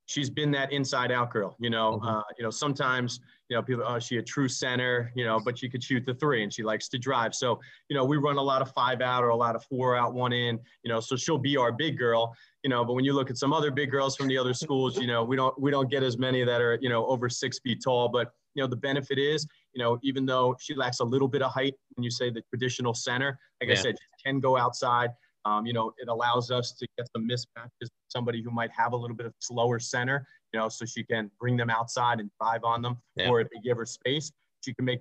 she's 0.06 0.30
been 0.30 0.50
that 0.52 0.72
inside 0.72 1.10
out 1.10 1.30
girl. 1.30 1.56
You 1.58 1.70
know, 1.70 1.94
mm-hmm. 1.94 2.06
uh, 2.06 2.22
you 2.38 2.44
know 2.44 2.50
sometimes 2.50 3.20
you 3.48 3.56
know 3.56 3.62
people 3.62 3.84
oh 3.86 3.98
she 3.98 4.16
a 4.16 4.22
true 4.22 4.48
center. 4.48 5.12
You 5.14 5.24
know, 5.24 5.40
but 5.44 5.58
she 5.58 5.68
could 5.68 5.82
shoot 5.82 6.04
the 6.06 6.14
three 6.14 6.42
and 6.42 6.52
she 6.52 6.62
likes 6.62 6.88
to 6.88 6.98
drive. 6.98 7.34
So 7.34 7.60
you 7.88 7.96
know 7.96 8.04
we 8.04 8.16
run 8.16 8.36
a 8.36 8.42
lot 8.42 8.62
of 8.62 8.72
five 8.72 9.00
out 9.00 9.22
or 9.22 9.28
a 9.28 9.36
lot 9.36 9.56
of 9.56 9.64
four 9.64 9.96
out, 9.96 10.14
one 10.14 10.32
in. 10.32 10.58
You 10.82 10.92
know, 10.92 11.00
so 11.00 11.16
she'll 11.16 11.38
be 11.38 11.56
our 11.56 11.72
big 11.72 11.98
girl. 11.98 12.34
You 12.62 12.70
know, 12.70 12.84
but 12.84 12.94
when 12.94 13.04
you 13.04 13.12
look 13.12 13.30
at 13.30 13.36
some 13.36 13.52
other 13.52 13.70
big 13.70 13.90
girls 13.90 14.16
from 14.16 14.28
the 14.28 14.38
other 14.38 14.54
schools, 14.54 14.98
you 14.98 15.06
know 15.06 15.24
we 15.24 15.36
don't 15.36 15.58
we 15.60 15.70
don't 15.70 15.90
get 15.90 16.02
as 16.02 16.18
many 16.18 16.44
that 16.44 16.60
are 16.60 16.78
you 16.80 16.88
know 16.88 17.06
over 17.06 17.28
six 17.28 17.58
feet 17.60 17.80
tall. 17.84 18.08
But 18.08 18.30
you 18.54 18.62
know 18.62 18.68
the 18.68 18.76
benefit 18.76 19.18
is 19.18 19.46
you 19.74 19.82
know 19.82 19.98
even 20.02 20.24
though 20.26 20.56
she 20.60 20.74
lacks 20.74 21.00
a 21.00 21.04
little 21.04 21.28
bit 21.28 21.42
of 21.42 21.52
height 21.52 21.74
when 21.94 22.04
you 22.04 22.10
say 22.10 22.30
the 22.30 22.42
traditional 22.50 22.94
center, 22.94 23.38
like 23.60 23.68
yeah. 23.68 23.78
I 23.78 23.82
said, 23.82 23.96
can 24.24 24.40
go 24.40 24.56
outside. 24.56 25.10
Um, 25.46 25.66
you 25.66 25.74
know, 25.74 25.92
it 25.98 26.08
allows 26.08 26.50
us 26.50 26.72
to 26.72 26.86
get 26.96 27.06
some 27.14 27.28
mismatches. 27.28 27.68
With 27.80 27.90
somebody 28.08 28.42
who 28.42 28.50
might 28.50 28.70
have 28.70 28.92
a 28.92 28.96
little 28.96 29.16
bit 29.16 29.26
of 29.26 29.34
slower 29.40 29.78
center, 29.78 30.26
you 30.54 30.60
know, 30.60 30.68
so 30.68 30.84
she 30.84 31.02
can 31.02 31.28
bring 31.40 31.56
them 31.56 31.68
outside 31.68 32.20
and 32.20 32.30
drive 32.40 32.62
on 32.62 32.80
them. 32.80 32.96
Yeah. 33.16 33.28
Or 33.28 33.40
if 33.40 33.48
they 33.50 33.58
give 33.58 33.76
her 33.76 33.84
space, 33.84 34.30
she 34.64 34.72
can 34.72 34.84
make 34.84 35.00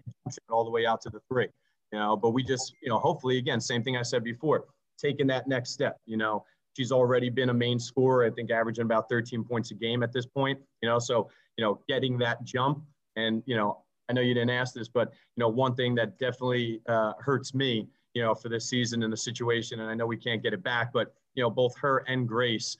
all 0.49 0.65
the 0.65 0.71
way 0.71 0.87
out 0.87 0.99
to 1.01 1.11
the 1.11 1.21
three. 1.31 1.47
You 1.91 1.99
know, 1.99 2.17
but 2.17 2.31
we 2.31 2.43
just, 2.43 2.73
you 2.81 2.89
know, 2.89 2.97
hopefully, 2.97 3.37
again, 3.37 3.61
same 3.61 3.83
thing 3.83 3.95
I 3.95 4.01
said 4.01 4.23
before, 4.23 4.65
taking 4.97 5.27
that 5.27 5.47
next 5.47 5.69
step. 5.69 5.97
You 6.07 6.17
know, 6.17 6.43
she's 6.75 6.91
already 6.91 7.29
been 7.29 7.49
a 7.49 7.53
main 7.53 7.79
scorer. 7.79 8.25
I 8.25 8.31
think 8.31 8.49
averaging 8.49 8.85
about 8.85 9.07
13 9.09 9.43
points 9.43 9.69
a 9.69 9.75
game 9.75 10.01
at 10.01 10.11
this 10.11 10.25
point. 10.25 10.59
You 10.81 10.89
know, 10.89 10.97
so 10.97 11.29
you 11.55 11.63
know, 11.63 11.79
getting 11.87 12.17
that 12.17 12.43
jump, 12.43 12.83
and 13.15 13.43
you 13.45 13.55
know, 13.55 13.83
I 14.09 14.13
know 14.13 14.21
you 14.21 14.33
didn't 14.33 14.49
ask 14.49 14.73
this, 14.73 14.87
but 14.87 15.13
you 15.35 15.41
know, 15.41 15.49
one 15.49 15.75
thing 15.75 15.93
that 15.95 16.17
definitely 16.17 16.81
uh, 16.89 17.13
hurts 17.19 17.53
me 17.53 17.87
you 18.15 18.21
know, 18.21 18.35
for 18.35 18.47
this 18.47 18.69
season 18.69 19.01
and 19.01 19.11
the 19.11 19.17
situation. 19.17 19.79
And 19.79 19.89
I 19.89 19.95
know 19.95 20.05
we 20.05 20.17
can't 20.17 20.43
get 20.43 20.53
it 20.53 20.61
back, 20.61 20.93
but 20.93 21.13
you 21.33 21.41
know, 21.41 21.49
both 21.49 21.75
her 21.77 22.03
and 22.07 22.27
Grace 22.27 22.77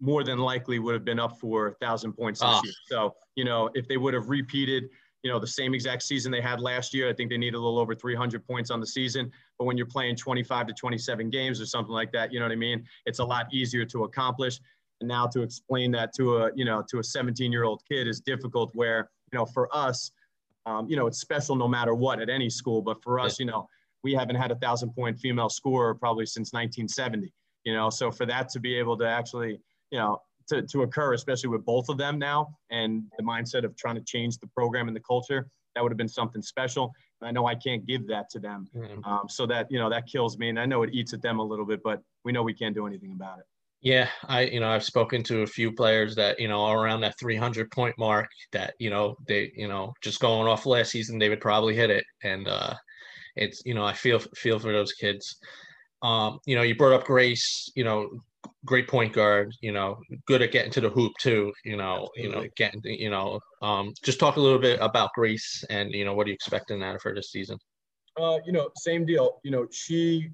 more 0.00 0.24
than 0.24 0.38
likely 0.38 0.78
would 0.78 0.94
have 0.94 1.04
been 1.04 1.18
up 1.18 1.38
for 1.38 1.68
a 1.68 1.74
thousand 1.74 2.12
points 2.12 2.40
this 2.40 2.48
oh. 2.50 2.60
year. 2.64 2.74
So, 2.86 3.14
you 3.34 3.44
know, 3.44 3.70
if 3.74 3.88
they 3.88 3.96
would 3.96 4.14
have 4.14 4.28
repeated, 4.28 4.84
you 5.22 5.30
know, 5.30 5.38
the 5.38 5.46
same 5.46 5.74
exact 5.74 6.02
season 6.02 6.30
they 6.30 6.40
had 6.40 6.60
last 6.60 6.94
year, 6.94 7.08
I 7.08 7.12
think 7.12 7.30
they 7.30 7.38
need 7.38 7.54
a 7.54 7.58
little 7.58 7.78
over 7.78 7.94
300 7.94 8.46
points 8.46 8.70
on 8.70 8.80
the 8.80 8.86
season. 8.86 9.32
But 9.58 9.64
when 9.64 9.76
you're 9.76 9.86
playing 9.86 10.16
25 10.16 10.68
to 10.68 10.72
27 10.74 11.30
games 11.30 11.60
or 11.60 11.66
something 11.66 11.92
like 11.92 12.12
that, 12.12 12.32
you 12.32 12.38
know 12.38 12.44
what 12.44 12.52
I 12.52 12.56
mean? 12.56 12.84
It's 13.06 13.18
a 13.18 13.24
lot 13.24 13.46
easier 13.52 13.84
to 13.86 14.04
accomplish. 14.04 14.60
And 15.00 15.08
now 15.08 15.26
to 15.28 15.42
explain 15.42 15.90
that 15.92 16.12
to 16.14 16.38
a, 16.38 16.50
you 16.54 16.64
know, 16.64 16.82
to 16.90 16.98
a 16.98 17.04
17 17.04 17.50
year 17.50 17.64
old 17.64 17.82
kid 17.90 18.06
is 18.06 18.20
difficult 18.20 18.70
where, 18.74 19.10
you 19.32 19.38
know, 19.38 19.46
for 19.46 19.74
us, 19.74 20.10
um, 20.66 20.88
you 20.88 20.96
know, 20.96 21.06
it's 21.06 21.20
special 21.20 21.56
no 21.56 21.68
matter 21.68 21.94
what 21.94 22.20
at 22.20 22.28
any 22.28 22.50
school. 22.50 22.82
But 22.82 23.02
for 23.02 23.18
us, 23.18 23.38
you 23.38 23.46
know, 23.46 23.68
we 24.02 24.12
haven't 24.12 24.36
had 24.36 24.50
a 24.50 24.56
thousand 24.56 24.90
point 24.90 25.18
female 25.18 25.48
scorer 25.48 25.94
probably 25.94 26.26
since 26.26 26.52
1970. 26.52 27.32
You 27.64 27.74
know, 27.74 27.90
so 27.90 28.10
for 28.12 28.26
that 28.26 28.48
to 28.50 28.60
be 28.60 28.76
able 28.76 28.96
to 28.98 29.08
actually, 29.08 29.60
you 29.90 29.98
know, 29.98 30.20
to, 30.48 30.62
to 30.62 30.82
occur, 30.82 31.14
especially 31.14 31.48
with 31.50 31.64
both 31.64 31.88
of 31.88 31.98
them 31.98 32.18
now, 32.18 32.48
and 32.70 33.04
the 33.18 33.24
mindset 33.24 33.64
of 33.64 33.76
trying 33.76 33.96
to 33.96 34.02
change 34.02 34.38
the 34.38 34.46
program 34.48 34.88
and 34.88 34.96
the 34.96 35.00
culture, 35.00 35.48
that 35.74 35.82
would 35.82 35.92
have 35.92 35.98
been 35.98 36.08
something 36.08 36.42
special. 36.42 36.92
And 37.20 37.28
I 37.28 37.32
know 37.32 37.46
I 37.46 37.54
can't 37.54 37.84
give 37.86 38.06
that 38.08 38.30
to 38.30 38.38
them, 38.38 38.68
um, 39.04 39.24
so 39.28 39.46
that 39.46 39.66
you 39.70 39.78
know 39.78 39.90
that 39.90 40.06
kills 40.06 40.38
me, 40.38 40.48
and 40.48 40.58
I 40.58 40.66
know 40.66 40.82
it 40.82 40.90
eats 40.92 41.12
at 41.12 41.22
them 41.22 41.38
a 41.38 41.44
little 41.44 41.66
bit, 41.66 41.80
but 41.82 42.02
we 42.24 42.32
know 42.32 42.42
we 42.42 42.54
can't 42.54 42.74
do 42.74 42.86
anything 42.86 43.12
about 43.12 43.38
it. 43.38 43.44
Yeah, 43.82 44.08
I 44.24 44.42
you 44.42 44.60
know 44.60 44.68
I've 44.68 44.84
spoken 44.84 45.22
to 45.24 45.42
a 45.42 45.46
few 45.46 45.72
players 45.72 46.14
that 46.16 46.38
you 46.40 46.48
know 46.48 46.60
are 46.60 46.78
around 46.78 47.00
that 47.02 47.18
300 47.18 47.70
point 47.70 47.94
mark 47.98 48.28
that 48.52 48.74
you 48.78 48.90
know 48.90 49.16
they 49.26 49.52
you 49.54 49.68
know 49.68 49.92
just 50.02 50.20
going 50.20 50.48
off 50.48 50.66
last 50.66 50.90
season 50.90 51.18
they 51.18 51.28
would 51.28 51.40
probably 51.40 51.74
hit 51.74 51.90
it, 51.90 52.04
and 52.22 52.48
uh, 52.48 52.74
it's 53.36 53.62
you 53.64 53.74
know 53.74 53.84
I 53.84 53.92
feel 53.92 54.18
feel 54.34 54.58
for 54.58 54.72
those 54.72 54.92
kids. 54.92 55.36
Um, 56.02 56.40
you 56.46 56.56
know, 56.56 56.62
you 56.62 56.76
brought 56.76 56.94
up 56.94 57.06
Grace. 57.06 57.70
You 57.74 57.84
know, 57.84 58.10
great 58.64 58.88
point 58.88 59.12
guard. 59.12 59.54
You 59.60 59.72
know, 59.72 59.98
good 60.26 60.42
at 60.42 60.52
getting 60.52 60.72
to 60.72 60.80
the 60.80 60.90
hoop 60.90 61.12
too. 61.20 61.52
You 61.64 61.76
know, 61.76 62.08
Absolutely. 62.16 62.22
you 62.22 62.30
know, 62.30 62.48
getting 62.56 62.80
you 62.84 63.10
know. 63.10 63.40
Um, 63.62 63.92
just 64.02 64.20
talk 64.20 64.36
a 64.36 64.40
little 64.40 64.58
bit 64.58 64.78
about 64.80 65.12
Grace 65.14 65.64
and 65.70 65.92
you 65.92 66.04
know 66.04 66.14
what 66.14 66.26
are 66.26 66.30
you 66.30 66.34
expecting 66.34 66.82
out 66.82 66.94
of 66.94 67.02
her 67.02 67.14
this 67.14 67.30
season. 67.30 67.58
Uh, 68.20 68.38
you 68.46 68.52
know, 68.52 68.70
same 68.76 69.04
deal. 69.04 69.40
You 69.44 69.50
know, 69.50 69.66
she 69.70 70.30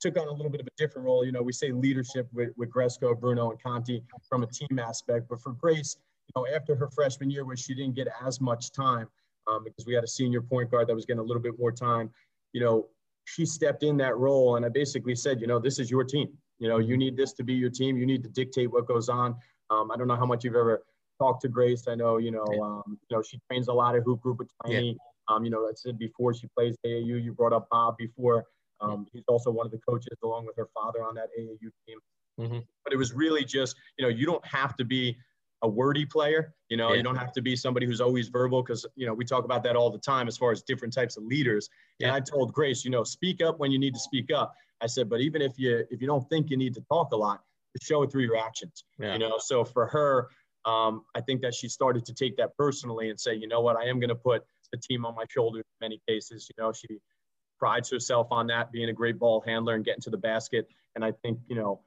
took 0.00 0.18
on 0.18 0.28
a 0.28 0.32
little 0.32 0.50
bit 0.50 0.60
of 0.60 0.66
a 0.66 0.70
different 0.78 1.06
role. 1.06 1.24
You 1.24 1.32
know, 1.32 1.42
we 1.42 1.52
say 1.52 1.72
leadership 1.72 2.28
with, 2.32 2.50
with 2.56 2.70
Gresco, 2.70 3.14
Bruno, 3.14 3.50
and 3.50 3.62
Conti 3.62 4.02
from 4.28 4.42
a 4.42 4.46
team 4.46 4.78
aspect. 4.78 5.28
But 5.28 5.40
for 5.40 5.52
Grace, 5.52 5.96
you 6.28 6.40
know, 6.40 6.46
after 6.54 6.74
her 6.74 6.88
freshman 6.88 7.30
year 7.30 7.44
where 7.44 7.56
she 7.56 7.74
didn't 7.74 7.94
get 7.94 8.08
as 8.24 8.40
much 8.40 8.72
time 8.72 9.08
um, 9.46 9.64
because 9.64 9.86
we 9.86 9.94
had 9.94 10.04
a 10.04 10.08
senior 10.08 10.40
point 10.40 10.70
guard 10.70 10.88
that 10.88 10.94
was 10.94 11.06
getting 11.06 11.20
a 11.20 11.24
little 11.24 11.42
bit 11.42 11.58
more 11.58 11.72
time, 11.72 12.10
you 12.52 12.60
know, 12.60 12.86
she 13.24 13.44
stepped 13.44 13.82
in 13.82 13.96
that 13.96 14.16
role 14.16 14.56
and 14.56 14.64
I 14.64 14.68
basically 14.68 15.14
said, 15.14 15.40
you 15.40 15.46
know, 15.46 15.58
this 15.58 15.78
is 15.78 15.90
your 15.90 16.04
team. 16.04 16.28
You 16.58 16.68
know, 16.68 16.78
you 16.78 16.96
need 16.96 17.16
this 17.16 17.32
to 17.34 17.44
be 17.44 17.54
your 17.54 17.70
team. 17.70 17.96
You 17.96 18.06
need 18.06 18.22
to 18.24 18.30
dictate 18.30 18.70
what 18.70 18.86
goes 18.86 19.08
on. 19.08 19.36
Um, 19.70 19.90
I 19.90 19.96
don't 19.96 20.08
know 20.08 20.16
how 20.16 20.26
much 20.26 20.44
you've 20.44 20.54
ever 20.54 20.84
talked 21.18 21.42
to 21.42 21.48
Grace. 21.48 21.88
I 21.88 21.94
know, 21.94 22.18
you 22.18 22.30
know, 22.30 22.46
um, 22.62 22.98
you 23.08 23.16
know, 23.16 23.22
she 23.22 23.40
trains 23.50 23.68
a 23.68 23.72
lot 23.72 23.96
of 23.96 24.04
hoop 24.04 24.20
group 24.20 24.38
with 24.38 24.48
Tiny. 24.64 24.88
Yeah. 24.88 25.34
Um, 25.34 25.44
you 25.44 25.50
know, 25.50 25.66
I 25.66 25.72
said 25.74 25.98
before 25.98 26.34
she 26.34 26.46
plays 26.56 26.76
AAU. 26.86 27.22
You 27.22 27.32
brought 27.32 27.52
up 27.52 27.68
Bob 27.70 27.96
before. 27.96 28.44
Um, 28.80 29.06
he's 29.12 29.24
also 29.28 29.50
one 29.50 29.66
of 29.66 29.72
the 29.72 29.80
coaches, 29.88 30.18
along 30.22 30.46
with 30.46 30.56
her 30.56 30.68
father, 30.74 31.02
on 31.02 31.14
that 31.14 31.28
AAU 31.38 31.70
team. 31.86 31.98
Mm-hmm. 32.40 32.58
But 32.84 32.92
it 32.92 32.96
was 32.96 33.12
really 33.12 33.44
just, 33.44 33.76
you 33.98 34.04
know, 34.04 34.10
you 34.10 34.26
don't 34.26 34.44
have 34.46 34.76
to 34.76 34.84
be 34.84 35.16
a 35.62 35.68
wordy 35.68 36.04
player. 36.04 36.54
You 36.68 36.76
know, 36.76 36.90
yeah. 36.90 36.96
you 36.96 37.02
don't 37.02 37.16
have 37.16 37.32
to 37.32 37.42
be 37.42 37.56
somebody 37.56 37.86
who's 37.86 38.00
always 38.00 38.28
verbal 38.28 38.62
because, 38.62 38.86
you 38.94 39.06
know, 39.06 39.14
we 39.14 39.24
talk 39.24 39.44
about 39.44 39.62
that 39.64 39.74
all 39.74 39.90
the 39.90 39.98
time 39.98 40.28
as 40.28 40.36
far 40.36 40.52
as 40.52 40.62
different 40.62 40.92
types 40.92 41.16
of 41.16 41.24
leaders. 41.24 41.68
Yeah. 41.98 42.08
And 42.08 42.16
I 42.16 42.20
told 42.20 42.52
Grace, 42.52 42.84
you 42.84 42.90
know, 42.90 43.04
speak 43.04 43.42
up 43.42 43.58
when 43.58 43.70
you 43.70 43.78
need 43.78 43.94
to 43.94 44.00
speak 44.00 44.30
up. 44.30 44.52
I 44.82 44.86
said, 44.86 45.08
but 45.08 45.20
even 45.20 45.42
if 45.42 45.58
you 45.58 45.84
if 45.90 46.00
you 46.00 46.06
don't 46.06 46.28
think 46.28 46.50
you 46.50 46.56
need 46.56 46.74
to 46.74 46.82
talk 46.82 47.12
a 47.12 47.16
lot, 47.16 47.40
show 47.80 48.02
it 48.02 48.10
through 48.10 48.22
your 48.22 48.36
actions. 48.36 48.84
Yeah. 48.98 49.14
You 49.14 49.18
know, 49.18 49.36
so 49.38 49.64
for 49.64 49.86
her, 49.86 50.28
um, 50.64 51.04
I 51.14 51.20
think 51.20 51.42
that 51.42 51.54
she 51.54 51.68
started 51.68 52.04
to 52.06 52.14
take 52.14 52.36
that 52.36 52.56
personally 52.56 53.10
and 53.10 53.18
say, 53.18 53.34
you 53.34 53.48
know 53.48 53.60
what, 53.60 53.76
I 53.76 53.84
am 53.84 54.00
going 54.00 54.08
to 54.08 54.14
put 54.14 54.44
the 54.72 54.78
team 54.78 55.06
on 55.06 55.14
my 55.14 55.24
shoulders 55.28 55.64
in 55.80 55.86
many 55.86 56.00
cases. 56.08 56.48
You 56.48 56.62
know, 56.62 56.72
she 56.72 56.98
prides 57.58 57.90
herself 57.90 58.28
on 58.30 58.46
that, 58.48 58.72
being 58.72 58.88
a 58.88 58.92
great 58.92 59.18
ball 59.18 59.42
handler 59.46 59.74
and 59.74 59.84
getting 59.84 60.02
to 60.02 60.10
the 60.10 60.18
basket. 60.18 60.66
And 60.94 61.04
I 61.04 61.12
think, 61.22 61.38
you 61.48 61.56
know, 61.56 61.80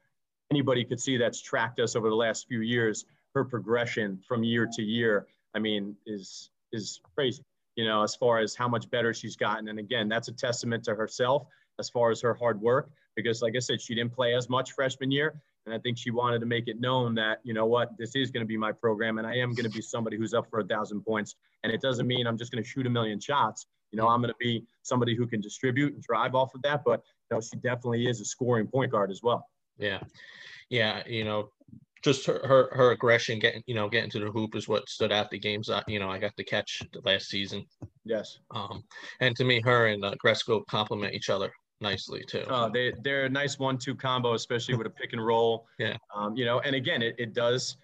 anybody 0.52 0.84
could 0.84 1.00
see 1.00 1.18
that's 1.18 1.42
tracked 1.42 1.80
us 1.80 1.96
over 1.96 2.10
the 2.10 2.16
last 2.16 2.48
few 2.48 2.62
years 2.62 3.06
her 3.36 3.44
progression 3.44 4.20
from 4.28 4.44
year 4.44 4.68
to 4.74 4.82
year, 4.82 5.28
I 5.56 5.60
mean, 5.60 5.96
is 6.06 6.50
is 6.72 7.00
crazy. 7.16 7.44
You 7.76 7.86
know, 7.86 8.04
as 8.04 8.16
far 8.16 8.40
as 8.40 8.56
how 8.56 8.68
much 8.68 8.90
better 8.90 9.14
she's 9.14 9.36
gotten, 9.36 9.70
and 9.70 9.80
again, 9.80 10.10
that's 10.10 10.28
a 10.28 10.34
testament 10.34 10.84
to 10.86 10.96
herself 10.96 11.46
as 11.80 11.90
far 11.90 12.12
as 12.12 12.22
her 12.22 12.34
hard 12.34 12.62
work. 12.62 12.92
Because, 13.16 13.42
like 13.42 13.56
I 13.56 13.60
said, 13.60 13.82
she 13.82 13.96
didn't 13.96 14.14
play 14.14 14.36
as 14.36 14.50
much 14.50 14.74
freshman 14.74 15.12
year, 15.12 15.42
and 15.66 15.74
I 15.74 15.80
think 15.80 15.98
she 15.98 16.12
wanted 16.12 16.40
to 16.40 16.46
make 16.46 16.68
it 16.68 16.80
known 16.80 17.16
that 17.16 17.40
you 17.44 17.54
know 17.54 17.66
what, 17.66 17.98
this 17.98 18.16
is 18.16 18.32
going 18.32 18.44
to 18.44 18.48
be 18.48 18.58
my 18.58 18.72
program, 18.72 19.18
and 19.18 19.28
I 19.28 19.36
am 19.36 19.54
going 19.54 19.70
to 19.70 19.76
be 19.76 19.82
somebody 19.82 20.18
who's 20.18 20.34
up 20.34 20.50
for 20.50 20.60
a 20.60 20.64
thousand 20.64 21.02
points. 21.02 21.36
And 21.64 21.74
it 21.74 21.82
doesn't 21.82 22.08
mean 22.08 22.28
I'm 22.28 22.38
just 22.38 22.52
going 22.52 22.64
to 22.64 22.70
shoot 22.70 22.86
a 22.86 22.90
million 22.90 23.20
shots. 23.20 23.68
You 23.92 23.98
know, 23.98 24.08
I'm 24.08 24.22
going 24.22 24.32
to 24.32 24.38
be 24.40 24.66
somebody 24.84 25.16
who 25.16 25.28
can 25.28 25.42
distribute 25.42 25.94
and 25.94 26.02
drive 26.02 26.36
off 26.36 26.54
of 26.56 26.62
that. 26.62 26.84
But 26.86 27.04
you 27.30 27.36
know, 27.36 27.42
she 27.42 27.58
definitely 27.58 28.08
is 28.08 28.22
a 28.22 28.26
scoring 28.26 28.68
point 28.68 28.92
guard 28.92 29.12
as 29.12 29.22
well. 29.24 29.46
Yeah, 29.78 30.00
yeah. 30.70 31.04
You 31.06 31.26
know, 31.26 31.50
just 32.04 32.26
her, 32.26 32.40
her, 32.48 32.70
her 32.74 32.92
aggression 32.92 33.40
getting 33.40 33.64
you 33.66 33.76
know 33.76 33.90
getting 33.90 34.10
to 34.12 34.20
the 34.20 34.32
hoop 34.32 34.56
is 34.56 34.68
what 34.68 34.88
stood 34.88 35.12
out 35.12 35.30
the 35.30 35.40
games 35.40 35.68
that 35.68 35.88
you 35.88 36.00
know 36.00 36.10
I 36.10 36.20
got 36.20 36.36
to 36.38 36.44
catch 36.44 36.82
last 37.04 37.28
season. 37.28 37.66
Yes. 38.06 38.40
Um, 38.52 38.84
and 39.20 39.36
to 39.36 39.44
me, 39.44 39.62
her 39.62 39.88
and 39.88 40.04
uh, 40.04 40.16
Gresco 40.24 40.66
complement 40.68 41.14
each 41.14 41.30
other 41.30 41.52
nicely 41.82 42.24
too. 42.28 42.46
Uh, 42.50 42.70
they 42.70 42.94
they're 43.04 43.26
a 43.26 43.30
nice 43.30 43.60
one-two 43.60 43.96
combo, 43.96 44.34
especially 44.34 44.76
with 44.76 44.88
a 44.88 44.90
pick 44.90 45.14
and 45.14 45.26
roll. 45.26 45.68
Yeah. 45.80 45.96
Um, 46.14 46.36
you 46.36 46.46
know, 46.46 46.60
and 46.60 46.76
again, 46.76 47.02
it, 47.02 47.16
it 47.18 47.34
does 47.34 47.78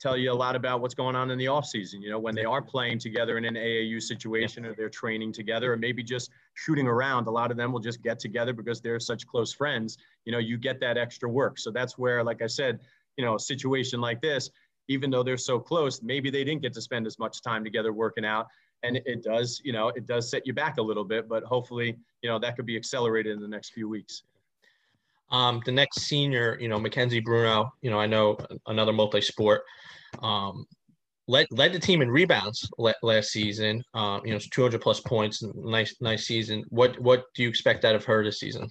tell 0.00 0.16
you 0.16 0.32
a 0.32 0.34
lot 0.34 0.56
about 0.56 0.80
what's 0.80 0.94
going 0.94 1.14
on 1.14 1.30
in 1.30 1.38
the 1.38 1.48
off 1.48 1.66
season. 1.66 2.00
You 2.00 2.10
know, 2.10 2.18
when 2.18 2.34
they 2.34 2.44
are 2.44 2.62
playing 2.62 2.98
together 2.98 3.36
in 3.36 3.44
an 3.44 3.54
AAU 3.54 4.00
situation, 4.00 4.64
or 4.64 4.74
they're 4.74 4.88
training 4.88 5.32
together, 5.32 5.72
or 5.72 5.76
maybe 5.76 6.02
just 6.02 6.30
shooting 6.54 6.86
around. 6.86 7.26
A 7.26 7.30
lot 7.30 7.50
of 7.50 7.56
them 7.56 7.72
will 7.72 7.80
just 7.80 8.02
get 8.02 8.18
together 8.18 8.52
because 8.52 8.80
they're 8.80 8.98
such 9.00 9.26
close 9.26 9.52
friends. 9.52 9.98
You 10.24 10.32
know, 10.32 10.38
you 10.38 10.56
get 10.56 10.80
that 10.80 10.96
extra 10.96 11.28
work. 11.28 11.58
So 11.58 11.70
that's 11.70 11.98
where, 11.98 12.24
like 12.24 12.40
I 12.42 12.46
said 12.46 12.80
you 13.16 13.24
know, 13.24 13.36
a 13.36 13.40
situation 13.40 14.00
like 14.00 14.20
this, 14.20 14.50
even 14.88 15.10
though 15.10 15.22
they're 15.22 15.36
so 15.36 15.58
close, 15.58 16.02
maybe 16.02 16.30
they 16.30 16.44
didn't 16.44 16.62
get 16.62 16.72
to 16.74 16.80
spend 16.80 17.06
as 17.06 17.18
much 17.18 17.42
time 17.42 17.64
together 17.64 17.92
working 17.92 18.24
out. 18.24 18.46
And 18.82 18.96
it 18.96 19.22
does, 19.22 19.60
you 19.64 19.72
know, 19.72 19.88
it 19.88 20.06
does 20.06 20.28
set 20.28 20.46
you 20.46 20.52
back 20.52 20.78
a 20.78 20.82
little 20.82 21.04
bit, 21.04 21.28
but 21.28 21.44
hopefully, 21.44 21.96
you 22.22 22.28
know, 22.28 22.38
that 22.38 22.56
could 22.56 22.66
be 22.66 22.76
accelerated 22.76 23.32
in 23.32 23.40
the 23.40 23.48
next 23.48 23.70
few 23.70 23.88
weeks. 23.88 24.22
Um, 25.30 25.62
the 25.64 25.72
next 25.72 26.02
senior, 26.02 26.58
you 26.60 26.68
know, 26.68 26.78
Mackenzie 26.78 27.20
Bruno, 27.20 27.72
you 27.80 27.90
know, 27.90 27.98
I 27.98 28.06
know 28.06 28.36
another 28.66 28.92
multi-sport, 28.92 29.62
um, 30.22 30.66
led, 31.26 31.46
led 31.50 31.72
the 31.72 31.78
team 31.78 32.02
in 32.02 32.10
rebounds 32.10 32.68
last 32.78 33.30
season. 33.30 33.82
Um, 33.94 34.20
you 34.26 34.32
know, 34.32 34.38
200 34.38 34.80
plus 34.80 35.00
points, 35.00 35.42
nice, 35.54 35.94
nice 36.00 36.26
season. 36.26 36.64
What, 36.68 36.98
what 36.98 37.32
do 37.34 37.44
you 37.44 37.48
expect 37.48 37.84
out 37.84 37.94
of 37.94 38.04
her 38.04 38.22
this 38.22 38.40
season? 38.40 38.68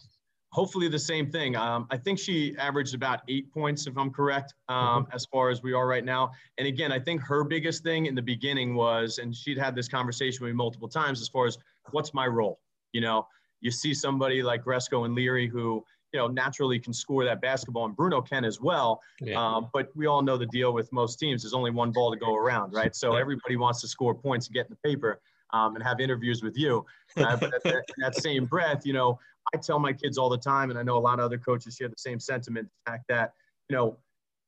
Hopefully 0.51 0.89
the 0.89 0.99
same 0.99 1.31
thing. 1.31 1.55
Um, 1.55 1.87
I 1.91 1.97
think 1.97 2.19
she 2.19 2.55
averaged 2.57 2.93
about 2.93 3.21
eight 3.29 3.51
points, 3.51 3.87
if 3.87 3.97
I'm 3.97 4.11
correct, 4.11 4.53
um, 4.67 5.05
mm-hmm. 5.05 5.15
as 5.15 5.25
far 5.25 5.49
as 5.49 5.63
we 5.63 5.73
are 5.73 5.87
right 5.87 6.03
now. 6.03 6.31
And 6.57 6.67
again, 6.67 6.91
I 6.91 6.99
think 6.99 7.21
her 7.21 7.43
biggest 7.43 7.83
thing 7.83 8.05
in 8.05 8.15
the 8.15 8.21
beginning 8.21 8.75
was, 8.75 9.17
and 9.17 9.35
she'd 9.35 9.57
had 9.57 9.75
this 9.75 9.87
conversation 9.87 10.43
with 10.43 10.51
me 10.51 10.55
multiple 10.55 10.89
times, 10.89 11.21
as 11.21 11.29
far 11.29 11.47
as 11.47 11.57
what's 11.91 12.13
my 12.13 12.27
role. 12.27 12.59
You 12.91 13.01
know, 13.01 13.27
you 13.61 13.71
see 13.71 13.93
somebody 13.93 14.43
like 14.43 14.63
Gresco 14.63 15.05
and 15.05 15.15
Leary 15.15 15.47
who, 15.47 15.83
you 16.11 16.19
know, 16.19 16.27
naturally 16.27 16.77
can 16.77 16.91
score 16.91 17.23
that 17.23 17.39
basketball, 17.39 17.85
and 17.85 17.95
Bruno 17.95 18.21
can 18.21 18.43
as 18.43 18.59
well. 18.59 18.99
Yeah. 19.21 19.41
Um, 19.41 19.69
but 19.71 19.87
we 19.95 20.07
all 20.07 20.21
know 20.21 20.37
the 20.37 20.47
deal 20.47 20.73
with 20.73 20.91
most 20.91 21.17
teams 21.17 21.45
is 21.45 21.53
only 21.53 21.71
one 21.71 21.93
ball 21.93 22.11
to 22.11 22.17
go 22.17 22.35
around, 22.35 22.73
right? 22.73 22.93
So 22.93 23.15
everybody 23.15 23.55
wants 23.55 23.79
to 23.81 23.87
score 23.87 24.13
points 24.13 24.47
and 24.47 24.53
get 24.53 24.65
in 24.65 24.71
the 24.71 24.89
paper 24.89 25.21
um, 25.53 25.75
and 25.75 25.83
have 25.83 26.01
interviews 26.01 26.43
with 26.43 26.57
you. 26.57 26.85
Uh, 27.15 27.37
but 27.37 27.53
at, 27.53 27.65
in 27.65 27.81
that 27.99 28.15
same 28.15 28.45
breath, 28.45 28.85
you 28.85 28.91
know, 28.91 29.17
I 29.53 29.57
tell 29.57 29.79
my 29.79 29.93
kids 29.93 30.17
all 30.17 30.29
the 30.29 30.37
time, 30.37 30.69
and 30.69 30.79
I 30.79 30.83
know 30.83 30.97
a 30.97 30.99
lot 30.99 31.19
of 31.19 31.25
other 31.25 31.37
coaches 31.37 31.75
share 31.75 31.89
the 31.89 31.95
same 31.97 32.19
sentiment, 32.19 32.69
the 32.85 32.91
fact 32.91 33.05
that, 33.09 33.33
you 33.69 33.75
know, 33.75 33.97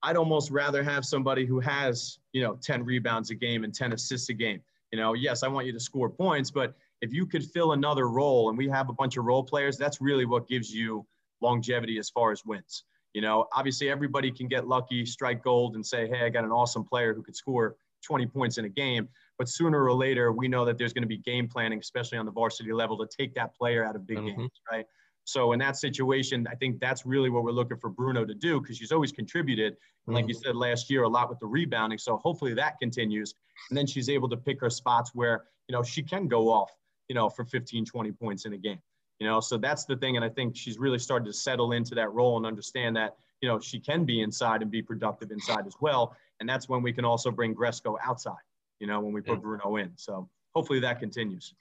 I'd 0.01 0.17
almost 0.17 0.51
rather 0.51 0.83
have 0.83 1.05
somebody 1.05 1.45
who 1.45 1.59
has, 1.59 2.19
you 2.33 2.41
know, 2.41 2.57
10 2.61 2.83
rebounds 2.83 3.29
a 3.29 3.35
game 3.35 3.63
and 3.63 3.73
10 3.73 3.93
assists 3.93 4.29
a 4.29 4.33
game. 4.33 4.61
You 4.91 4.99
know, 4.99 5.13
yes, 5.13 5.43
I 5.43 5.47
want 5.47 5.65
you 5.65 5.73
to 5.73 5.79
score 5.79 6.09
points, 6.09 6.51
but 6.51 6.75
if 7.01 7.13
you 7.13 7.25
could 7.25 7.43
fill 7.43 7.71
another 7.71 8.07
role 8.09 8.49
and 8.49 8.57
we 8.57 8.67
have 8.69 8.89
a 8.89 8.93
bunch 8.93 9.17
of 9.17 9.25
role 9.25 9.43
players, 9.43 9.77
that's 9.77 10.01
really 10.01 10.25
what 10.25 10.47
gives 10.47 10.73
you 10.73 11.05
longevity 11.41 11.97
as 11.99 12.09
far 12.09 12.31
as 12.31 12.45
wins. 12.45 12.83
You 13.13 13.21
know, 13.21 13.47
obviously 13.53 13.89
everybody 13.89 14.31
can 14.31 14.47
get 14.47 14.67
lucky, 14.67 15.05
strike 15.05 15.43
gold, 15.43 15.75
and 15.75 15.85
say, 15.85 16.07
hey, 16.07 16.25
I 16.25 16.29
got 16.29 16.43
an 16.43 16.51
awesome 16.51 16.83
player 16.83 17.13
who 17.13 17.23
could 17.23 17.35
score 17.35 17.75
20 18.05 18.25
points 18.27 18.57
in 18.57 18.65
a 18.65 18.69
game. 18.69 19.07
But 19.37 19.49
sooner 19.49 19.83
or 19.83 19.93
later, 19.93 20.31
we 20.31 20.47
know 20.47 20.65
that 20.65 20.77
there's 20.77 20.93
going 20.93 21.03
to 21.03 21.07
be 21.07 21.17
game 21.17 21.47
planning, 21.47 21.79
especially 21.79 22.17
on 22.17 22.25
the 22.25 22.31
varsity 22.31 22.71
level, 22.71 22.97
to 22.99 23.07
take 23.07 23.33
that 23.35 23.55
player 23.55 23.83
out 23.85 23.95
of 23.95 24.05
big 24.05 24.17
mm-hmm. 24.17 24.41
games, 24.41 24.51
right? 24.71 24.85
So 25.25 25.53
in 25.53 25.59
that 25.59 25.77
situation, 25.77 26.47
I 26.51 26.55
think 26.55 26.79
that's 26.79 27.05
really 27.05 27.29
what 27.29 27.43
we're 27.43 27.51
looking 27.51 27.77
for 27.77 27.89
Bruno 27.89 28.25
to 28.25 28.33
do 28.33 28.59
because 28.59 28.77
she's 28.77 28.91
always 28.91 29.11
contributed. 29.11 29.77
And 30.05 30.15
like 30.15 30.27
you 30.27 30.35
mm-hmm. 30.35 30.43
said 30.43 30.55
last 30.55 30.89
year, 30.89 31.03
a 31.03 31.07
lot 31.07 31.29
with 31.29 31.39
the 31.39 31.45
rebounding. 31.45 31.97
So 31.97 32.17
hopefully 32.17 32.53
that 32.55 32.77
continues. 32.79 33.33
And 33.69 33.77
then 33.77 33.87
she's 33.87 34.09
able 34.09 34.27
to 34.29 34.37
pick 34.37 34.59
her 34.61 34.69
spots 34.69 35.11
where, 35.13 35.45
you 35.67 35.73
know, 35.73 35.81
she 35.81 36.03
can 36.03 36.27
go 36.27 36.49
off, 36.49 36.71
you 37.07 37.15
know, 37.15 37.29
for 37.29 37.45
15, 37.45 37.85
20 37.85 38.11
points 38.11 38.45
in 38.45 38.53
a 38.53 38.57
game. 38.57 38.79
You 39.19 39.27
know, 39.27 39.39
so 39.39 39.57
that's 39.57 39.85
the 39.85 39.95
thing. 39.95 40.17
And 40.17 40.25
I 40.25 40.29
think 40.29 40.57
she's 40.57 40.77
really 40.77 40.99
started 40.99 41.25
to 41.25 41.33
settle 41.33 41.71
into 41.71 41.95
that 41.95 42.11
role 42.11 42.35
and 42.35 42.45
understand 42.45 42.97
that, 42.97 43.15
you 43.41 43.47
know, 43.47 43.59
she 43.59 43.79
can 43.79 44.03
be 44.03 44.21
inside 44.21 44.61
and 44.61 44.69
be 44.69 44.81
productive 44.81 45.31
inside 45.31 45.65
as 45.65 45.75
well. 45.79 46.15
And 46.41 46.49
that's 46.49 46.67
when 46.67 46.81
we 46.81 46.91
can 46.91 47.05
also 47.05 47.31
bring 47.31 47.53
Gresco 47.55 47.97
outside, 48.03 48.33
you 48.79 48.87
know, 48.87 48.99
when 48.99 49.13
we 49.13 49.21
put 49.21 49.35
yeah. 49.35 49.39
Bruno 49.39 49.75
in. 49.77 49.91
So 49.95 50.29
hopefully 50.53 50.79
that 50.81 50.99
continues. 50.99 51.53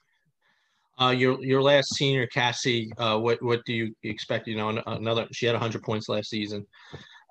Uh, 1.01 1.11
your 1.11 1.43
your 1.43 1.63
last 1.63 1.95
senior, 1.95 2.27
Cassie. 2.27 2.93
Uh, 2.99 3.19
what 3.19 3.43
what 3.43 3.65
do 3.65 3.73
you 3.73 3.95
expect? 4.03 4.47
You 4.47 4.57
know, 4.57 4.83
another. 4.87 5.27
She 5.33 5.47
had 5.47 5.55
100 5.55 5.83
points 5.83 6.09
last 6.09 6.29
season. 6.29 6.67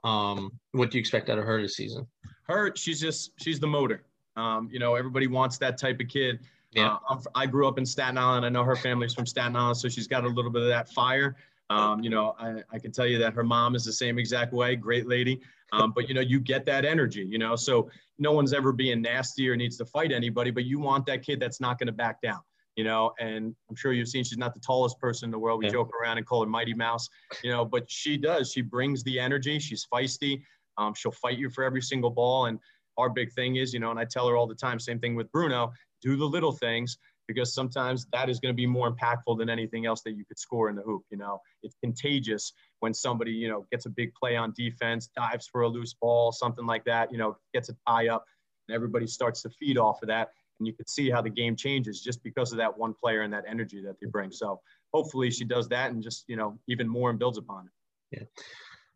Um, 0.03 0.51
what 0.71 0.89
do 0.89 0.97
you 0.97 0.99
expect 0.99 1.29
out 1.29 1.37
of 1.37 1.45
her 1.45 1.61
this 1.61 1.75
season? 1.75 2.07
Her, 2.47 2.75
she's 2.75 2.99
just 2.99 3.31
she's 3.39 3.59
the 3.59 3.67
motor. 3.67 4.03
Um, 4.35 4.67
you 4.71 4.79
know, 4.79 4.95
everybody 4.95 5.27
wants 5.27 5.57
that 5.59 5.77
type 5.77 5.99
of 5.99 6.07
kid. 6.07 6.39
Yeah. 6.71 6.97
Uh, 7.09 7.17
I 7.35 7.45
grew 7.45 7.67
up 7.67 7.77
in 7.77 7.85
Staten 7.85 8.17
Island. 8.17 8.45
I 8.45 8.49
know 8.49 8.63
her 8.63 8.75
family's 8.75 9.13
from 9.13 9.25
Staten 9.25 9.55
Island, 9.55 9.77
so 9.77 9.89
she's 9.89 10.07
got 10.07 10.23
a 10.23 10.27
little 10.27 10.51
bit 10.51 10.63
of 10.63 10.69
that 10.69 10.89
fire. 10.89 11.35
Um, 11.69 12.03
you 12.03 12.09
know, 12.09 12.35
I, 12.39 12.63
I 12.71 12.79
can 12.79 12.91
tell 12.91 13.05
you 13.05 13.17
that 13.19 13.33
her 13.33 13.43
mom 13.43 13.75
is 13.75 13.85
the 13.85 13.93
same 13.93 14.19
exact 14.19 14.53
way. 14.53 14.75
Great 14.75 15.07
lady. 15.07 15.41
Um, 15.71 15.91
but 15.91 16.09
you 16.09 16.13
know, 16.13 16.21
you 16.21 16.39
get 16.39 16.65
that 16.65 16.83
energy. 16.83 17.25
You 17.29 17.37
know, 17.37 17.55
so 17.55 17.89
no 18.21 18.31
one's 18.31 18.53
ever 18.53 18.71
being 18.71 19.01
nasty 19.01 19.49
or 19.49 19.57
needs 19.57 19.75
to 19.77 19.85
fight 19.85 20.11
anybody, 20.11 20.51
but 20.51 20.63
you 20.63 20.79
want 20.79 21.05
that 21.07 21.23
kid 21.23 21.39
that's 21.39 21.59
not 21.59 21.79
going 21.79 21.87
to 21.87 21.93
back 21.93 22.21
down 22.21 22.39
you 22.75 22.83
know, 22.85 23.11
and 23.19 23.53
I'm 23.69 23.75
sure 23.75 23.91
you've 23.91 24.07
seen 24.07 24.23
she's 24.23 24.37
not 24.37 24.53
the 24.53 24.59
tallest 24.59 24.99
person 24.99 25.27
in 25.27 25.31
the 25.31 25.39
world. 25.39 25.59
We 25.59 25.65
yeah. 25.65 25.73
joke 25.73 25.91
around 26.01 26.17
and 26.17 26.25
call 26.25 26.41
her 26.41 26.49
Mighty 26.49 26.73
Mouse, 26.73 27.09
you 27.43 27.51
know, 27.51 27.65
but 27.65 27.89
she 27.89 28.17
does. 28.17 28.51
She 28.51 28.61
brings 28.61 29.03
the 29.03 29.19
energy. 29.19 29.59
She's 29.59 29.85
feisty. 29.93 30.41
Um, 30.77 30.93
she'll 30.93 31.11
fight 31.11 31.37
you 31.37 31.49
for 31.49 31.63
every 31.63 31.81
single 31.81 32.09
ball. 32.09 32.45
And 32.45 32.59
our 32.97 33.09
big 33.09 33.31
thing 33.33 33.57
is, 33.57 33.73
you 33.73 33.79
know, 33.79 33.91
and 33.91 33.99
I 33.99 34.05
tell 34.05 34.27
her 34.27 34.37
all 34.37 34.47
the 34.47 34.55
time, 34.55 34.79
same 34.79 34.99
thing 34.99 35.15
with 35.15 35.29
Bruno, 35.31 35.71
do 36.01 36.15
the 36.15 36.25
little 36.25 36.53
things 36.53 36.97
because 37.33 37.53
sometimes 37.53 38.07
that 38.13 38.29
is 38.29 38.39
going 38.39 38.53
to 38.53 38.57
be 38.57 38.65
more 38.65 38.93
impactful 38.93 39.37
than 39.37 39.49
anything 39.49 39.85
else 39.85 40.01
that 40.01 40.13
you 40.13 40.25
could 40.25 40.39
score 40.39 40.69
in 40.69 40.75
the 40.75 40.81
hoop. 40.81 41.03
You 41.09 41.17
know, 41.17 41.39
it's 41.63 41.75
contagious 41.83 42.53
when 42.79 42.93
somebody, 42.93 43.31
you 43.31 43.49
know, 43.49 43.65
gets 43.71 43.85
a 43.85 43.89
big 43.89 44.13
play 44.15 44.35
on 44.35 44.53
defense, 44.55 45.09
dives 45.15 45.47
for 45.47 45.61
a 45.61 45.67
loose 45.67 45.93
ball, 45.93 46.31
something 46.31 46.65
like 46.65 46.85
that, 46.85 47.11
you 47.11 47.17
know, 47.17 47.37
gets 47.53 47.69
a 47.69 47.75
tie 47.87 48.07
up, 48.09 48.25
and 48.67 48.75
everybody 48.75 49.07
starts 49.07 49.41
to 49.43 49.49
feed 49.49 49.77
off 49.77 50.01
of 50.01 50.07
that 50.07 50.29
and 50.61 50.67
you 50.67 50.73
can 50.73 50.85
see 50.85 51.09
how 51.09 51.21
the 51.21 51.29
game 51.29 51.55
changes 51.55 52.01
just 52.01 52.23
because 52.23 52.51
of 52.51 52.59
that 52.59 52.77
one 52.77 52.93
player 52.93 53.21
and 53.21 53.33
that 53.33 53.43
energy 53.47 53.81
that 53.81 53.99
they 53.99 54.05
bring. 54.05 54.31
So 54.31 54.61
hopefully 54.93 55.31
she 55.31 55.43
does 55.43 55.67
that 55.69 55.91
and 55.91 56.03
just 56.03 56.25
you 56.27 56.35
know 56.35 56.59
even 56.67 56.87
more 56.87 57.09
and 57.09 57.17
builds 57.17 57.39
upon 57.39 57.65
it. 57.65 58.19
Yeah. 58.19 58.25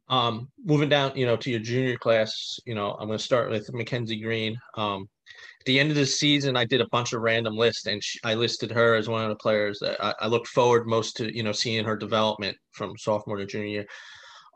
Um, 0.08 0.50
moving 0.64 0.90
down, 0.90 1.18
you 1.18 1.26
know, 1.26 1.36
to 1.38 1.50
your 1.50 1.60
junior 1.60 1.98
class, 1.98 2.60
you 2.66 2.76
know, 2.76 2.92
I'm 2.92 3.08
going 3.08 3.18
to 3.18 3.24
start 3.24 3.50
with 3.50 3.74
Mackenzie 3.74 4.22
Green. 4.22 4.60
Um, 4.76 5.10
the 5.66 5.80
end 5.80 5.90
of 5.90 5.98
the 5.98 6.06
season, 6.06 6.56
I 6.56 6.66
did 6.66 6.82
a 6.82 6.88
bunch 6.90 7.14
of 7.14 7.22
random 7.22 7.56
lists, 7.56 7.88
and 7.88 8.04
she, 8.04 8.20
I 8.24 8.36
listed 8.36 8.72
her 8.72 8.96
as 8.96 9.10
one 9.10 9.24
of 9.24 9.30
the 9.30 9.36
players 9.36 9.80
that 9.80 10.04
I, 10.04 10.14
I 10.22 10.28
look 10.28 10.48
forward 10.48 10.88
most 10.88 11.18
to, 11.18 11.36
you 11.36 11.44
know, 11.44 11.52
seeing 11.52 11.86
her 11.86 11.98
development 11.98 12.58
from 12.72 12.98
sophomore 12.98 13.38
to 13.38 13.46
junior 13.46 13.68
year. 13.68 13.86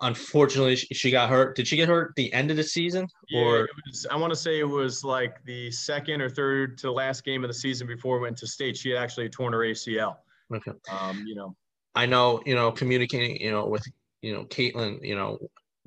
Unfortunately 0.02 0.78
she 0.78 1.12
got 1.12 1.30
hurt. 1.30 1.58
Did 1.58 1.68
she 1.68 1.76
get 1.76 1.90
hurt 1.90 2.14
the 2.16 2.32
end 2.32 2.52
of 2.52 2.58
the 2.58 2.64
season 2.64 3.06
or 3.36 3.60
yeah, 3.60 3.66
was, 3.86 4.08
i 4.10 4.16
want 4.16 4.32
to 4.32 4.40
say 4.40 4.58
it 4.58 4.64
was 4.64 5.04
like 5.04 5.44
the 5.44 5.70
second 5.72 6.22
or 6.22 6.30
third 6.30 6.78
to 6.78 6.90
last 6.90 7.26
game 7.26 7.44
of 7.44 7.50
the 7.50 7.54
season 7.54 7.86
before 7.86 8.18
we 8.18 8.22
went 8.22 8.38
to 8.38 8.48
state. 8.48 8.78
She 8.78 8.92
had 8.92 8.98
actually 8.98 9.28
torn 9.28 9.52
her 9.52 9.60
acl 9.60 10.16
okay. 10.54 10.72
Um, 10.90 11.26
you 11.28 11.36
know. 11.36 11.56
I 11.96 12.06
know 12.06 12.42
you 12.46 12.56
know 12.56 12.72
communicating 12.72 13.42
you 13.42 13.52
know 13.52 13.66
with 13.66 13.86
you 14.22 14.34
know 14.34 14.46
caitlin 14.46 15.06
you 15.06 15.16
know 15.16 15.38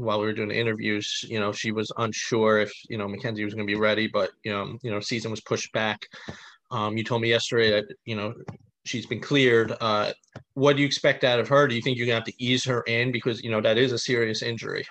while 0.02 0.20
we 0.20 0.26
were 0.26 0.32
doing 0.32 0.48
the 0.48 0.58
interviews 0.58 1.24
you 1.28 1.40
know 1.40 1.52
she 1.52 1.72
was 1.72 1.90
unsure 1.98 2.58
if 2.58 2.72
you 2.88 2.98
know 2.98 3.08
mackenzie 3.08 3.44
was 3.44 3.54
going 3.54 3.66
to 3.66 3.72
be 3.72 3.78
ready 3.78 4.06
but 4.06 4.30
you 4.44 4.52
know 4.52 4.76
you 4.82 4.90
know 4.90 5.00
season 5.00 5.30
was 5.30 5.40
pushed 5.40 5.72
back 5.72 6.06
um, 6.70 6.96
you 6.96 7.04
told 7.04 7.22
me 7.22 7.28
yesterday 7.28 7.70
that 7.70 7.84
you 8.04 8.16
know 8.16 8.34
she's 8.84 9.06
been 9.06 9.20
cleared. 9.20 9.74
Uh, 9.80 10.12
what 10.54 10.76
do 10.76 10.82
you 10.82 10.86
expect 10.86 11.24
out 11.24 11.38
of 11.38 11.48
her? 11.48 11.68
Do 11.68 11.74
you 11.74 11.82
think 11.82 11.96
you're 11.96 12.06
gonna 12.06 12.16
have 12.16 12.24
to 12.24 12.42
ease 12.42 12.64
her 12.64 12.82
in 12.82 13.12
because 13.12 13.42
you 13.42 13.50
know 13.50 13.60
that 13.60 13.78
is 13.78 13.92
a 13.92 13.98
serious 13.98 14.42
injury? 14.42 14.84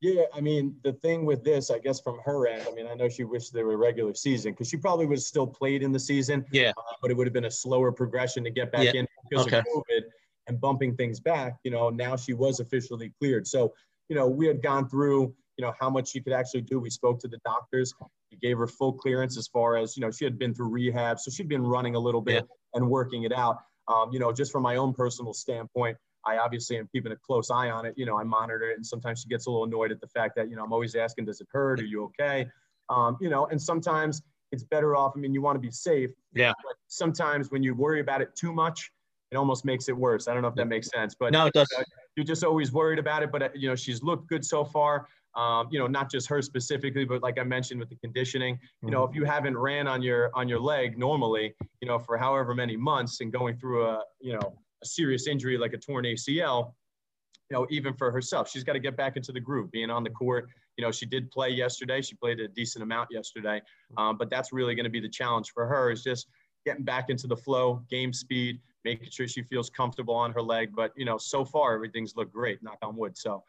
Yeah, 0.00 0.24
I 0.34 0.40
mean 0.40 0.76
the 0.82 0.92
thing 0.94 1.24
with 1.24 1.44
this, 1.44 1.70
I 1.70 1.78
guess 1.78 2.00
from 2.00 2.18
her 2.24 2.46
end, 2.46 2.66
I 2.68 2.74
mean 2.74 2.86
I 2.86 2.94
know 2.94 3.08
she 3.08 3.24
wished 3.24 3.52
there 3.52 3.66
were 3.66 3.76
regular 3.76 4.14
season 4.14 4.52
because 4.52 4.68
she 4.68 4.76
probably 4.76 5.06
would 5.06 5.18
have 5.18 5.22
still 5.22 5.46
played 5.46 5.82
in 5.82 5.92
the 5.92 6.00
season. 6.00 6.44
Yeah, 6.52 6.72
uh, 6.76 6.82
but 7.00 7.10
it 7.10 7.16
would 7.16 7.26
have 7.26 7.34
been 7.34 7.46
a 7.46 7.50
slower 7.50 7.92
progression 7.92 8.44
to 8.44 8.50
get 8.50 8.70
back 8.72 8.84
yeah. 8.84 9.00
in 9.00 9.06
because 9.28 9.46
okay. 9.46 9.58
of 9.58 9.64
COVID 9.64 10.02
and 10.48 10.60
bumping 10.60 10.94
things 10.96 11.20
back. 11.20 11.56
You 11.64 11.70
know, 11.70 11.90
now 11.90 12.16
she 12.16 12.34
was 12.34 12.60
officially 12.60 13.12
cleared. 13.18 13.46
So 13.46 13.72
you 14.08 14.16
know 14.16 14.26
we 14.28 14.46
had 14.46 14.62
gone 14.62 14.88
through 14.88 15.34
you 15.56 15.64
know 15.64 15.72
how 15.78 15.88
much 15.88 16.08
she 16.08 16.20
could 16.20 16.32
actually 16.32 16.62
do. 16.62 16.80
We 16.80 16.90
spoke 16.90 17.20
to 17.20 17.28
the 17.28 17.38
doctors. 17.44 17.94
He 18.30 18.36
gave 18.36 18.58
her 18.58 18.66
full 18.66 18.92
clearance 18.92 19.38
as 19.38 19.46
far 19.48 19.76
as 19.76 19.96
you 19.96 20.00
know 20.00 20.10
she 20.10 20.24
had 20.24 20.38
been 20.38 20.54
through 20.54 20.68
rehab, 20.68 21.20
so 21.20 21.30
she'd 21.30 21.48
been 21.48 21.62
running 21.62 21.94
a 21.94 22.00
little 22.00 22.20
bit. 22.20 22.34
Yeah 22.34 22.54
and 22.74 22.88
working 22.88 23.22
it 23.22 23.32
out. 23.32 23.58
Um, 23.88 24.10
you 24.12 24.18
know, 24.18 24.32
just 24.32 24.52
from 24.52 24.62
my 24.62 24.76
own 24.76 24.92
personal 24.92 25.32
standpoint, 25.32 25.96
I 26.26 26.38
obviously 26.38 26.78
am 26.78 26.88
keeping 26.92 27.12
a 27.12 27.16
close 27.16 27.50
eye 27.50 27.70
on 27.70 27.86
it. 27.86 27.94
You 27.96 28.06
know, 28.06 28.18
I 28.18 28.24
monitor 28.24 28.70
it, 28.70 28.76
and 28.76 28.86
sometimes 28.86 29.20
she 29.20 29.28
gets 29.28 29.46
a 29.46 29.50
little 29.50 29.64
annoyed 29.64 29.92
at 29.92 30.00
the 30.00 30.08
fact 30.08 30.36
that 30.36 30.48
you 30.50 30.56
know 30.56 30.64
I'm 30.64 30.72
always 30.72 30.94
asking, 30.94 31.26
"Does 31.26 31.40
it 31.40 31.48
hurt? 31.50 31.80
Are 31.80 31.84
you 31.84 32.04
okay?" 32.04 32.46
Um, 32.88 33.16
you 33.20 33.28
know, 33.28 33.46
and 33.46 33.60
sometimes 33.60 34.22
it's 34.52 34.64
better 34.64 34.96
off. 34.96 35.12
I 35.16 35.20
mean, 35.20 35.34
you 35.34 35.42
want 35.42 35.56
to 35.56 35.60
be 35.60 35.70
safe. 35.70 36.10
Yeah. 36.32 36.52
But 36.64 36.76
sometimes 36.86 37.50
when 37.50 37.62
you 37.62 37.74
worry 37.74 38.00
about 38.00 38.22
it 38.22 38.34
too 38.36 38.52
much, 38.52 38.90
it 39.34 39.36
almost 39.36 39.64
makes 39.64 39.88
it 39.88 39.96
worse. 39.96 40.28
I 40.28 40.32
don't 40.32 40.42
know 40.42 40.48
if 40.48 40.54
that 40.54 40.68
makes 40.68 40.88
sense, 40.88 41.14
but 41.18 41.32
no, 41.32 41.46
it 41.46 41.52
does. 41.52 41.68
you're 42.16 42.24
just 42.24 42.44
always 42.44 42.72
worried 42.72 42.98
about 42.98 43.22
it. 43.22 43.32
But 43.32 43.42
uh, 43.42 43.48
you 43.54 43.68
know, 43.68 43.76
she's 43.76 44.02
looked 44.02 44.28
good 44.28 44.44
so 44.44 44.64
far 44.64 45.08
um, 45.36 45.68
you 45.70 45.78
know, 45.78 45.86
not 45.86 46.10
just 46.10 46.28
her 46.28 46.40
specifically, 46.42 47.04
but 47.04 47.22
like 47.22 47.38
I 47.38 47.44
mentioned 47.44 47.80
with 47.80 47.88
the 47.88 47.96
conditioning, 47.96 48.58
you 48.82 48.90
know, 48.90 49.02
if 49.02 49.10
mm-hmm. 49.10 49.20
you 49.20 49.24
haven't 49.24 49.56
ran 49.56 49.88
on 49.88 50.02
your 50.02 50.30
on 50.34 50.48
your 50.48 50.60
leg 50.60 50.96
normally, 50.96 51.54
you 51.80 51.88
know, 51.88 51.98
for 51.98 52.16
however 52.16 52.54
many 52.54 52.76
months 52.76 53.20
and 53.20 53.32
going 53.32 53.56
through 53.56 53.86
a 53.86 54.02
you 54.20 54.34
know 54.34 54.56
a 54.82 54.86
serious 54.86 55.26
injury 55.26 55.58
like 55.58 55.72
a 55.72 55.78
torn 55.78 56.04
ACL, 56.04 56.72
you 57.50 57.56
know, 57.56 57.66
even 57.70 57.94
for 57.94 58.12
herself, 58.12 58.48
she's 58.48 58.62
got 58.62 58.74
to 58.74 58.78
get 58.78 58.96
back 58.96 59.16
into 59.16 59.32
the 59.32 59.40
groove, 59.40 59.70
being 59.72 59.90
on 59.90 60.04
the 60.04 60.10
court. 60.10 60.48
You 60.76 60.84
know, 60.84 60.92
she 60.92 61.06
did 61.06 61.30
play 61.30 61.50
yesterday. 61.50 62.00
She 62.00 62.14
played 62.14 62.40
a 62.40 62.48
decent 62.48 62.82
amount 62.82 63.08
yesterday, 63.10 63.60
um, 63.96 64.16
but 64.16 64.30
that's 64.30 64.52
really 64.52 64.74
going 64.74 64.84
to 64.84 64.90
be 64.90 65.00
the 65.00 65.08
challenge 65.08 65.50
for 65.52 65.66
her 65.66 65.90
is 65.90 66.02
just 66.02 66.28
getting 66.64 66.84
back 66.84 67.10
into 67.10 67.26
the 67.26 67.36
flow, 67.36 67.82
game 67.90 68.12
speed, 68.12 68.60
making 68.84 69.10
sure 69.10 69.26
she 69.26 69.42
feels 69.42 69.70
comfortable 69.70 70.14
on 70.14 70.32
her 70.32 70.42
leg. 70.42 70.70
But 70.74 70.92
you 70.96 71.04
know, 71.04 71.18
so 71.18 71.44
far 71.44 71.74
everything's 71.74 72.16
looked 72.16 72.32
great. 72.32 72.62
Knock 72.62 72.78
on 72.82 72.96
wood. 72.96 73.16
So 73.16 73.42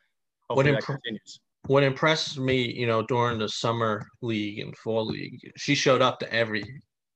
hopefully 0.50 0.72
that 0.72 0.86
continues 0.86 1.40
what 1.68 1.84
impressed 1.84 2.38
me, 2.38 2.72
you 2.72 2.88
know, 2.88 3.02
during 3.04 3.40
the 3.40 3.50
summer 3.50 4.08
league 4.22 4.60
and 4.60 4.78
fall 4.78 5.06
league, 5.06 5.40
she 5.58 5.76
showed 5.76 6.02
up 6.02 6.20
to 6.20 6.34
every 6.34 6.64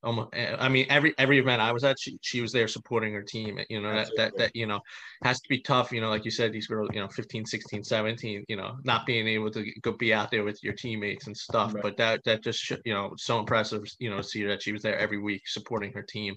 almost 0.02 0.30
I 0.34 0.70
mean 0.70 0.86
every 0.90 1.14
every 1.18 1.40
event 1.40 1.62
I 1.62 1.74
was 1.74 1.84
at, 1.84 2.00
she, 2.00 2.18
she 2.22 2.42
was 2.42 2.52
there 2.52 2.68
supporting 2.68 3.14
her 3.14 3.22
team. 3.22 3.60
You 3.70 3.82
know, 3.82 3.94
that, 3.94 4.10
that 4.16 4.38
that 4.38 4.56
you 4.56 4.66
know 4.66 4.80
has 5.24 5.40
to 5.42 5.50
be 5.50 5.62
tough, 5.62 5.92
you 5.92 6.02
know, 6.02 6.10
like 6.10 6.26
you 6.26 6.32
said, 6.32 6.52
these 6.52 6.68
girls, 6.68 6.90
you 6.94 7.02
know, 7.02 7.08
15, 7.10 7.46
16, 7.46 7.84
17, 7.84 8.46
you 8.48 8.56
know, 8.56 8.78
not 8.84 9.06
being 9.06 9.28
able 9.28 9.52
to 9.52 9.66
go 9.82 9.92
be 9.92 10.14
out 10.14 10.32
there 10.32 10.44
with 10.44 10.64
your 10.64 10.74
teammates 10.74 11.28
and 11.28 11.36
stuff. 11.38 11.74
Right. 11.74 11.84
But 11.84 11.98
that 11.98 12.24
that 12.26 12.44
just 12.44 12.70
you 12.86 12.94
know, 12.94 13.14
so 13.18 13.40
impressive, 13.40 13.84
you 14.00 14.10
know, 14.10 14.18
to 14.18 14.24
see 14.24 14.44
that 14.46 14.64
she 14.64 14.72
was 14.72 14.82
there 14.82 14.98
every 14.98 15.20
week 15.20 15.48
supporting 15.48 15.94
her 15.94 16.04
team. 16.04 16.36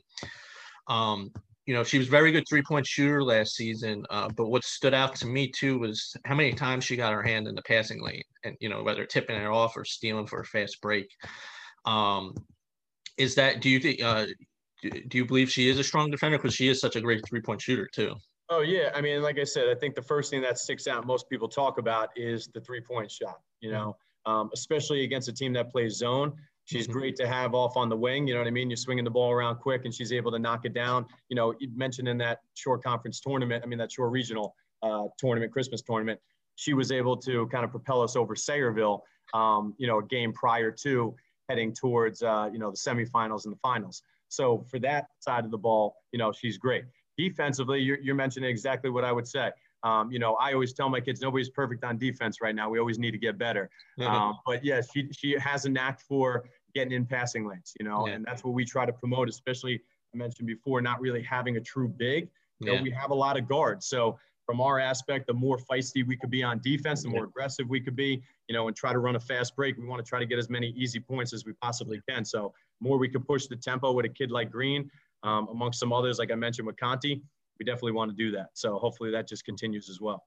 Um, 0.88 1.30
you 1.66 1.74
know, 1.74 1.84
she 1.84 1.98
was 1.98 2.08
very 2.08 2.32
good 2.32 2.44
three 2.48 2.62
point 2.62 2.86
shooter 2.86 3.22
last 3.22 3.54
season. 3.54 4.04
Uh, 4.10 4.28
but 4.36 4.48
what 4.48 4.64
stood 4.64 4.94
out 4.94 5.14
to 5.16 5.26
me 5.26 5.50
too 5.50 5.78
was 5.78 6.14
how 6.24 6.34
many 6.34 6.52
times 6.52 6.84
she 6.84 6.96
got 6.96 7.12
her 7.12 7.22
hand 7.22 7.46
in 7.46 7.54
the 7.54 7.62
passing 7.62 8.02
lane, 8.02 8.22
and 8.44 8.56
you 8.60 8.68
know 8.68 8.82
whether 8.82 9.06
tipping 9.06 9.36
it 9.36 9.46
off 9.46 9.76
or 9.76 9.84
stealing 9.84 10.26
for 10.26 10.40
a 10.40 10.44
fast 10.44 10.80
break. 10.80 11.08
Um, 11.84 12.34
is 13.16 13.34
that 13.36 13.60
do 13.60 13.70
you 13.70 13.78
think? 13.78 14.02
Uh, 14.02 14.26
do 14.82 15.16
you 15.16 15.24
believe 15.24 15.48
she 15.48 15.68
is 15.68 15.78
a 15.78 15.84
strong 15.84 16.10
defender 16.10 16.38
because 16.38 16.54
she 16.54 16.68
is 16.68 16.80
such 16.80 16.96
a 16.96 17.00
great 17.00 17.24
three 17.28 17.40
point 17.40 17.60
shooter 17.60 17.88
too? 17.94 18.14
Oh 18.50 18.60
yeah, 18.60 18.90
I 18.94 19.00
mean, 19.00 19.22
like 19.22 19.38
I 19.38 19.44
said, 19.44 19.68
I 19.68 19.74
think 19.74 19.94
the 19.94 20.02
first 20.02 20.30
thing 20.30 20.42
that 20.42 20.58
sticks 20.58 20.86
out, 20.86 21.06
most 21.06 21.30
people 21.30 21.48
talk 21.48 21.78
about, 21.78 22.10
is 22.16 22.48
the 22.52 22.60
three-point 22.60 23.10
shot. 23.10 23.40
You 23.60 23.70
know, 23.70 23.96
um, 24.26 24.50
especially 24.52 25.04
against 25.04 25.28
a 25.28 25.32
team 25.32 25.54
that 25.54 25.70
plays 25.70 25.96
zone. 25.96 26.34
She's 26.72 26.86
mm-hmm. 26.86 26.98
great 26.98 27.16
to 27.16 27.28
have 27.28 27.54
off 27.54 27.76
on 27.76 27.88
the 27.88 27.96
wing. 27.96 28.26
You 28.26 28.34
know 28.34 28.40
what 28.40 28.46
I 28.46 28.50
mean? 28.50 28.70
You're 28.70 28.76
swinging 28.76 29.04
the 29.04 29.10
ball 29.10 29.30
around 29.30 29.56
quick, 29.56 29.84
and 29.84 29.94
she's 29.94 30.12
able 30.12 30.30
to 30.32 30.38
knock 30.38 30.64
it 30.64 30.74
down. 30.74 31.06
You 31.28 31.36
know, 31.36 31.54
you 31.58 31.70
mentioned 31.74 32.08
in 32.08 32.18
that 32.18 32.40
Shore 32.54 32.78
Conference 32.78 33.20
tournament. 33.20 33.62
I 33.64 33.66
mean, 33.66 33.78
that 33.78 33.92
Shore 33.92 34.10
Regional 34.10 34.54
uh, 34.82 35.04
tournament, 35.18 35.52
Christmas 35.52 35.82
tournament. 35.82 36.18
She 36.56 36.74
was 36.74 36.92
able 36.92 37.16
to 37.18 37.46
kind 37.48 37.64
of 37.64 37.70
propel 37.70 38.02
us 38.02 38.16
over 38.16 38.34
Sayreville. 38.34 39.00
Um, 39.34 39.74
you 39.78 39.86
know, 39.86 39.98
a 39.98 40.04
game 40.04 40.32
prior 40.32 40.70
to 40.82 41.14
heading 41.48 41.72
towards 41.72 42.22
uh, 42.22 42.50
you 42.52 42.58
know 42.58 42.70
the 42.70 42.76
semifinals 42.76 43.44
and 43.44 43.54
the 43.54 43.58
finals. 43.62 44.02
So 44.28 44.64
for 44.70 44.78
that 44.80 45.06
side 45.20 45.44
of 45.44 45.50
the 45.50 45.58
ball, 45.58 45.94
you 46.12 46.18
know, 46.18 46.32
she's 46.32 46.56
great 46.56 46.84
defensively, 47.16 47.80
you're, 47.80 47.98
you're 47.98 48.14
mentioning 48.14 48.50
exactly 48.50 48.90
what 48.90 49.04
I 49.04 49.12
would 49.12 49.26
say. 49.26 49.50
Um, 49.84 50.12
you 50.12 50.18
know, 50.18 50.34
I 50.34 50.52
always 50.52 50.72
tell 50.72 50.88
my 50.88 51.00
kids 51.00 51.20
nobody's 51.20 51.50
perfect 51.50 51.82
on 51.82 51.98
defense 51.98 52.40
right 52.40 52.54
now. 52.54 52.70
We 52.70 52.78
always 52.78 52.98
need 52.98 53.10
to 53.12 53.18
get 53.18 53.36
better. 53.36 53.68
Mm-hmm. 53.98 54.10
Um, 54.10 54.38
but 54.46 54.64
yes, 54.64 54.88
she, 54.92 55.08
she 55.12 55.36
has 55.38 55.64
a 55.64 55.70
knack 55.70 56.00
for 56.00 56.44
getting 56.74 56.92
in 56.92 57.06
passing 57.06 57.46
lanes, 57.46 57.74
you 57.78 57.86
know, 57.86 58.06
yeah. 58.06 58.14
and 58.14 58.24
that's 58.24 58.44
what 58.44 58.54
we 58.54 58.64
try 58.64 58.86
to 58.86 58.92
promote, 58.92 59.28
especially 59.28 59.80
I 60.14 60.16
mentioned 60.16 60.46
before, 60.46 60.80
not 60.80 61.00
really 61.00 61.22
having 61.22 61.56
a 61.56 61.60
true 61.60 61.88
big. 61.88 62.28
You 62.60 62.66
know, 62.66 62.72
yeah. 62.74 62.82
we 62.82 62.90
have 62.90 63.10
a 63.10 63.14
lot 63.14 63.36
of 63.36 63.48
guards. 63.48 63.86
So 63.86 64.18
from 64.46 64.60
our 64.60 64.78
aspect, 64.78 65.26
the 65.26 65.34
more 65.34 65.58
feisty 65.58 66.06
we 66.06 66.16
could 66.16 66.30
be 66.30 66.42
on 66.42 66.60
defense, 66.62 67.02
the 67.02 67.08
more 67.08 67.24
aggressive 67.24 67.68
we 67.68 67.80
could 67.80 67.96
be, 67.96 68.22
you 68.48 68.54
know, 68.54 68.68
and 68.68 68.76
try 68.76 68.92
to 68.92 68.98
run 68.98 69.16
a 69.16 69.20
fast 69.20 69.56
break. 69.56 69.76
We 69.76 69.86
want 69.86 70.04
to 70.04 70.08
try 70.08 70.18
to 70.18 70.26
get 70.26 70.38
as 70.38 70.50
many 70.50 70.68
easy 70.76 71.00
points 71.00 71.32
as 71.32 71.44
we 71.44 71.52
possibly 71.54 72.00
can. 72.08 72.24
So 72.24 72.52
more 72.80 72.98
we 72.98 73.08
could 73.08 73.26
push 73.26 73.46
the 73.46 73.56
tempo 73.56 73.92
with 73.92 74.06
a 74.06 74.08
kid 74.08 74.30
like 74.30 74.50
Green, 74.50 74.90
um, 75.22 75.48
amongst 75.48 75.78
some 75.78 75.92
others, 75.92 76.18
like 76.18 76.32
I 76.32 76.34
mentioned 76.34 76.66
with 76.66 76.76
Conti, 76.76 77.22
we 77.58 77.64
definitely 77.64 77.92
want 77.92 78.10
to 78.10 78.16
do 78.16 78.30
that. 78.32 78.48
So 78.54 78.78
hopefully 78.78 79.10
that 79.12 79.28
just 79.28 79.44
continues 79.44 79.88
as 79.88 80.00
well. 80.00 80.24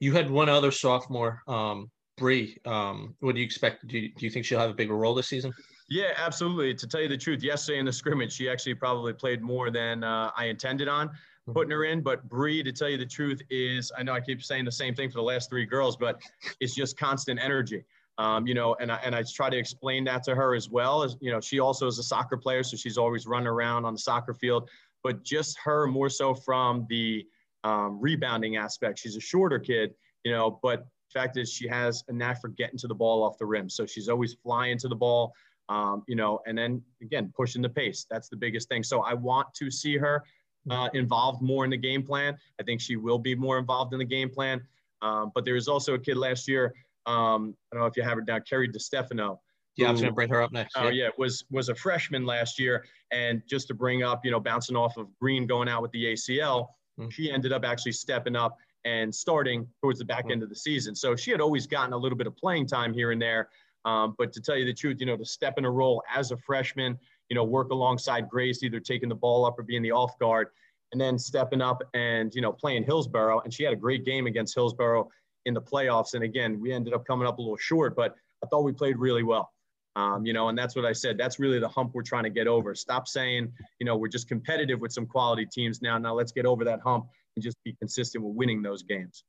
You 0.00 0.12
had 0.12 0.30
one 0.30 0.48
other 0.48 0.70
sophomore, 0.70 1.42
um, 1.46 1.90
Bree. 2.16 2.58
Um, 2.64 3.14
what 3.20 3.34
do 3.34 3.40
you 3.40 3.44
expect? 3.44 3.86
Do 3.86 3.98
you, 3.98 4.08
do 4.10 4.24
you 4.24 4.30
think 4.30 4.44
she'll 4.44 4.60
have 4.60 4.70
a 4.70 4.74
bigger 4.74 4.96
role 4.96 5.14
this 5.14 5.28
season? 5.28 5.52
Yeah, 5.88 6.12
absolutely. 6.16 6.74
To 6.74 6.86
tell 6.86 7.00
you 7.02 7.08
the 7.08 7.16
truth, 7.18 7.42
yesterday 7.42 7.78
in 7.78 7.86
the 7.86 7.92
scrimmage, 7.92 8.32
she 8.32 8.48
actually 8.48 8.74
probably 8.74 9.12
played 9.12 9.42
more 9.42 9.70
than 9.70 10.02
uh, 10.02 10.30
I 10.36 10.46
intended 10.46 10.88
on 10.88 11.10
putting 11.52 11.70
her 11.70 11.84
in. 11.84 12.00
But 12.00 12.26
Bree, 12.28 12.62
to 12.62 12.72
tell 12.72 12.88
you 12.88 12.96
the 12.96 13.06
truth, 13.06 13.42
is 13.50 13.92
I 13.98 14.02
know 14.02 14.12
I 14.12 14.20
keep 14.20 14.42
saying 14.42 14.64
the 14.64 14.72
same 14.72 14.94
thing 14.94 15.10
for 15.10 15.16
the 15.16 15.22
last 15.22 15.50
three 15.50 15.66
girls, 15.66 15.96
but 15.96 16.20
it's 16.60 16.74
just 16.74 16.96
constant 16.96 17.38
energy. 17.40 17.84
Um, 18.16 18.46
you 18.46 18.54
know, 18.54 18.76
and 18.80 18.92
I, 18.92 19.00
and 19.04 19.14
I 19.14 19.24
try 19.24 19.50
to 19.50 19.56
explain 19.56 20.04
that 20.04 20.22
to 20.24 20.34
her 20.34 20.54
as 20.54 20.70
well 20.70 21.02
as, 21.02 21.16
you 21.20 21.32
know, 21.32 21.40
she 21.40 21.58
also 21.58 21.86
is 21.86 21.98
a 21.98 22.02
soccer 22.02 22.36
player. 22.36 22.62
So 22.62 22.76
she's 22.76 22.96
always 22.96 23.26
running 23.26 23.48
around 23.48 23.84
on 23.84 23.94
the 23.94 23.98
soccer 23.98 24.32
field, 24.32 24.70
but 25.02 25.24
just 25.24 25.58
her 25.64 25.86
more 25.86 26.08
so 26.08 26.32
from 26.32 26.86
the 26.88 27.26
um, 27.64 27.98
rebounding 28.00 28.56
aspect. 28.56 29.00
She's 29.00 29.16
a 29.16 29.20
shorter 29.20 29.58
kid, 29.58 29.94
you 30.24 30.30
know, 30.30 30.60
but 30.62 30.86
fact 31.18 31.36
is 31.36 31.52
she 31.52 31.68
has 31.68 32.04
a 32.08 32.12
knack 32.12 32.40
for 32.40 32.48
getting 32.48 32.78
to 32.78 32.86
the 32.86 32.94
ball 32.94 33.22
off 33.22 33.38
the 33.38 33.46
rim. 33.46 33.68
So 33.68 33.86
she's 33.86 34.08
always 34.08 34.34
flying 34.34 34.78
to 34.78 34.88
the 34.88 34.96
ball, 34.96 35.32
um, 35.68 36.02
you 36.06 36.16
know, 36.16 36.40
and 36.46 36.56
then 36.56 36.82
again, 37.02 37.32
pushing 37.36 37.62
the 37.62 37.68
pace. 37.68 38.06
That's 38.10 38.28
the 38.28 38.36
biggest 38.36 38.68
thing. 38.68 38.82
So 38.82 39.00
I 39.00 39.14
want 39.14 39.48
to 39.54 39.70
see 39.70 39.96
her 39.96 40.24
uh, 40.70 40.88
involved 40.94 41.42
more 41.42 41.64
in 41.64 41.70
the 41.70 41.76
game 41.76 42.02
plan. 42.02 42.36
I 42.60 42.62
think 42.64 42.80
she 42.80 42.96
will 42.96 43.18
be 43.18 43.34
more 43.34 43.58
involved 43.58 43.92
in 43.92 43.98
the 43.98 44.04
game 44.04 44.30
plan. 44.30 44.62
Um, 45.02 45.32
but 45.34 45.44
there 45.44 45.54
was 45.54 45.68
also 45.68 45.94
a 45.94 45.98
kid 45.98 46.16
last 46.16 46.48
year 46.48 46.74
um, 47.06 47.54
I 47.70 47.76
don't 47.76 47.82
know 47.82 47.86
if 47.86 47.96
you 47.96 48.02
have 48.02 48.14
her 48.14 48.22
down, 48.22 48.42
Kerry 48.48 48.68
DeStefano. 48.68 49.38
Yeah, 49.76 49.88
I 49.88 49.90
was 49.90 50.00
going 50.00 50.12
to 50.12 50.14
bring 50.14 50.28
her 50.28 50.40
up 50.40 50.52
next. 50.52 50.76
Oh 50.76 50.84
yeah. 50.84 51.04
yeah, 51.04 51.08
was 51.18 51.44
was 51.50 51.68
a 51.68 51.74
freshman 51.74 52.24
last 52.24 52.60
year, 52.60 52.84
and 53.10 53.42
just 53.48 53.66
to 53.68 53.74
bring 53.74 54.04
up, 54.04 54.24
you 54.24 54.30
know, 54.30 54.38
bouncing 54.38 54.76
off 54.76 54.96
of 54.96 55.08
Green 55.20 55.46
going 55.46 55.68
out 55.68 55.82
with 55.82 55.90
the 55.90 56.04
ACL, 56.12 56.68
mm-hmm. 56.98 57.08
she 57.08 57.30
ended 57.30 57.52
up 57.52 57.64
actually 57.64 57.92
stepping 57.92 58.36
up 58.36 58.56
and 58.84 59.14
starting 59.14 59.66
towards 59.80 59.98
the 59.98 60.04
back 60.04 60.24
mm-hmm. 60.24 60.32
end 60.32 60.42
of 60.42 60.48
the 60.48 60.56
season. 60.56 60.94
So 60.94 61.16
she 61.16 61.30
had 61.30 61.40
always 61.40 61.66
gotten 61.66 61.92
a 61.92 61.96
little 61.96 62.18
bit 62.18 62.26
of 62.26 62.36
playing 62.36 62.66
time 62.66 62.92
here 62.92 63.12
and 63.12 63.20
there, 63.20 63.48
um, 63.84 64.14
but 64.18 64.32
to 64.32 64.40
tell 64.40 64.56
you 64.56 64.64
the 64.64 64.74
truth, 64.74 64.98
you 65.00 65.06
know, 65.06 65.16
to 65.16 65.24
step 65.24 65.58
in 65.58 65.64
a 65.64 65.70
role 65.70 66.02
as 66.14 66.30
a 66.30 66.36
freshman, 66.36 66.98
you 67.28 67.36
know, 67.36 67.44
work 67.44 67.70
alongside 67.70 68.28
Grace, 68.28 68.62
either 68.62 68.80
taking 68.80 69.08
the 69.08 69.14
ball 69.14 69.44
up 69.44 69.58
or 69.58 69.62
being 69.62 69.82
the 69.82 69.92
off 69.92 70.18
guard, 70.18 70.48
and 70.92 71.00
then 71.00 71.18
stepping 71.18 71.60
up 71.60 71.82
and 71.94 72.34
you 72.34 72.40
know 72.40 72.52
playing 72.52 72.84
Hillsboro, 72.84 73.40
and 73.40 73.52
she 73.52 73.64
had 73.64 73.72
a 73.72 73.76
great 73.76 74.04
game 74.04 74.26
against 74.26 74.54
Hillsboro 74.54 75.08
in 75.44 75.54
the 75.54 75.60
playoffs. 75.60 76.14
And 76.14 76.24
again, 76.24 76.60
we 76.60 76.72
ended 76.72 76.94
up 76.94 77.06
coming 77.06 77.26
up 77.26 77.38
a 77.38 77.42
little 77.42 77.56
short, 77.56 77.96
but 77.96 78.14
I 78.42 78.46
thought 78.46 78.62
we 78.62 78.72
played 78.72 78.98
really 78.98 79.22
well. 79.22 79.50
Um, 79.96 80.26
you 80.26 80.32
know, 80.32 80.48
and 80.48 80.58
that's 80.58 80.74
what 80.74 80.84
I 80.84 80.92
said. 80.92 81.16
That's 81.16 81.38
really 81.38 81.60
the 81.60 81.68
hump 81.68 81.92
we're 81.94 82.02
trying 82.02 82.24
to 82.24 82.30
get 82.30 82.46
over. 82.46 82.74
Stop 82.74 83.06
saying, 83.06 83.52
you 83.78 83.86
know, 83.86 83.96
we're 83.96 84.08
just 84.08 84.28
competitive 84.28 84.80
with 84.80 84.92
some 84.92 85.06
quality 85.06 85.46
teams 85.46 85.82
now. 85.82 85.98
Now 85.98 86.14
let's 86.14 86.32
get 86.32 86.46
over 86.46 86.64
that 86.64 86.80
hump 86.80 87.06
and 87.36 87.42
just 87.42 87.56
be 87.64 87.74
consistent 87.74 88.24
with 88.24 88.34
winning 88.34 88.60
those 88.60 88.82
games. 88.82 89.24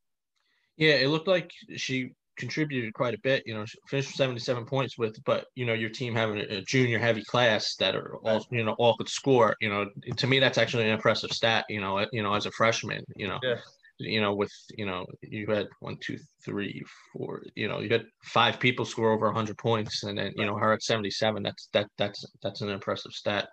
Yeah, 0.77 0.93
it 0.93 1.09
looked 1.09 1.27
like 1.27 1.51
she 1.75 2.13
contributed 2.35 2.93
quite 2.93 3.13
a 3.13 3.19
bit. 3.19 3.43
You 3.45 3.53
know, 3.53 3.65
finished 3.87 4.09
with 4.09 4.15
77 4.15 4.65
points 4.65 4.97
with, 4.97 5.23
but 5.23 5.45
you 5.55 5.65
know, 5.65 5.73
your 5.73 5.89
team 5.89 6.15
having 6.15 6.39
a 6.39 6.61
junior 6.63 6.97
heavy 6.97 7.23
class 7.23 7.75
that 7.75 7.95
are 7.95 8.15
all, 8.23 8.45
you 8.49 8.63
know, 8.63 8.73
all 8.73 8.97
could 8.97 9.07
score. 9.07 9.55
You 9.61 9.69
know, 9.69 9.89
to 10.17 10.27
me, 10.27 10.39
that's 10.39 10.57
actually 10.57 10.85
an 10.85 10.89
impressive 10.89 11.31
stat. 11.31 11.65
You 11.69 11.79
know, 11.79 12.05
you 12.11 12.23
know, 12.23 12.33
as 12.33 12.47
a 12.47 12.51
freshman, 12.51 13.05
you 13.15 13.27
know, 13.27 13.39
yeah 13.43 13.57
you 13.97 14.21
know, 14.21 14.33
with 14.33 14.51
you 14.77 14.85
know, 14.85 15.05
you 15.21 15.47
had 15.47 15.67
one, 15.79 15.97
two, 16.01 16.17
three, 16.43 16.83
four, 17.13 17.43
you 17.55 17.67
know, 17.67 17.79
you 17.79 17.89
had 17.89 18.05
five 18.23 18.59
people 18.59 18.85
score 18.85 19.11
over 19.11 19.31
hundred 19.31 19.57
points, 19.57 20.03
and 20.03 20.17
then 20.17 20.33
you 20.35 20.45
know 20.45 20.55
her 20.55 20.73
at 20.73 20.83
seventy 20.83 21.11
seven. 21.11 21.43
That's 21.43 21.69
that 21.73 21.87
that's 21.97 22.25
that's 22.41 22.61
an 22.61 22.69
impressive 22.69 23.11
stat. 23.11 23.49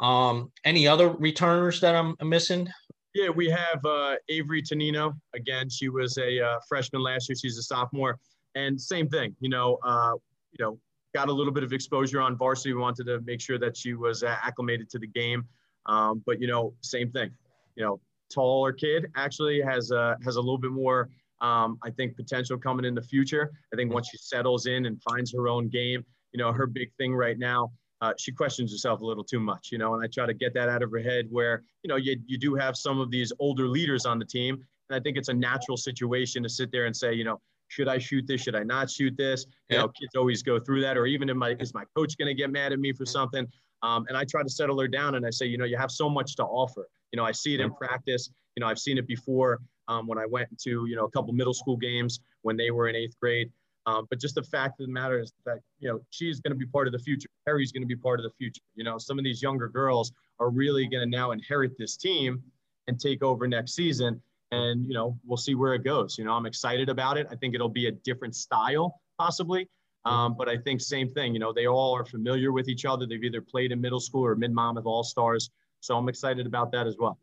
Um, 0.00 0.50
any 0.64 0.86
other 0.88 1.10
returners 1.10 1.80
that 1.80 1.94
I'm 1.94 2.16
missing? 2.22 2.68
Yeah, 3.14 3.28
we 3.28 3.48
have 3.50 3.84
uh, 3.84 4.16
Avery 4.28 4.62
Tonino. 4.62 5.14
Again, 5.34 5.68
she 5.68 5.88
was 5.88 6.16
a 6.18 6.40
uh, 6.40 6.58
freshman 6.68 7.02
last 7.02 7.28
year. 7.28 7.36
She's 7.36 7.58
a 7.58 7.62
sophomore, 7.62 8.18
and 8.54 8.80
same 8.80 9.08
thing. 9.08 9.36
You 9.40 9.50
know, 9.50 9.78
uh, 9.84 10.14
you 10.58 10.64
know, 10.64 10.78
got 11.14 11.28
a 11.28 11.32
little 11.32 11.52
bit 11.52 11.62
of 11.62 11.72
exposure 11.72 12.20
on 12.20 12.36
varsity. 12.36 12.72
We 12.72 12.80
wanted 12.80 13.04
to 13.06 13.20
make 13.20 13.40
sure 13.40 13.58
that 13.58 13.76
she 13.76 13.94
was 13.94 14.22
uh, 14.22 14.36
acclimated 14.42 14.88
to 14.90 14.98
the 14.98 15.06
game. 15.06 15.44
Um, 15.86 16.22
but 16.24 16.40
you 16.40 16.46
know, 16.46 16.74
same 16.80 17.10
thing. 17.10 17.30
You 17.76 17.84
know, 17.84 18.00
taller 18.32 18.72
kid 18.72 19.06
actually 19.16 19.60
has 19.60 19.90
a 19.90 20.16
has 20.24 20.36
a 20.36 20.40
little 20.40 20.58
bit 20.58 20.72
more 20.72 21.08
um, 21.42 21.76
I 21.82 21.90
think 21.90 22.16
potential 22.16 22.56
coming 22.56 22.84
in 22.84 22.94
the 22.94 23.02
future. 23.02 23.50
I 23.72 23.76
think 23.76 23.92
once 23.92 24.08
she 24.08 24.16
settles 24.16 24.66
in 24.66 24.86
and 24.86 25.02
finds 25.02 25.32
her 25.34 25.48
own 25.48 25.68
game, 25.68 26.04
you 26.32 26.38
know, 26.38 26.52
her 26.52 26.66
big 26.66 26.92
thing 26.98 27.14
right 27.14 27.38
now, 27.38 27.72
uh, 28.00 28.12
she 28.16 28.32
questions 28.32 28.72
herself 28.72 29.00
a 29.00 29.04
little 29.04 29.24
too 29.24 29.40
much, 29.40 29.70
you 29.70 29.78
know, 29.78 29.94
and 29.94 30.02
I 30.02 30.06
try 30.06 30.24
to 30.26 30.34
get 30.34 30.54
that 30.54 30.68
out 30.68 30.82
of 30.82 30.90
her 30.90 31.00
head 31.00 31.26
where, 31.30 31.62
you 31.82 31.88
know, 31.88 31.96
you, 31.96 32.16
you 32.26 32.38
do 32.38 32.54
have 32.54 32.76
some 32.76 33.00
of 33.00 33.10
these 33.10 33.32
older 33.38 33.68
leaders 33.68 34.06
on 34.06 34.18
the 34.18 34.24
team. 34.24 34.54
And 34.88 34.96
I 34.98 35.00
think 35.00 35.16
it's 35.16 35.28
a 35.28 35.34
natural 35.34 35.76
situation 35.76 36.42
to 36.42 36.48
sit 36.48 36.70
there 36.72 36.86
and 36.86 36.96
say, 36.96 37.12
you 37.12 37.24
know, 37.24 37.40
should 37.68 37.88
I 37.88 37.98
shoot 37.98 38.26
this? 38.26 38.42
Should 38.42 38.54
I 38.54 38.64
not 38.64 38.90
shoot 38.90 39.16
this? 39.16 39.46
You 39.68 39.78
know, 39.78 39.88
kids 39.88 40.14
always 40.16 40.42
go 40.42 40.58
through 40.60 40.82
that. 40.82 40.98
Or 40.98 41.06
even 41.06 41.28
if 41.28 41.36
my, 41.36 41.56
is 41.58 41.72
my 41.74 41.84
coach 41.96 42.18
going 42.18 42.28
to 42.28 42.34
get 42.34 42.50
mad 42.50 42.72
at 42.72 42.78
me 42.78 42.92
for 42.92 43.06
something? 43.06 43.46
Um, 43.82 44.04
and 44.08 44.16
I 44.16 44.24
try 44.24 44.42
to 44.42 44.50
settle 44.50 44.78
her 44.80 44.88
down 44.88 45.14
and 45.14 45.24
I 45.24 45.30
say, 45.30 45.46
you 45.46 45.56
know, 45.56 45.64
you 45.64 45.78
have 45.78 45.90
so 45.90 46.10
much 46.10 46.36
to 46.36 46.44
offer. 46.44 46.86
You 47.12 47.18
know, 47.18 47.24
I 47.24 47.32
see 47.32 47.54
it 47.54 47.60
in 47.60 47.72
practice. 47.72 48.30
You 48.56 48.60
know, 48.60 48.66
I've 48.66 48.78
seen 48.78 48.98
it 48.98 49.06
before 49.06 49.60
um, 49.88 50.06
when 50.06 50.18
I 50.18 50.26
went 50.26 50.48
to, 50.62 50.86
you 50.86 50.96
know, 50.96 51.04
a 51.04 51.10
couple 51.10 51.32
middle 51.32 51.54
school 51.54 51.76
games 51.76 52.20
when 52.42 52.56
they 52.56 52.70
were 52.70 52.88
in 52.88 52.96
eighth 52.96 53.18
grade. 53.20 53.50
Um, 53.86 54.06
but 54.08 54.20
just 54.20 54.36
the 54.36 54.42
fact 54.42 54.80
of 54.80 54.86
the 54.86 54.92
matter 54.92 55.18
is 55.18 55.32
that, 55.44 55.58
you 55.80 55.88
know, 55.88 56.00
she's 56.10 56.40
going 56.40 56.52
to 56.52 56.56
be 56.56 56.66
part 56.66 56.86
of 56.86 56.92
the 56.92 56.98
future. 56.98 57.28
Harry's 57.46 57.72
going 57.72 57.82
to 57.82 57.86
be 57.86 57.96
part 57.96 58.20
of 58.20 58.24
the 58.24 58.30
future. 58.30 58.60
You 58.74 58.84
know, 58.84 58.96
some 58.98 59.18
of 59.18 59.24
these 59.24 59.42
younger 59.42 59.68
girls 59.68 60.12
are 60.38 60.50
really 60.50 60.86
going 60.86 61.02
to 61.02 61.10
now 61.10 61.32
inherit 61.32 61.72
this 61.78 61.96
team 61.96 62.42
and 62.86 63.00
take 63.00 63.22
over 63.22 63.48
next 63.48 63.74
season. 63.74 64.22
And, 64.52 64.86
you 64.86 64.94
know, 64.94 65.18
we'll 65.24 65.36
see 65.36 65.54
where 65.54 65.74
it 65.74 65.82
goes. 65.82 66.16
You 66.18 66.24
know, 66.24 66.32
I'm 66.32 66.46
excited 66.46 66.88
about 66.88 67.16
it. 67.16 67.26
I 67.30 67.36
think 67.36 67.54
it'll 67.54 67.68
be 67.68 67.86
a 67.86 67.92
different 67.92 68.36
style, 68.36 69.00
possibly. 69.18 69.68
Um, 70.04 70.34
but 70.36 70.48
I 70.48 70.56
think 70.58 70.80
same 70.80 71.08
thing, 71.08 71.32
you 71.32 71.38
know, 71.38 71.52
they 71.52 71.66
all 71.66 71.96
are 71.96 72.04
familiar 72.04 72.52
with 72.52 72.68
each 72.68 72.84
other. 72.84 73.06
They've 73.06 73.22
either 73.22 73.40
played 73.40 73.70
in 73.70 73.80
middle 73.80 74.00
school 74.00 74.24
or 74.26 74.34
mid 74.34 74.52
Monmouth 74.52 74.84
All 74.84 75.04
Stars. 75.04 75.50
So 75.82 75.96
I'm 75.98 76.08
excited 76.08 76.46
about 76.46 76.70
that 76.72 76.86
as 76.86 76.96
well. 76.96 77.18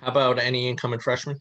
How 0.00 0.12
about 0.12 0.38
any 0.38 0.68
incoming 0.68 1.00
freshmen? 1.00 1.40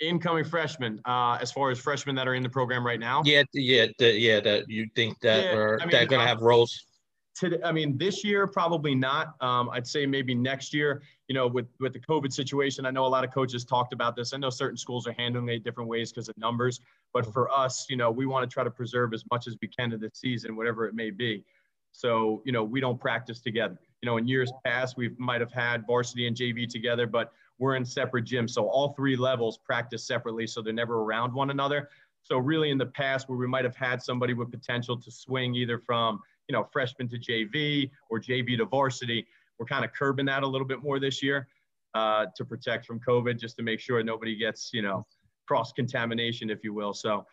Incoming 0.00 0.44
freshmen, 0.44 1.00
uh, 1.04 1.38
as 1.40 1.52
far 1.52 1.70
as 1.70 1.78
freshmen 1.78 2.16
that 2.16 2.26
are 2.26 2.34
in 2.34 2.42
the 2.42 2.48
program 2.48 2.84
right 2.84 2.98
now. 2.98 3.22
Yeah, 3.24 3.42
yeah, 3.52 3.86
the, 3.98 4.12
yeah. 4.12 4.40
That 4.40 4.68
you 4.68 4.86
think 4.94 5.20
that 5.20 5.44
yeah, 5.44 5.54
are 5.54 5.80
I 5.80 5.84
mean, 5.84 5.92
that 5.92 6.08
going 6.08 6.20
to 6.20 6.26
have 6.26 6.40
roles. 6.40 6.86
Today, 7.34 7.58
I 7.62 7.70
mean, 7.70 7.98
this 7.98 8.24
year 8.24 8.46
probably 8.46 8.94
not. 8.94 9.34
Um, 9.42 9.68
I'd 9.70 9.86
say 9.86 10.06
maybe 10.06 10.34
next 10.34 10.72
year. 10.72 11.02
You 11.28 11.34
know, 11.34 11.46
with 11.46 11.66
with 11.80 11.92
the 11.92 12.00
COVID 12.00 12.32
situation, 12.32 12.86
I 12.86 12.90
know 12.90 13.04
a 13.04 13.08
lot 13.08 13.24
of 13.24 13.30
coaches 13.30 13.64
talked 13.64 13.92
about 13.92 14.16
this. 14.16 14.32
I 14.32 14.38
know 14.38 14.48
certain 14.48 14.78
schools 14.78 15.06
are 15.06 15.14
handling 15.18 15.48
it 15.50 15.64
different 15.64 15.90
ways 15.90 16.12
because 16.12 16.30
of 16.30 16.36
numbers. 16.38 16.80
But 17.12 17.30
for 17.30 17.50
us, 17.50 17.86
you 17.90 17.96
know, 17.96 18.10
we 18.10 18.24
want 18.24 18.48
to 18.48 18.52
try 18.52 18.64
to 18.64 18.70
preserve 18.70 19.12
as 19.12 19.22
much 19.30 19.46
as 19.46 19.56
we 19.60 19.68
can 19.68 19.92
of 19.92 20.00
this 20.00 20.12
season, 20.14 20.56
whatever 20.56 20.86
it 20.86 20.94
may 20.94 21.10
be. 21.10 21.44
So, 21.92 22.42
you 22.44 22.52
know, 22.52 22.64
we 22.64 22.80
don't 22.80 23.00
practice 23.00 23.40
together. 23.40 23.78
You 24.02 24.06
know, 24.06 24.16
in 24.18 24.28
years 24.28 24.52
past, 24.64 24.96
we 24.96 25.10
might 25.18 25.40
have 25.40 25.52
had 25.52 25.86
varsity 25.86 26.26
and 26.26 26.36
JV 26.36 26.68
together, 26.68 27.06
but 27.06 27.32
we're 27.58 27.76
in 27.76 27.84
separate 27.84 28.24
gyms. 28.26 28.50
So 28.50 28.68
all 28.68 28.92
three 28.92 29.16
levels 29.16 29.58
practice 29.58 30.06
separately, 30.06 30.46
so 30.46 30.60
they're 30.62 30.72
never 30.72 30.96
around 31.02 31.32
one 31.32 31.50
another. 31.50 31.88
So 32.22 32.38
really, 32.38 32.70
in 32.70 32.78
the 32.78 32.86
past, 32.86 33.28
where 33.28 33.38
we 33.38 33.46
might 33.46 33.64
have 33.64 33.76
had 33.76 34.02
somebody 34.02 34.34
with 34.34 34.50
potential 34.50 35.00
to 35.00 35.10
swing 35.10 35.54
either 35.54 35.78
from 35.78 36.20
you 36.48 36.52
know 36.52 36.68
freshman 36.72 37.08
to 37.08 37.18
JV 37.18 37.90
or 38.10 38.20
JV 38.20 38.56
to 38.58 38.64
varsity, 38.66 39.26
we're 39.58 39.66
kind 39.66 39.84
of 39.84 39.92
curbing 39.92 40.26
that 40.26 40.42
a 40.42 40.46
little 40.46 40.66
bit 40.66 40.82
more 40.82 40.98
this 41.00 41.22
year. 41.22 41.48
uh, 41.96 42.26
to 42.36 42.44
protect 42.44 42.84
from 42.84 43.00
COVID, 43.00 43.38
just 43.40 43.56
to 43.56 43.62
make 43.62 43.80
sure 43.80 44.02
nobody 44.02 44.36
gets, 44.36 44.70
you 44.74 44.82
know, 44.82 45.06
cross 45.48 45.72
contamination, 45.72 46.50
if 46.50 46.62
you 46.62 46.74
will. 46.74 46.92
So, 46.92 47.24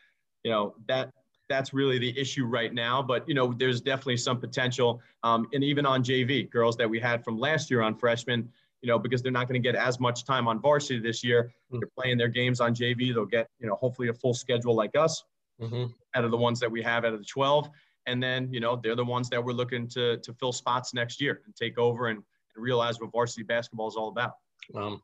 you 0.43 0.51
know, 0.51 0.75
that 0.87 1.11
that's 1.49 1.73
really 1.73 1.99
the 1.99 2.17
issue 2.19 2.45
right 2.45 2.73
now. 2.73 3.01
But 3.01 3.27
you 3.27 3.35
know, 3.35 3.53
there's 3.53 3.81
definitely 3.81 4.17
some 4.17 4.39
potential, 4.39 5.01
um, 5.23 5.47
and 5.53 5.63
even 5.63 5.85
on 5.85 6.03
JV, 6.03 6.49
girls 6.49 6.77
that 6.77 6.89
we 6.89 6.99
had 6.99 7.23
from 7.23 7.37
last 7.37 7.69
year 7.69 7.81
on 7.81 7.95
freshmen, 7.95 8.49
you 8.81 8.87
know, 8.87 8.99
because 8.99 9.21
they're 9.21 9.31
not 9.31 9.47
going 9.47 9.61
to 9.61 9.65
get 9.65 9.75
as 9.75 9.99
much 9.99 10.25
time 10.25 10.47
on 10.47 10.59
varsity 10.59 10.99
this 10.99 11.23
year. 11.23 11.43
Mm-hmm. 11.43 11.79
They're 11.79 11.89
playing 11.97 12.17
their 12.17 12.27
games 12.27 12.59
on 12.59 12.75
JV. 12.75 13.13
They'll 13.13 13.25
get, 13.25 13.49
you 13.59 13.67
know, 13.67 13.75
hopefully 13.75 14.09
a 14.09 14.13
full 14.13 14.33
schedule 14.33 14.75
like 14.75 14.95
us 14.97 15.23
mm-hmm. 15.61 15.85
out 16.15 16.25
of 16.25 16.31
the 16.31 16.37
ones 16.37 16.59
that 16.59 16.71
we 16.71 16.81
have 16.81 17.05
out 17.05 17.13
of 17.13 17.19
the 17.19 17.25
12. 17.25 17.69
And 18.05 18.21
then, 18.21 18.51
you 18.51 18.59
know, 18.59 18.75
they're 18.75 18.95
the 18.95 19.05
ones 19.05 19.29
that 19.29 19.43
we're 19.43 19.53
looking 19.53 19.87
to 19.89 20.17
to 20.17 20.33
fill 20.33 20.51
spots 20.51 20.93
next 20.93 21.21
year 21.21 21.41
and 21.45 21.55
take 21.55 21.77
over 21.77 22.07
and, 22.07 22.21
and 22.55 22.63
realize 22.63 22.99
what 22.99 23.11
varsity 23.11 23.43
basketball 23.43 23.87
is 23.87 23.95
all 23.95 24.09
about. 24.09 24.33
Um, 24.75 25.01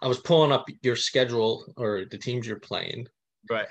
I 0.00 0.08
was 0.08 0.18
pulling 0.18 0.52
up 0.52 0.66
your 0.82 0.96
schedule 0.96 1.72
or 1.76 2.04
the 2.10 2.18
teams 2.18 2.46
you're 2.46 2.60
playing. 2.60 3.08
Right. 3.50 3.66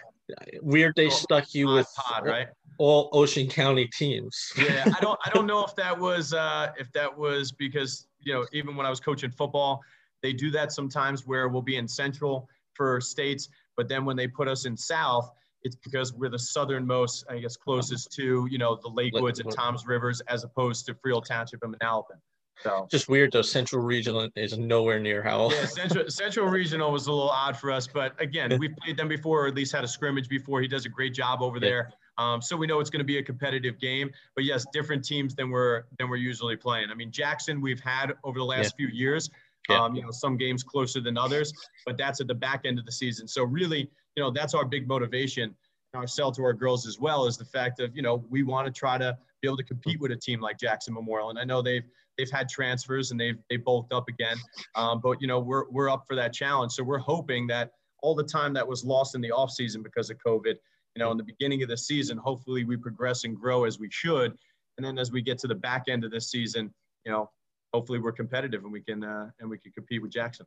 Weird 0.62 0.96
they 0.96 1.10
stuck 1.10 1.54
you 1.54 1.68
with 1.68 1.88
pod, 1.96 2.26
right? 2.26 2.48
all 2.80 3.10
Ocean 3.12 3.48
County 3.48 3.88
teams. 3.88 4.52
yeah, 4.58 4.86
I 4.86 5.00
don't 5.02 5.20
I 5.24 5.30
don't 5.30 5.46
know 5.52 5.64
if 5.64 5.76
that 5.76 5.98
was 5.98 6.34
uh, 6.34 6.72
if 6.80 6.92
that 6.94 7.16
was 7.16 7.52
because 7.52 8.08
you 8.22 8.34
know 8.34 8.48
even 8.52 8.76
when 8.76 8.88
I 8.88 8.90
was 8.90 9.00
coaching 9.00 9.30
football, 9.30 9.82
they 10.24 10.34
do 10.34 10.50
that 10.52 10.72
sometimes 10.72 11.28
where 11.28 11.48
we'll 11.50 11.62
be 11.62 11.76
in 11.76 11.88
Central 11.88 12.50
for 12.74 13.00
states, 13.00 13.50
but 13.78 13.88
then 13.88 14.06
when 14.06 14.16
they 14.16 14.28
put 14.28 14.48
us 14.48 14.66
in 14.66 14.76
South, 14.76 15.30
it's 15.64 15.76
because 15.76 16.14
we're 16.14 16.30
the 16.30 16.40
southernmost, 16.40 17.26
I 17.30 17.40
guess, 17.40 17.58
closest 17.58 18.12
to 18.14 18.48
you 18.50 18.58
know 18.58 18.80
the 18.82 18.90
Lakewoods 18.90 19.42
and 19.42 19.52
Toms 19.52 19.86
Rivers 19.86 20.22
as 20.22 20.44
opposed 20.44 20.86
to 20.88 20.96
Freehold 20.96 21.26
Township 21.26 21.64
and 21.64 21.78
Manalapan. 21.78 22.20
So 22.64 22.88
just 22.92 23.08
weird 23.08 23.32
though. 23.32 23.42
Central 23.42 23.82
Regional 23.82 24.30
is 24.36 24.58
nowhere 24.58 25.00
near 25.00 25.24
Howell. 25.24 25.54
Yeah, 25.54 25.66
Central 25.66 26.10
Central 26.10 26.48
Regional 26.48 26.92
was 26.92 27.08
a 27.08 27.12
little 27.12 27.30
odd 27.30 27.56
for 27.56 27.72
us, 27.72 27.88
but 27.88 28.20
again, 28.22 28.58
we've 28.60 28.76
played 28.84 28.98
them 28.98 29.08
before, 29.08 29.46
or 29.46 29.48
at 29.48 29.56
least 29.56 29.72
had 29.72 29.84
a 29.84 29.88
scrimmage 29.88 30.28
before. 30.28 30.62
He 30.62 30.68
does 30.68 30.86
a 30.86 30.90
great 30.90 31.14
job 31.14 31.42
over 31.42 31.58
yeah. 31.58 31.70
there. 31.70 31.94
Um, 32.18 32.42
so 32.42 32.58
we 32.58 32.68
know 32.68 32.82
it's 32.82 32.90
going 32.90 33.00
to 33.00 33.06
be 33.06 33.18
a 33.18 33.24
competitive 33.24 33.80
game. 33.80 34.12
But 34.36 34.44
yes, 34.44 34.66
different 34.74 35.06
teams 35.06 35.36
than 35.36 35.50
we're 35.50 35.84
than 35.98 36.10
we're 36.10 36.18
usually 36.18 36.58
playing. 36.58 36.90
I 36.92 36.96
mean, 36.96 37.12
Jackson 37.12 37.62
we've 37.62 37.80
had 37.80 38.14
over 38.24 38.38
the 38.38 38.46
last 38.46 38.76
yeah. 38.78 38.88
few 38.88 38.96
years. 38.96 39.30
Yeah. 39.70 39.82
Um, 39.82 39.96
you 39.96 40.02
know, 40.02 40.12
some 40.12 40.36
games 40.36 40.64
closer 40.64 41.00
than 41.00 41.18
others, 41.18 41.54
but 41.86 41.96
that's 41.96 42.20
at 42.22 42.28
the 42.28 42.34
back 42.34 42.62
end 42.66 42.80
of 42.80 42.86
the 42.86 42.92
season. 42.92 43.28
So 43.28 43.44
really, 43.44 43.90
you 44.16 44.24
know, 44.24 44.32
that's 44.32 44.54
our 44.54 44.66
big 44.66 44.88
motivation. 44.88 45.56
Our 45.94 46.08
sell 46.08 46.32
to 46.32 46.44
our 46.44 46.54
girls 46.54 46.88
as 46.88 47.00
well 47.00 47.26
is 47.26 47.38
the 47.38 47.46
fact 47.46 47.80
of 47.80 47.96
you 47.96 48.02
know 48.02 48.26
we 48.30 48.44
want 48.44 48.68
to 48.68 48.72
try 48.72 48.98
to 48.98 49.18
be 49.42 49.48
able 49.48 49.58
to 49.58 49.64
compete 49.64 50.00
with 50.00 50.12
a 50.12 50.16
team 50.16 50.42
like 50.42 50.58
Jackson 50.58 50.94
Memorial. 50.94 51.30
And 51.30 51.40
I 51.40 51.46
know 51.46 51.62
they've 51.62 51.86
they've 52.20 52.30
had 52.30 52.50
transfers 52.50 53.12
and 53.12 53.20
they've 53.20 53.38
they 53.50 53.56
bulked 53.58 53.94
up 53.94 54.10
again. 54.10 54.38
Um, 54.76 55.00
but 55.02 55.22
you 55.22 55.28
know, 55.28 55.40
we're 55.40 55.70
we're 55.70 55.90
up 55.90 56.04
for 56.08 56.16
that 56.16 56.34
challenge. 56.34 56.74
So 56.74 56.84
we're 56.84 57.00
hoping 57.00 57.48
that 57.48 57.72
all 58.02 58.14
the 58.14 58.24
time 58.24 58.54
that 58.54 58.68
was 58.68 58.84
lost 58.84 59.16
in 59.16 59.22
the 59.22 59.30
offseason 59.30 59.82
because 59.84 60.10
of 60.10 60.18
COVID, 60.26 60.56
you 60.96 61.00
know, 61.00 61.12
in 61.12 61.18
the 61.18 61.24
beginning 61.24 61.64
of 61.64 61.70
the 61.70 61.78
season, 61.78 62.18
hopefully 62.18 62.66
we 62.66 62.76
progress 62.78 63.24
and 63.24 63.36
grow 63.36 63.64
as 63.64 63.80
we 63.80 63.90
should. 63.90 64.38
And 64.78 64.86
then 64.86 64.98
as 64.98 65.12
we 65.12 65.22
get 65.22 65.38
to 65.40 65.48
the 65.48 65.56
back 65.56 65.86
end 65.88 66.04
of 66.04 66.12
this 66.12 66.30
season, 66.30 66.74
you 67.06 67.12
know, 67.12 67.30
hopefully 67.74 68.00
we're 68.00 68.12
competitive 68.12 68.64
and 68.64 68.72
we 68.72 68.82
can 68.82 69.04
uh, 69.04 69.30
and 69.40 69.50
we 69.50 69.58
can 69.58 69.72
compete 69.72 70.02
with 70.02 70.12
Jackson. 70.12 70.46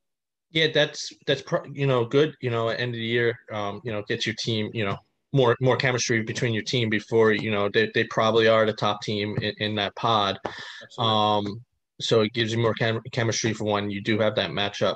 Yeah, 0.51 0.69
that's 0.73 1.13
that's 1.27 1.43
you 1.73 1.87
know 1.87 2.05
good. 2.05 2.37
You 2.41 2.51
know, 2.51 2.69
end 2.69 2.95
of 2.95 2.99
the 2.99 3.05
year, 3.05 3.39
um, 3.51 3.81
you 3.85 3.93
know, 3.93 4.03
gets 4.07 4.27
your 4.27 4.35
team, 4.39 4.71
you 4.75 4.85
know, 4.85 4.99
more 5.33 5.57
more 5.61 5.77
chemistry 5.77 6.23
between 6.23 6.53
your 6.53 6.63
team 6.63 6.89
before 6.89 7.33
you 7.33 7.51
know 7.51 7.69
they, 7.73 7.91
they 7.95 8.05
probably 8.05 8.49
are 8.49 8.67
the 8.67 8.73
top 8.73 9.03
team 9.03 9.37
in, 9.41 9.55
in 9.59 9.75
that 9.77 9.95
pod. 9.97 10.39
Um, 10.99 11.65
so 12.03 12.23
it 12.23 12.33
gives 12.33 12.53
you 12.53 12.59
more 12.59 12.75
chem- 12.75 13.03
chemistry 13.13 13.53
for 13.53 13.65
one. 13.65 13.91
you 13.91 14.01
do 14.01 14.19
have 14.19 14.35
that 14.37 14.51
matchup. 14.51 14.95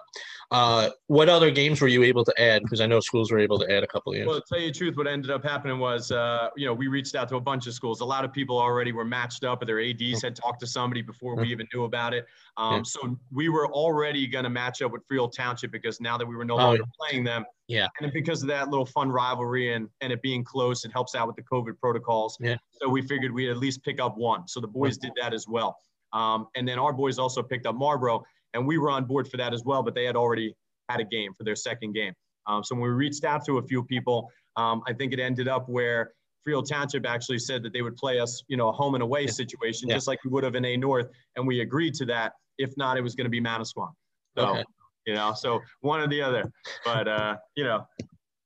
Uh, 0.53 0.91
what 1.09 1.29
other 1.29 1.51
games 1.51 1.81
were 1.81 1.89
you 1.89 2.05
able 2.05 2.25
to 2.25 2.33
add? 2.41 2.63
Because 2.63 2.81
I 2.81 2.87
know 2.87 3.01
schools 3.01 3.33
were 3.33 3.39
able 3.39 3.59
to 3.59 3.71
add 3.71 3.83
a 3.83 3.87
couple 3.87 4.13
of 4.13 4.17
games. 4.19 4.29
Well, 4.29 4.41
to 4.41 4.45
tell 4.49 4.61
you 4.61 4.69
the 4.69 4.79
truth, 4.79 4.97
what 4.97 5.09
ended 5.09 5.31
up 5.31 5.43
happening 5.43 5.79
was, 5.81 6.13
uh, 6.13 6.51
you 6.57 6.67
know, 6.67 6.73
we 6.73 6.87
reached 6.87 7.17
out 7.17 7.29
to 7.31 7.37
a 7.37 7.41
bunch 7.41 7.67
of 7.67 7.75
schools. 7.75 8.01
A 8.01 8.05
lot 8.05 8.25
of 8.25 8.33
people 8.33 8.57
already 8.59 8.93
were 8.93 9.05
matched 9.05 9.43
up, 9.43 9.63
or 9.63 9.65
their 9.65 9.81
ads 9.81 10.23
had 10.23 10.37
talked 10.37 10.61
to 10.61 10.67
somebody 10.67 11.03
before 11.03 11.35
we 11.35 11.49
even 11.49 11.67
knew 11.75 11.85
about 11.85 12.15
it. 12.15 12.27
Um, 12.57 12.77
yeah. 12.77 12.83
So 12.85 13.19
we 13.33 13.49
were 13.49 13.67
already 13.73 14.27
going 14.29 14.45
to 14.45 14.51
match 14.51 14.83
up 14.83 14.93
with 14.93 15.03
Freehold 15.09 15.35
Township 15.37 15.73
because 15.73 16.01
now 16.01 16.17
that 16.17 16.27
we 16.27 16.37
were 16.37 16.45
no 16.45 16.55
oh, 16.55 16.59
longer 16.59 16.83
oh, 16.85 17.07
playing 17.09 17.25
them, 17.25 17.45
yeah, 17.67 17.89
and 18.01 18.13
because 18.13 18.43
of 18.43 18.49
that 18.49 18.69
little 18.69 18.87
fun 18.87 19.11
rivalry 19.11 19.73
and 19.73 19.89
and 20.01 20.13
it 20.13 20.23
being 20.23 20.45
close, 20.45 20.85
it 20.85 20.93
helps 20.93 21.17
out 21.17 21.27
with 21.27 21.35
the 21.35 21.43
COVID 21.43 21.79
protocols. 21.81 22.37
Yeah. 22.41 22.57
So 22.81 22.89
we 22.89 23.03
figured 23.03 23.33
we'd 23.33 23.51
at 23.51 23.57
least 23.57 23.83
pick 23.83 24.01
up 24.01 24.17
one. 24.17 24.47
So 24.47 24.61
the 24.61 24.69
boys 24.69 24.97
did 24.97 25.11
that 25.21 25.35
as 25.35 25.49
well. 25.49 25.77
Um, 26.17 26.49
and 26.57 26.67
then 26.67 26.79
our 26.79 26.95
boys 26.95 27.19
also 27.19 27.43
picked 27.43 27.67
up 27.67 27.75
Marlboro, 27.75 28.25
and 28.55 28.67
we 28.67 28.79
were 28.79 28.91
on 28.91 29.05
board 29.05 29.29
for 29.29 29.37
that 29.37 29.53
as 29.53 29.65
well, 29.65 29.83
but 29.83 29.95
they 29.95 30.05
had 30.05 30.17
already 30.17 30.55
had 30.89 30.99
a 30.99 31.05
game 31.05 31.35
for 31.35 31.45
their 31.45 31.57
second 31.57 31.93
game. 31.93 32.15
Um, 32.47 32.65
so 32.65 32.75
when 32.75 32.85
we 32.85 32.89
reached 32.89 33.25
out 33.25 33.45
to 33.45 33.59
a 33.59 33.63
few 33.63 33.85
people, 33.85 34.31
um, 34.57 34.83
I 34.87 34.95
think 34.95 35.13
it 35.13 35.21
ended 35.21 35.47
up 35.47 35.69
where 35.69 36.13
Freehold 36.43 36.69
Township 36.71 37.07
actually 37.07 37.39
said 37.39 37.63
that 37.65 37.75
they 37.75 37.83
would 37.83 37.97
play 37.97 38.19
us, 38.19 38.43
you 38.49 38.57
know, 38.57 38.69
a 38.69 38.73
home 38.73 38.95
and 38.95 39.03
away 39.03 39.27
situation, 39.27 39.89
yeah. 39.89 39.97
just 39.97 40.09
like 40.09 40.25
we 40.25 40.31
would 40.31 40.43
have 40.43 40.55
in 40.55 40.65
A 40.65 40.77
North, 40.79 41.09
and 41.37 41.47
we 41.47 41.61
agreed 41.61 41.93
to 41.95 42.07
that. 42.07 42.33
If 42.57 42.73
not, 42.79 42.97
it 42.97 43.03
was 43.03 43.15
going 43.15 43.27
to 43.27 43.31
be 43.31 43.41
Manasquan. 43.41 43.91
So, 44.39 44.47
okay. 44.47 44.65
you 45.07 45.15
know, 45.15 45.35
so 45.35 45.61
one 45.81 46.01
or 46.01 46.09
the 46.09 46.23
other. 46.23 46.51
But 46.83 47.09
uh, 47.09 47.37
you 47.57 47.65
know, 47.65 47.87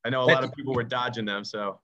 I 0.05 0.11
know 0.11 0.23
a 0.23 0.25
lot 0.25 0.43
of 0.43 0.53
people 0.55 0.75
were 0.75 0.83
dodging 0.83 1.25
them. 1.25 1.45
So. 1.45 1.79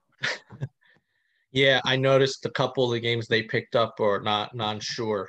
yeah, 1.52 1.80
I 1.84 1.94
noticed 1.94 2.44
a 2.44 2.50
couple 2.50 2.84
of 2.86 2.90
the 2.90 3.00
games 3.00 3.28
they 3.28 3.42
picked 3.42 3.76
up 3.76 4.00
are 4.00 4.20
not 4.20 4.54
non-Shore 4.56 5.28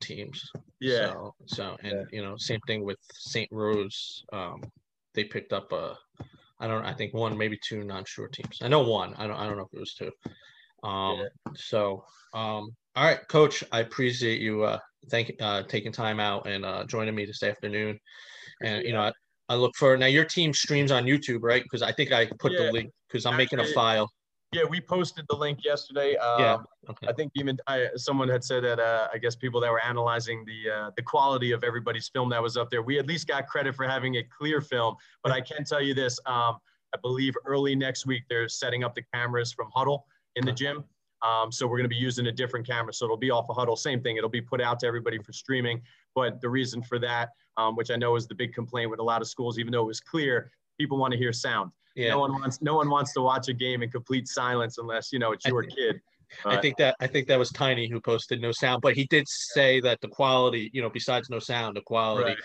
teams. 0.00 0.50
Yeah. 0.80 1.12
So, 1.12 1.34
so 1.46 1.76
and 1.82 1.92
yeah. 1.92 2.04
you 2.12 2.22
know, 2.22 2.36
same 2.36 2.60
thing 2.66 2.84
with 2.84 2.98
St. 3.12 3.48
Rose. 3.50 4.24
Um, 4.32 4.62
they 5.14 5.24
picked 5.24 5.52
up 5.52 5.72
a, 5.72 5.96
I 6.60 6.66
don't, 6.66 6.84
I 6.84 6.92
think 6.92 7.14
one, 7.14 7.36
maybe 7.36 7.58
two 7.62 7.84
non-Shore 7.84 8.28
teams. 8.28 8.58
I 8.62 8.68
know 8.68 8.82
one. 8.82 9.14
I 9.14 9.26
don't, 9.26 9.36
I 9.36 9.46
don't 9.46 9.56
know 9.56 9.68
if 9.70 9.74
it 9.74 9.80
was 9.80 9.94
two. 9.94 10.10
Um, 10.82 11.18
yeah. 11.18 11.52
so, 11.56 12.04
um, 12.34 12.74
all 12.94 13.04
right, 13.04 13.26
Coach, 13.28 13.64
I 13.72 13.80
appreciate 13.80 14.40
you 14.40 14.64
uh, 14.64 14.78
thank 15.08 15.32
uh, 15.40 15.62
taking 15.64 15.92
time 15.92 16.20
out 16.20 16.46
and 16.46 16.64
uh, 16.64 16.84
joining 16.84 17.14
me 17.14 17.24
this 17.24 17.42
afternoon. 17.42 17.98
And 18.62 18.84
you 18.84 18.92
know, 18.92 19.02
I, 19.02 19.12
I 19.48 19.54
look 19.54 19.74
for 19.76 19.96
now. 19.96 20.06
Your 20.06 20.24
team 20.24 20.52
streams 20.52 20.90
on 20.90 21.04
YouTube, 21.04 21.40
right? 21.42 21.62
Because 21.62 21.82
I 21.82 21.92
think 21.92 22.12
I 22.12 22.26
put 22.38 22.52
yeah. 22.52 22.66
the 22.66 22.72
link 22.72 22.90
because 23.08 23.24
I'm 23.24 23.36
making 23.36 23.60
a 23.60 23.66
file. 23.66 24.10
Yeah, 24.52 24.62
we 24.64 24.80
posted 24.80 25.26
the 25.28 25.36
link 25.36 25.62
yesterday. 25.62 26.16
Um, 26.16 26.40
yeah. 26.40 26.56
Okay. 26.88 27.06
I 27.06 27.12
think 27.12 27.32
even 27.34 27.58
I, 27.66 27.88
someone 27.96 28.28
had 28.28 28.42
said 28.42 28.64
that 28.64 28.80
uh, 28.80 29.08
I 29.12 29.18
guess 29.18 29.36
people 29.36 29.60
that 29.60 29.70
were 29.70 29.82
analyzing 29.84 30.44
the 30.46 30.70
uh, 30.70 30.90
the 30.96 31.02
quality 31.02 31.52
of 31.52 31.64
everybody's 31.64 32.08
film 32.08 32.30
that 32.30 32.42
was 32.42 32.56
up 32.56 32.70
there, 32.70 32.80
we 32.80 32.98
at 32.98 33.06
least 33.06 33.28
got 33.28 33.46
credit 33.46 33.74
for 33.74 33.84
having 33.84 34.16
a 34.16 34.22
clear 34.22 34.62
film. 34.62 34.96
But 35.22 35.32
I 35.32 35.42
can 35.42 35.64
tell 35.64 35.82
you 35.82 35.92
this: 35.92 36.18
um, 36.24 36.58
I 36.94 36.98
believe 37.02 37.34
early 37.44 37.76
next 37.76 38.06
week 38.06 38.22
they're 38.30 38.48
setting 38.48 38.84
up 38.84 38.94
the 38.94 39.02
cameras 39.12 39.52
from 39.52 39.70
Hudl 39.76 40.00
in 40.36 40.46
the 40.46 40.52
gym. 40.52 40.84
Um, 41.26 41.50
so 41.50 41.66
we're 41.66 41.76
going 41.76 41.90
to 41.90 41.94
be 41.94 41.96
using 41.96 42.28
a 42.28 42.32
different 42.32 42.66
camera. 42.66 42.92
So 42.92 43.04
it'll 43.04 43.16
be 43.16 43.30
off 43.30 43.50
of 43.50 43.56
Hudl. 43.56 43.76
Same 43.76 44.00
thing. 44.00 44.16
It'll 44.16 44.30
be 44.30 44.40
put 44.40 44.60
out 44.60 44.78
to 44.80 44.86
everybody 44.86 45.18
for 45.18 45.32
streaming. 45.32 45.82
But 46.14 46.40
the 46.40 46.48
reason 46.48 46.82
for 46.82 46.98
that, 47.00 47.30
um, 47.56 47.76
which 47.76 47.90
I 47.90 47.96
know 47.96 48.16
is 48.16 48.26
the 48.26 48.34
big 48.34 48.54
complaint 48.54 48.90
with 48.90 49.00
a 49.00 49.02
lot 49.02 49.20
of 49.20 49.28
schools, 49.28 49.58
even 49.58 49.72
though 49.72 49.82
it 49.82 49.86
was 49.86 50.00
clear, 50.00 50.52
people 50.78 50.96
want 50.96 51.12
to 51.12 51.18
hear 51.18 51.32
sound. 51.32 51.72
Yeah. 51.98 52.10
No 52.10 52.20
one 52.20 52.32
wants 52.32 52.62
no 52.62 52.76
one 52.76 52.88
wants 52.88 53.12
to 53.14 53.20
watch 53.20 53.48
a 53.48 53.52
game 53.52 53.82
in 53.82 53.90
complete 53.90 54.28
silence 54.28 54.78
unless 54.78 55.12
you 55.12 55.18
know 55.18 55.32
it's 55.32 55.44
your 55.44 55.64
kid. 55.64 56.00
I 56.44 56.58
think 56.58 56.76
that 56.76 56.94
I 57.00 57.06
think 57.06 57.26
that 57.28 57.38
was 57.38 57.50
Tiny 57.50 57.88
who 57.88 58.00
posted 58.00 58.40
no 58.40 58.52
sound, 58.52 58.82
but 58.82 58.94
he 58.94 59.04
did 59.06 59.26
say 59.28 59.80
that 59.80 60.00
the 60.00 60.08
quality, 60.08 60.70
you 60.72 60.82
know, 60.82 60.90
besides 60.90 61.30
no 61.30 61.38
sound, 61.38 61.76
the 61.76 61.80
quality, 61.80 62.30
right. 62.30 62.36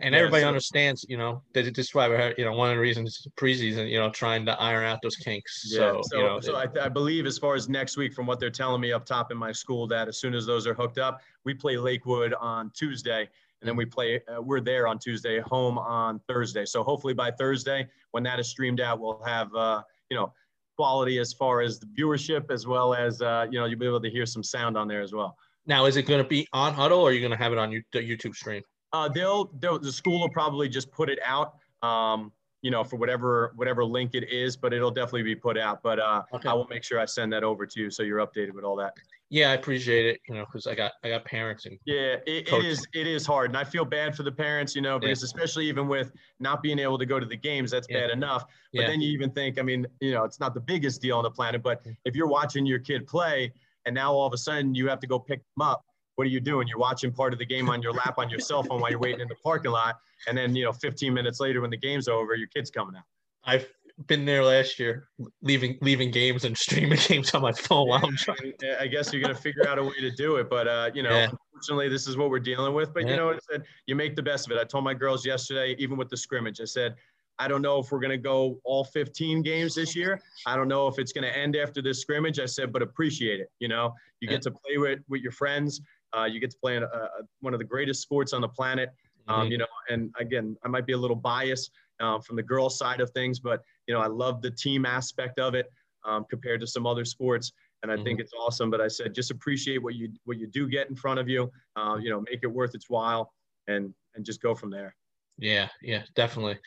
and 0.00 0.14
yeah, 0.14 0.20
everybody 0.20 0.42
so, 0.42 0.48
understands, 0.48 1.04
you 1.08 1.16
know, 1.16 1.42
that 1.52 1.74
this 1.74 1.88
is 1.88 1.94
why 1.94 2.08
we're, 2.08 2.34
you 2.38 2.44
know, 2.44 2.52
one 2.52 2.70
of 2.70 2.76
the 2.76 2.80
reasons 2.80 3.28
preseason, 3.36 3.88
you 3.90 3.98
know, 3.98 4.10
trying 4.10 4.46
to 4.46 4.58
iron 4.60 4.86
out 4.86 5.00
those 5.02 5.16
kinks. 5.16 5.64
Yeah. 5.66 5.78
So, 5.78 6.00
so, 6.04 6.16
you 6.16 6.24
know, 6.24 6.40
so 6.40 6.58
it, 6.58 6.70
I, 6.78 6.86
I, 6.86 6.88
believe 6.88 7.26
as 7.26 7.38
far 7.38 7.54
as 7.54 7.68
next 7.68 7.96
week, 7.96 8.14
from 8.14 8.26
what 8.26 8.40
they're 8.40 8.50
telling 8.50 8.80
me 8.80 8.92
up 8.92 9.04
top 9.04 9.30
in 9.30 9.36
my 9.36 9.52
school, 9.52 9.86
that 9.88 10.08
as 10.08 10.18
soon 10.18 10.34
as 10.34 10.46
those 10.46 10.66
are 10.66 10.74
hooked 10.74 10.98
up, 10.98 11.20
we 11.44 11.54
play 11.54 11.76
Lakewood 11.76 12.34
on 12.34 12.70
Tuesday, 12.70 13.28
and 13.60 13.68
then 13.68 13.76
we 13.76 13.84
play 13.84 14.20
uh, 14.28 14.40
we're 14.40 14.60
there 14.60 14.86
on 14.86 14.98
tuesday 14.98 15.40
home 15.40 15.78
on 15.78 16.20
thursday. 16.28 16.64
So 16.64 16.82
hopefully 16.82 17.14
by 17.14 17.30
thursday 17.30 17.88
when 18.10 18.22
that 18.24 18.38
is 18.40 18.48
streamed 18.48 18.80
out 18.80 19.00
we'll 19.00 19.22
have 19.24 19.54
uh, 19.54 19.82
you 20.10 20.16
know 20.16 20.32
quality 20.76 21.18
as 21.18 21.32
far 21.32 21.62
as 21.62 21.78
the 21.78 21.86
viewership 21.86 22.50
as 22.50 22.66
well 22.66 22.94
as 22.94 23.22
uh, 23.22 23.46
you 23.50 23.58
know 23.58 23.66
you'll 23.66 23.78
be 23.78 23.86
able 23.86 24.00
to 24.00 24.10
hear 24.10 24.26
some 24.26 24.42
sound 24.42 24.76
on 24.76 24.88
there 24.88 25.02
as 25.02 25.12
well. 25.12 25.36
Now 25.66 25.86
is 25.86 25.96
it 25.96 26.02
going 26.02 26.22
to 26.22 26.28
be 26.28 26.46
on 26.52 26.74
Hudl 26.74 26.98
or 26.98 27.10
are 27.10 27.12
you 27.12 27.20
going 27.20 27.32
to 27.32 27.38
have 27.38 27.52
it 27.52 27.58
on 27.58 27.70
the 27.70 27.82
youtube 27.94 28.34
stream? 28.34 28.62
Uh, 28.92 29.08
they'll, 29.08 29.50
they'll 29.58 29.78
the 29.78 29.92
school 29.92 30.20
will 30.20 30.30
probably 30.30 30.68
just 30.68 30.90
put 30.92 31.10
it 31.10 31.18
out 31.24 31.54
um, 31.82 32.32
you 32.66 32.72
know 32.72 32.82
for 32.82 32.96
whatever 32.96 33.52
whatever 33.54 33.84
link 33.84 34.10
it 34.14 34.28
is 34.28 34.56
but 34.56 34.72
it'll 34.72 34.90
definitely 34.90 35.22
be 35.22 35.36
put 35.36 35.56
out 35.56 35.80
but 35.84 36.00
uh, 36.00 36.22
okay. 36.34 36.48
i 36.48 36.52
will 36.52 36.66
make 36.66 36.82
sure 36.82 36.98
i 36.98 37.04
send 37.04 37.32
that 37.32 37.44
over 37.44 37.64
to 37.64 37.80
you 37.80 37.90
so 37.90 38.02
you're 38.02 38.24
updated 38.26 38.52
with 38.52 38.64
all 38.64 38.74
that 38.74 38.92
yeah, 39.28 39.50
I 39.50 39.54
appreciate 39.54 40.06
it. 40.06 40.20
You 40.28 40.36
know, 40.36 40.44
because 40.44 40.68
I 40.68 40.76
got 40.76 40.92
I 41.02 41.08
got 41.08 41.24
parents 41.24 41.66
and 41.66 41.78
yeah, 41.84 42.16
it, 42.26 42.48
it 42.48 42.64
is 42.64 42.86
it 42.94 43.08
is 43.08 43.26
hard, 43.26 43.50
and 43.50 43.56
I 43.56 43.64
feel 43.64 43.84
bad 43.84 44.14
for 44.14 44.22
the 44.22 44.30
parents. 44.30 44.76
You 44.76 44.82
know, 44.82 45.00
because 45.00 45.20
yeah. 45.20 45.26
especially 45.26 45.66
even 45.66 45.88
with 45.88 46.12
not 46.38 46.62
being 46.62 46.78
able 46.78 46.96
to 46.96 47.06
go 47.06 47.18
to 47.18 47.26
the 47.26 47.36
games, 47.36 47.72
that's 47.72 47.88
yeah. 47.90 48.02
bad 48.02 48.10
enough. 48.10 48.44
But 48.72 48.82
yeah. 48.82 48.86
then 48.86 49.00
you 49.00 49.10
even 49.10 49.32
think, 49.32 49.58
I 49.58 49.62
mean, 49.62 49.84
you 50.00 50.12
know, 50.12 50.22
it's 50.22 50.38
not 50.38 50.54
the 50.54 50.60
biggest 50.60 51.02
deal 51.02 51.16
on 51.18 51.24
the 51.24 51.30
planet, 51.30 51.60
but 51.62 51.84
if 52.04 52.14
you're 52.14 52.28
watching 52.28 52.66
your 52.66 52.78
kid 52.78 53.06
play 53.08 53.52
and 53.84 53.94
now 53.94 54.12
all 54.12 54.26
of 54.26 54.32
a 54.32 54.38
sudden 54.38 54.76
you 54.76 54.88
have 54.88 55.00
to 55.00 55.08
go 55.08 55.18
pick 55.18 55.40
them 55.56 55.66
up, 55.66 55.84
what 56.16 56.26
are 56.26 56.30
you 56.30 56.40
doing? 56.40 56.66
You're 56.66 56.78
watching 56.78 57.12
part 57.12 57.32
of 57.32 57.38
the 57.38 57.46
game 57.46 57.70
on 57.70 57.80
your 57.80 57.92
lap 57.92 58.18
on 58.18 58.28
your 58.28 58.40
cell 58.40 58.62
phone 58.62 58.80
while 58.80 58.90
you're 58.90 59.00
waiting 59.00 59.20
in 59.20 59.28
the 59.28 59.36
parking 59.36 59.70
lot, 59.70 60.00
and 60.26 60.36
then 60.36 60.56
you 60.56 60.64
know, 60.64 60.72
15 60.72 61.14
minutes 61.14 61.40
later 61.40 61.60
when 61.60 61.70
the 61.70 61.76
game's 61.76 62.08
over, 62.08 62.34
your 62.34 62.48
kid's 62.48 62.70
coming 62.70 62.96
out. 62.96 63.04
I've 63.44 63.68
been 64.06 64.24
there 64.24 64.44
last 64.44 64.78
year, 64.78 65.08
leaving 65.42 65.78
leaving 65.80 66.10
games 66.10 66.44
and 66.44 66.56
streaming 66.56 66.98
games 67.08 67.34
on 67.34 67.42
my 67.42 67.52
phone 67.52 67.88
while 67.88 68.04
I'm 68.04 68.16
trying. 68.16 68.52
I 68.78 68.86
guess 68.86 69.12
you're 69.12 69.22
gonna 69.22 69.34
figure 69.34 69.68
out 69.68 69.78
a 69.78 69.84
way 69.84 70.00
to 70.00 70.10
do 70.10 70.36
it, 70.36 70.50
but 70.50 70.68
uh, 70.68 70.90
you 70.94 71.02
know, 71.02 71.10
yeah. 71.10 71.28
unfortunately, 71.52 71.88
this 71.88 72.06
is 72.06 72.16
what 72.16 72.30
we're 72.30 72.40
dealing 72.40 72.74
with. 72.74 72.92
But 72.92 73.04
yeah. 73.04 73.10
you 73.10 73.16
know, 73.16 73.30
I 73.30 73.38
said 73.50 73.62
you 73.86 73.94
make 73.94 74.16
the 74.16 74.22
best 74.22 74.46
of 74.46 74.56
it. 74.56 74.60
I 74.60 74.64
told 74.64 74.84
my 74.84 74.94
girls 74.94 75.24
yesterday, 75.24 75.76
even 75.78 75.96
with 75.96 76.08
the 76.08 76.16
scrimmage, 76.16 76.60
I 76.60 76.64
said. 76.64 76.94
I 77.38 77.48
don't 77.48 77.60
know 77.60 77.78
if 77.78 77.92
we're 77.92 78.00
going 78.00 78.12
to 78.12 78.16
go 78.16 78.58
all 78.64 78.82
15 78.82 79.42
games 79.42 79.74
this 79.74 79.94
year. 79.94 80.18
I 80.46 80.56
don't 80.56 80.68
know 80.68 80.88
if 80.88 80.98
it's 80.98 81.12
going 81.12 81.24
to 81.24 81.36
end 81.36 81.54
after 81.54 81.82
this 81.82 82.00
scrimmage. 82.00 82.38
I 82.38 82.46
said, 82.46 82.72
but 82.72 82.80
appreciate 82.80 83.40
it. 83.40 83.50
You 83.58 83.68
know, 83.68 83.92
you 84.20 84.28
yeah. 84.28 84.36
get 84.36 84.42
to 84.44 84.52
play 84.52 84.78
with, 84.78 85.00
with 85.08 85.20
your 85.20 85.32
friends. 85.32 85.82
Uh, 86.16 86.24
you 86.24 86.40
get 86.40 86.50
to 86.50 86.56
play 86.58 86.76
in 86.76 86.82
a, 86.82 86.86
a, 86.86 87.08
one 87.40 87.52
of 87.52 87.58
the 87.58 87.64
greatest 87.64 88.02
sports 88.02 88.32
on 88.32 88.40
the 88.40 88.48
planet. 88.48 88.90
Um, 89.28 89.42
mm-hmm. 89.42 89.52
You 89.52 89.58
know, 89.58 89.66
and 89.88 90.14
again, 90.18 90.56
I 90.64 90.68
might 90.68 90.86
be 90.86 90.92
a 90.92 90.98
little 90.98 91.16
biased 91.16 91.70
uh, 92.00 92.20
from 92.20 92.36
the 92.36 92.42
girls' 92.42 92.78
side 92.78 93.00
of 93.00 93.10
things, 93.10 93.40
but 93.40 93.62
you 93.86 93.94
know, 93.94 94.00
I 94.00 94.06
love 94.06 94.42
the 94.42 94.50
team 94.50 94.86
aspect 94.86 95.38
of 95.38 95.54
it 95.54 95.72
um, 96.04 96.24
compared 96.28 96.60
to 96.60 96.66
some 96.66 96.86
other 96.86 97.04
sports, 97.04 97.52
and 97.82 97.90
I 97.90 97.96
mm-hmm. 97.96 98.04
think 98.04 98.20
it's 98.20 98.32
awesome. 98.38 98.70
But 98.70 98.80
I 98.80 98.88
said, 98.88 99.14
just 99.14 99.30
appreciate 99.30 99.82
what 99.82 99.94
you 99.94 100.10
what 100.24 100.38
you 100.38 100.46
do 100.46 100.68
get 100.68 100.88
in 100.88 100.96
front 100.96 101.18
of 101.18 101.28
you. 101.28 101.50
Uh, 101.74 101.96
you 102.00 102.10
know, 102.10 102.20
make 102.20 102.40
it 102.42 102.46
worth 102.46 102.74
its 102.74 102.88
while, 102.88 103.32
and 103.66 103.92
and 104.14 104.24
just 104.24 104.40
go 104.40 104.54
from 104.54 104.70
there. 104.70 104.94
Yeah, 105.38 105.68
yeah, 105.82 106.02
definitely. 106.14 106.58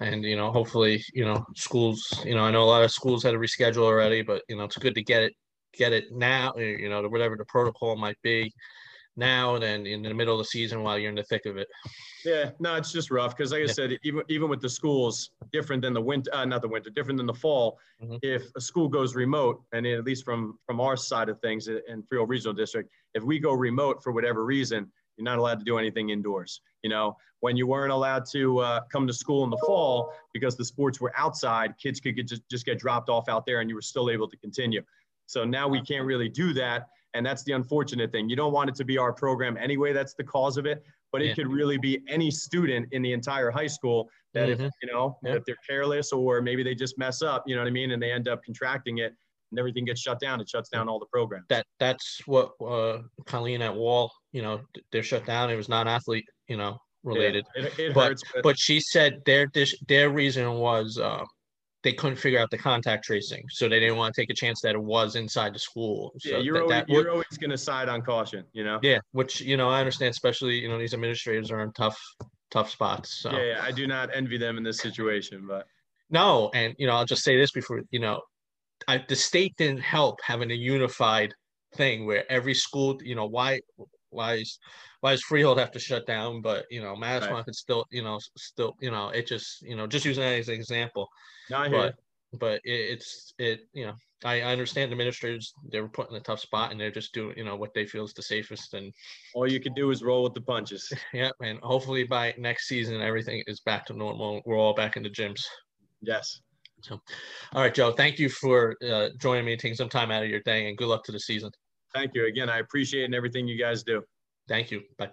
And 0.00 0.24
you 0.24 0.36
know, 0.36 0.52
hopefully, 0.52 1.02
you 1.14 1.24
know, 1.24 1.46
schools, 1.56 2.02
you 2.24 2.34
know, 2.34 2.44
I 2.44 2.50
know 2.50 2.62
a 2.62 2.64
lot 2.64 2.84
of 2.84 2.90
schools 2.90 3.22
had 3.22 3.30
to 3.30 3.38
reschedule 3.38 3.84
already, 3.84 4.22
but 4.22 4.42
you 4.48 4.56
know, 4.56 4.64
it's 4.64 4.76
good 4.76 4.94
to 4.96 5.02
get 5.02 5.22
it 5.22 5.32
get 5.72 5.92
it 5.92 6.12
now, 6.12 6.52
you 6.56 6.90
know, 6.90 7.02
whatever 7.08 7.36
the 7.36 7.46
protocol 7.46 7.96
might 7.96 8.20
be 8.22 8.52
now 9.16 9.58
than 9.58 9.86
in 9.86 10.02
the 10.02 10.14
middle 10.14 10.34
of 10.34 10.38
the 10.38 10.44
season 10.44 10.82
while 10.82 10.98
you're 10.98 11.10
in 11.10 11.16
the 11.16 11.22
thick 11.22 11.46
of 11.46 11.56
it. 11.56 11.68
Yeah, 12.24 12.50
no, 12.60 12.76
it's 12.76 12.92
just 12.92 13.10
rough 13.10 13.36
because, 13.36 13.52
like 13.52 13.62
I 13.62 13.64
yeah. 13.66 13.72
said, 13.72 13.98
even 14.02 14.22
even 14.28 14.48
with 14.48 14.60
the 14.60 14.68
schools, 14.68 15.30
different 15.52 15.82
than 15.82 15.92
the 15.92 16.00
winter, 16.00 16.34
uh, 16.34 16.44
not 16.44 16.62
the 16.62 16.68
winter, 16.68 16.90
different 16.90 17.18
than 17.18 17.26
the 17.26 17.34
fall. 17.34 17.78
Mm-hmm. 18.02 18.16
If 18.22 18.44
a 18.56 18.60
school 18.60 18.88
goes 18.88 19.14
remote, 19.14 19.62
and 19.72 19.86
at 19.86 20.04
least 20.04 20.24
from 20.24 20.58
from 20.66 20.80
our 20.80 20.96
side 20.96 21.28
of 21.28 21.40
things 21.40 21.68
in 21.68 22.02
Freehold 22.08 22.30
Regional 22.30 22.54
District, 22.54 22.90
if 23.14 23.22
we 23.22 23.38
go 23.38 23.52
remote 23.52 24.02
for 24.02 24.12
whatever 24.12 24.44
reason, 24.44 24.90
you're 25.16 25.24
not 25.24 25.38
allowed 25.38 25.58
to 25.58 25.64
do 25.64 25.78
anything 25.78 26.10
indoors. 26.10 26.60
You 26.82 26.90
know, 26.90 27.16
when 27.40 27.56
you 27.56 27.66
weren't 27.66 27.92
allowed 27.92 28.24
to 28.32 28.60
uh, 28.60 28.80
come 28.90 29.06
to 29.06 29.12
school 29.12 29.44
in 29.44 29.50
the 29.50 29.62
fall 29.66 30.12
because 30.32 30.56
the 30.56 30.64
sports 30.64 31.00
were 31.00 31.12
outside, 31.16 31.74
kids 31.76 32.00
could 32.00 32.16
get, 32.16 32.28
just 32.28 32.48
just 32.48 32.64
get 32.64 32.78
dropped 32.78 33.08
off 33.08 33.28
out 33.28 33.44
there, 33.44 33.60
and 33.60 33.68
you 33.68 33.74
were 33.74 33.82
still 33.82 34.10
able 34.10 34.28
to 34.28 34.36
continue. 34.38 34.82
So 35.26 35.44
now 35.44 35.68
we 35.68 35.80
can't 35.82 36.04
really 36.04 36.28
do 36.28 36.52
that. 36.54 36.88
And 37.14 37.24
that's 37.24 37.42
the 37.44 37.52
unfortunate 37.52 38.10
thing. 38.10 38.28
You 38.28 38.36
don't 38.36 38.52
want 38.52 38.70
it 38.70 38.76
to 38.76 38.84
be 38.84 38.96
our 38.98 39.12
program 39.12 39.56
anyway. 39.56 39.92
That's 39.92 40.14
the 40.14 40.24
cause 40.24 40.56
of 40.56 40.66
it. 40.66 40.82
But 41.12 41.20
it 41.20 41.26
yeah. 41.26 41.34
could 41.34 41.48
really 41.48 41.76
be 41.76 42.00
any 42.08 42.30
student 42.30 42.88
in 42.92 43.02
the 43.02 43.12
entire 43.12 43.50
high 43.50 43.66
school 43.66 44.08
that 44.32 44.48
mm-hmm. 44.48 44.64
if, 44.64 44.72
you 44.82 44.90
know, 44.90 45.18
yeah. 45.22 45.34
if 45.34 45.44
they're 45.44 45.56
careless 45.68 46.10
or 46.10 46.40
maybe 46.40 46.62
they 46.62 46.74
just 46.74 46.96
mess 46.96 47.20
up, 47.20 47.44
you 47.46 47.54
know 47.54 47.60
what 47.60 47.68
I 47.68 47.72
mean? 47.72 47.90
And 47.90 48.02
they 48.02 48.12
end 48.12 48.28
up 48.28 48.42
contracting 48.42 48.98
it 48.98 49.14
and 49.50 49.58
everything 49.58 49.84
gets 49.84 50.00
shut 50.00 50.18
down. 50.18 50.40
It 50.40 50.48
shuts 50.48 50.70
down 50.70 50.88
all 50.88 50.98
the 50.98 51.06
programs. 51.06 51.44
That 51.50 51.66
that's 51.78 52.22
what 52.24 52.52
uh, 52.66 53.02
Colleen 53.26 53.60
at 53.60 53.74
Wall, 53.74 54.10
you 54.32 54.40
know, 54.40 54.62
they're 54.90 55.02
shut 55.02 55.26
down. 55.26 55.50
It 55.50 55.56
was 55.56 55.68
non-athlete, 55.68 56.24
you 56.48 56.56
know, 56.56 56.78
related. 57.04 57.44
Yeah, 57.54 57.64
it, 57.64 57.78
it 57.78 57.94
but, 57.94 58.08
hurts, 58.08 58.22
but, 58.32 58.42
but 58.42 58.58
she 58.58 58.80
said 58.80 59.20
their 59.26 59.50
their 59.86 60.08
reason 60.08 60.54
was 60.54 60.98
uh, 60.98 61.24
they 61.82 61.92
couldn't 61.92 62.16
figure 62.16 62.38
out 62.38 62.50
the 62.50 62.58
contact 62.58 63.04
tracing, 63.04 63.44
so 63.50 63.68
they 63.68 63.80
didn't 63.80 63.96
want 63.96 64.14
to 64.14 64.20
take 64.20 64.30
a 64.30 64.34
chance 64.34 64.60
that 64.60 64.74
it 64.74 64.82
was 64.82 65.16
inside 65.16 65.54
the 65.54 65.58
school. 65.58 66.12
So 66.18 66.30
yeah, 66.30 66.38
you're 66.38 66.54
that, 66.54 66.62
always, 66.62 66.76
that 66.76 66.88
you're 66.88 67.10
always 67.10 67.38
going 67.38 67.50
to 67.50 67.58
side 67.58 67.88
on 67.88 68.02
caution, 68.02 68.44
you 68.52 68.64
know. 68.64 68.78
Yeah, 68.82 69.00
which 69.12 69.40
you 69.40 69.56
know 69.56 69.68
I 69.68 69.80
understand, 69.80 70.10
especially 70.10 70.54
you 70.54 70.68
know 70.68 70.78
these 70.78 70.94
administrators 70.94 71.50
are 71.50 71.62
in 71.62 71.72
tough 71.72 72.00
tough 72.50 72.70
spots. 72.70 73.20
So. 73.20 73.32
Yeah, 73.32 73.42
yeah, 73.42 73.60
I 73.62 73.72
do 73.72 73.86
not 73.86 74.10
envy 74.14 74.38
them 74.38 74.58
in 74.58 74.62
this 74.62 74.78
situation, 74.78 75.46
but 75.46 75.66
no, 76.10 76.50
and 76.54 76.74
you 76.78 76.86
know 76.86 76.94
I'll 76.94 77.06
just 77.06 77.24
say 77.24 77.36
this 77.36 77.50
before 77.50 77.82
you 77.90 78.00
know, 78.00 78.20
I, 78.86 79.04
the 79.08 79.16
state 79.16 79.56
didn't 79.56 79.80
help 79.80 80.20
having 80.24 80.50
a 80.50 80.54
unified 80.54 81.34
thing 81.74 82.06
where 82.06 82.30
every 82.30 82.54
school, 82.54 82.98
you 83.02 83.14
know, 83.14 83.26
why 83.26 83.60
why 84.12 84.34
is 84.34 84.58
why 85.00 85.12
does 85.12 85.22
Freehold 85.22 85.58
have 85.58 85.72
to 85.72 85.78
shut 85.78 86.06
down? 86.06 86.40
But 86.40 86.66
you 86.70 86.80
know, 86.82 86.94
Manasquan 86.94 87.30
right. 87.30 87.44
could 87.44 87.54
still, 87.54 87.86
you 87.90 88.02
know, 88.02 88.18
still, 88.36 88.76
you 88.80 88.90
know, 88.90 89.08
it 89.08 89.26
just, 89.26 89.62
you 89.62 89.76
know, 89.76 89.86
just 89.86 90.04
using 90.04 90.22
that 90.22 90.38
as 90.38 90.48
an 90.48 90.54
example. 90.54 91.08
No, 91.50 91.68
but, 91.70 91.94
but 92.38 92.60
it, 92.64 92.92
it's 92.92 93.34
it, 93.38 93.60
you 93.72 93.86
know, 93.86 93.94
I, 94.24 94.42
I 94.42 94.52
understand 94.52 94.92
administrators 94.92 95.52
they 95.70 95.80
were 95.80 95.88
put 95.88 96.10
in 96.10 96.16
a 96.16 96.20
tough 96.20 96.40
spot 96.40 96.70
and 96.70 96.80
they're 96.80 96.90
just 96.90 97.12
doing, 97.12 97.36
you 97.36 97.44
know, 97.44 97.56
what 97.56 97.74
they 97.74 97.86
feel 97.86 98.04
is 98.04 98.12
the 98.12 98.22
safest 98.22 98.74
and 98.74 98.92
all 99.34 99.50
you 99.50 99.60
can 99.60 99.74
do 99.74 99.90
is 99.90 100.02
roll 100.02 100.22
with 100.22 100.34
the 100.34 100.40
punches. 100.40 100.92
Yeah, 101.12 101.30
and 101.42 101.58
hopefully 101.60 102.04
by 102.04 102.34
next 102.38 102.68
season 102.68 103.00
everything 103.00 103.42
is 103.46 103.60
back 103.60 103.86
to 103.86 103.94
normal. 103.94 104.40
We're 104.46 104.58
all 104.58 104.74
back 104.74 104.96
in 104.96 105.02
the 105.02 105.10
gyms. 105.10 105.42
Yes. 106.00 106.40
So, 106.82 107.00
all 107.52 107.62
right, 107.62 107.72
Joe. 107.72 107.92
Thank 107.92 108.18
you 108.18 108.28
for 108.28 108.76
uh, 108.84 109.10
joining 109.20 109.44
me, 109.44 109.56
taking 109.56 109.76
some 109.76 109.88
time 109.88 110.10
out 110.10 110.24
of 110.24 110.28
your 110.28 110.40
day, 110.40 110.68
and 110.68 110.76
good 110.76 110.88
luck 110.88 111.04
to 111.04 111.12
the 111.12 111.20
season. 111.20 111.50
Thank 111.94 112.14
you 112.14 112.26
again. 112.26 112.48
I 112.48 112.58
appreciate 112.58 113.12
everything 113.12 113.46
you 113.48 113.58
guys 113.58 113.82
do. 113.82 114.02
Thank 114.48 114.70
you. 114.70 114.82
Bye. 114.98 115.10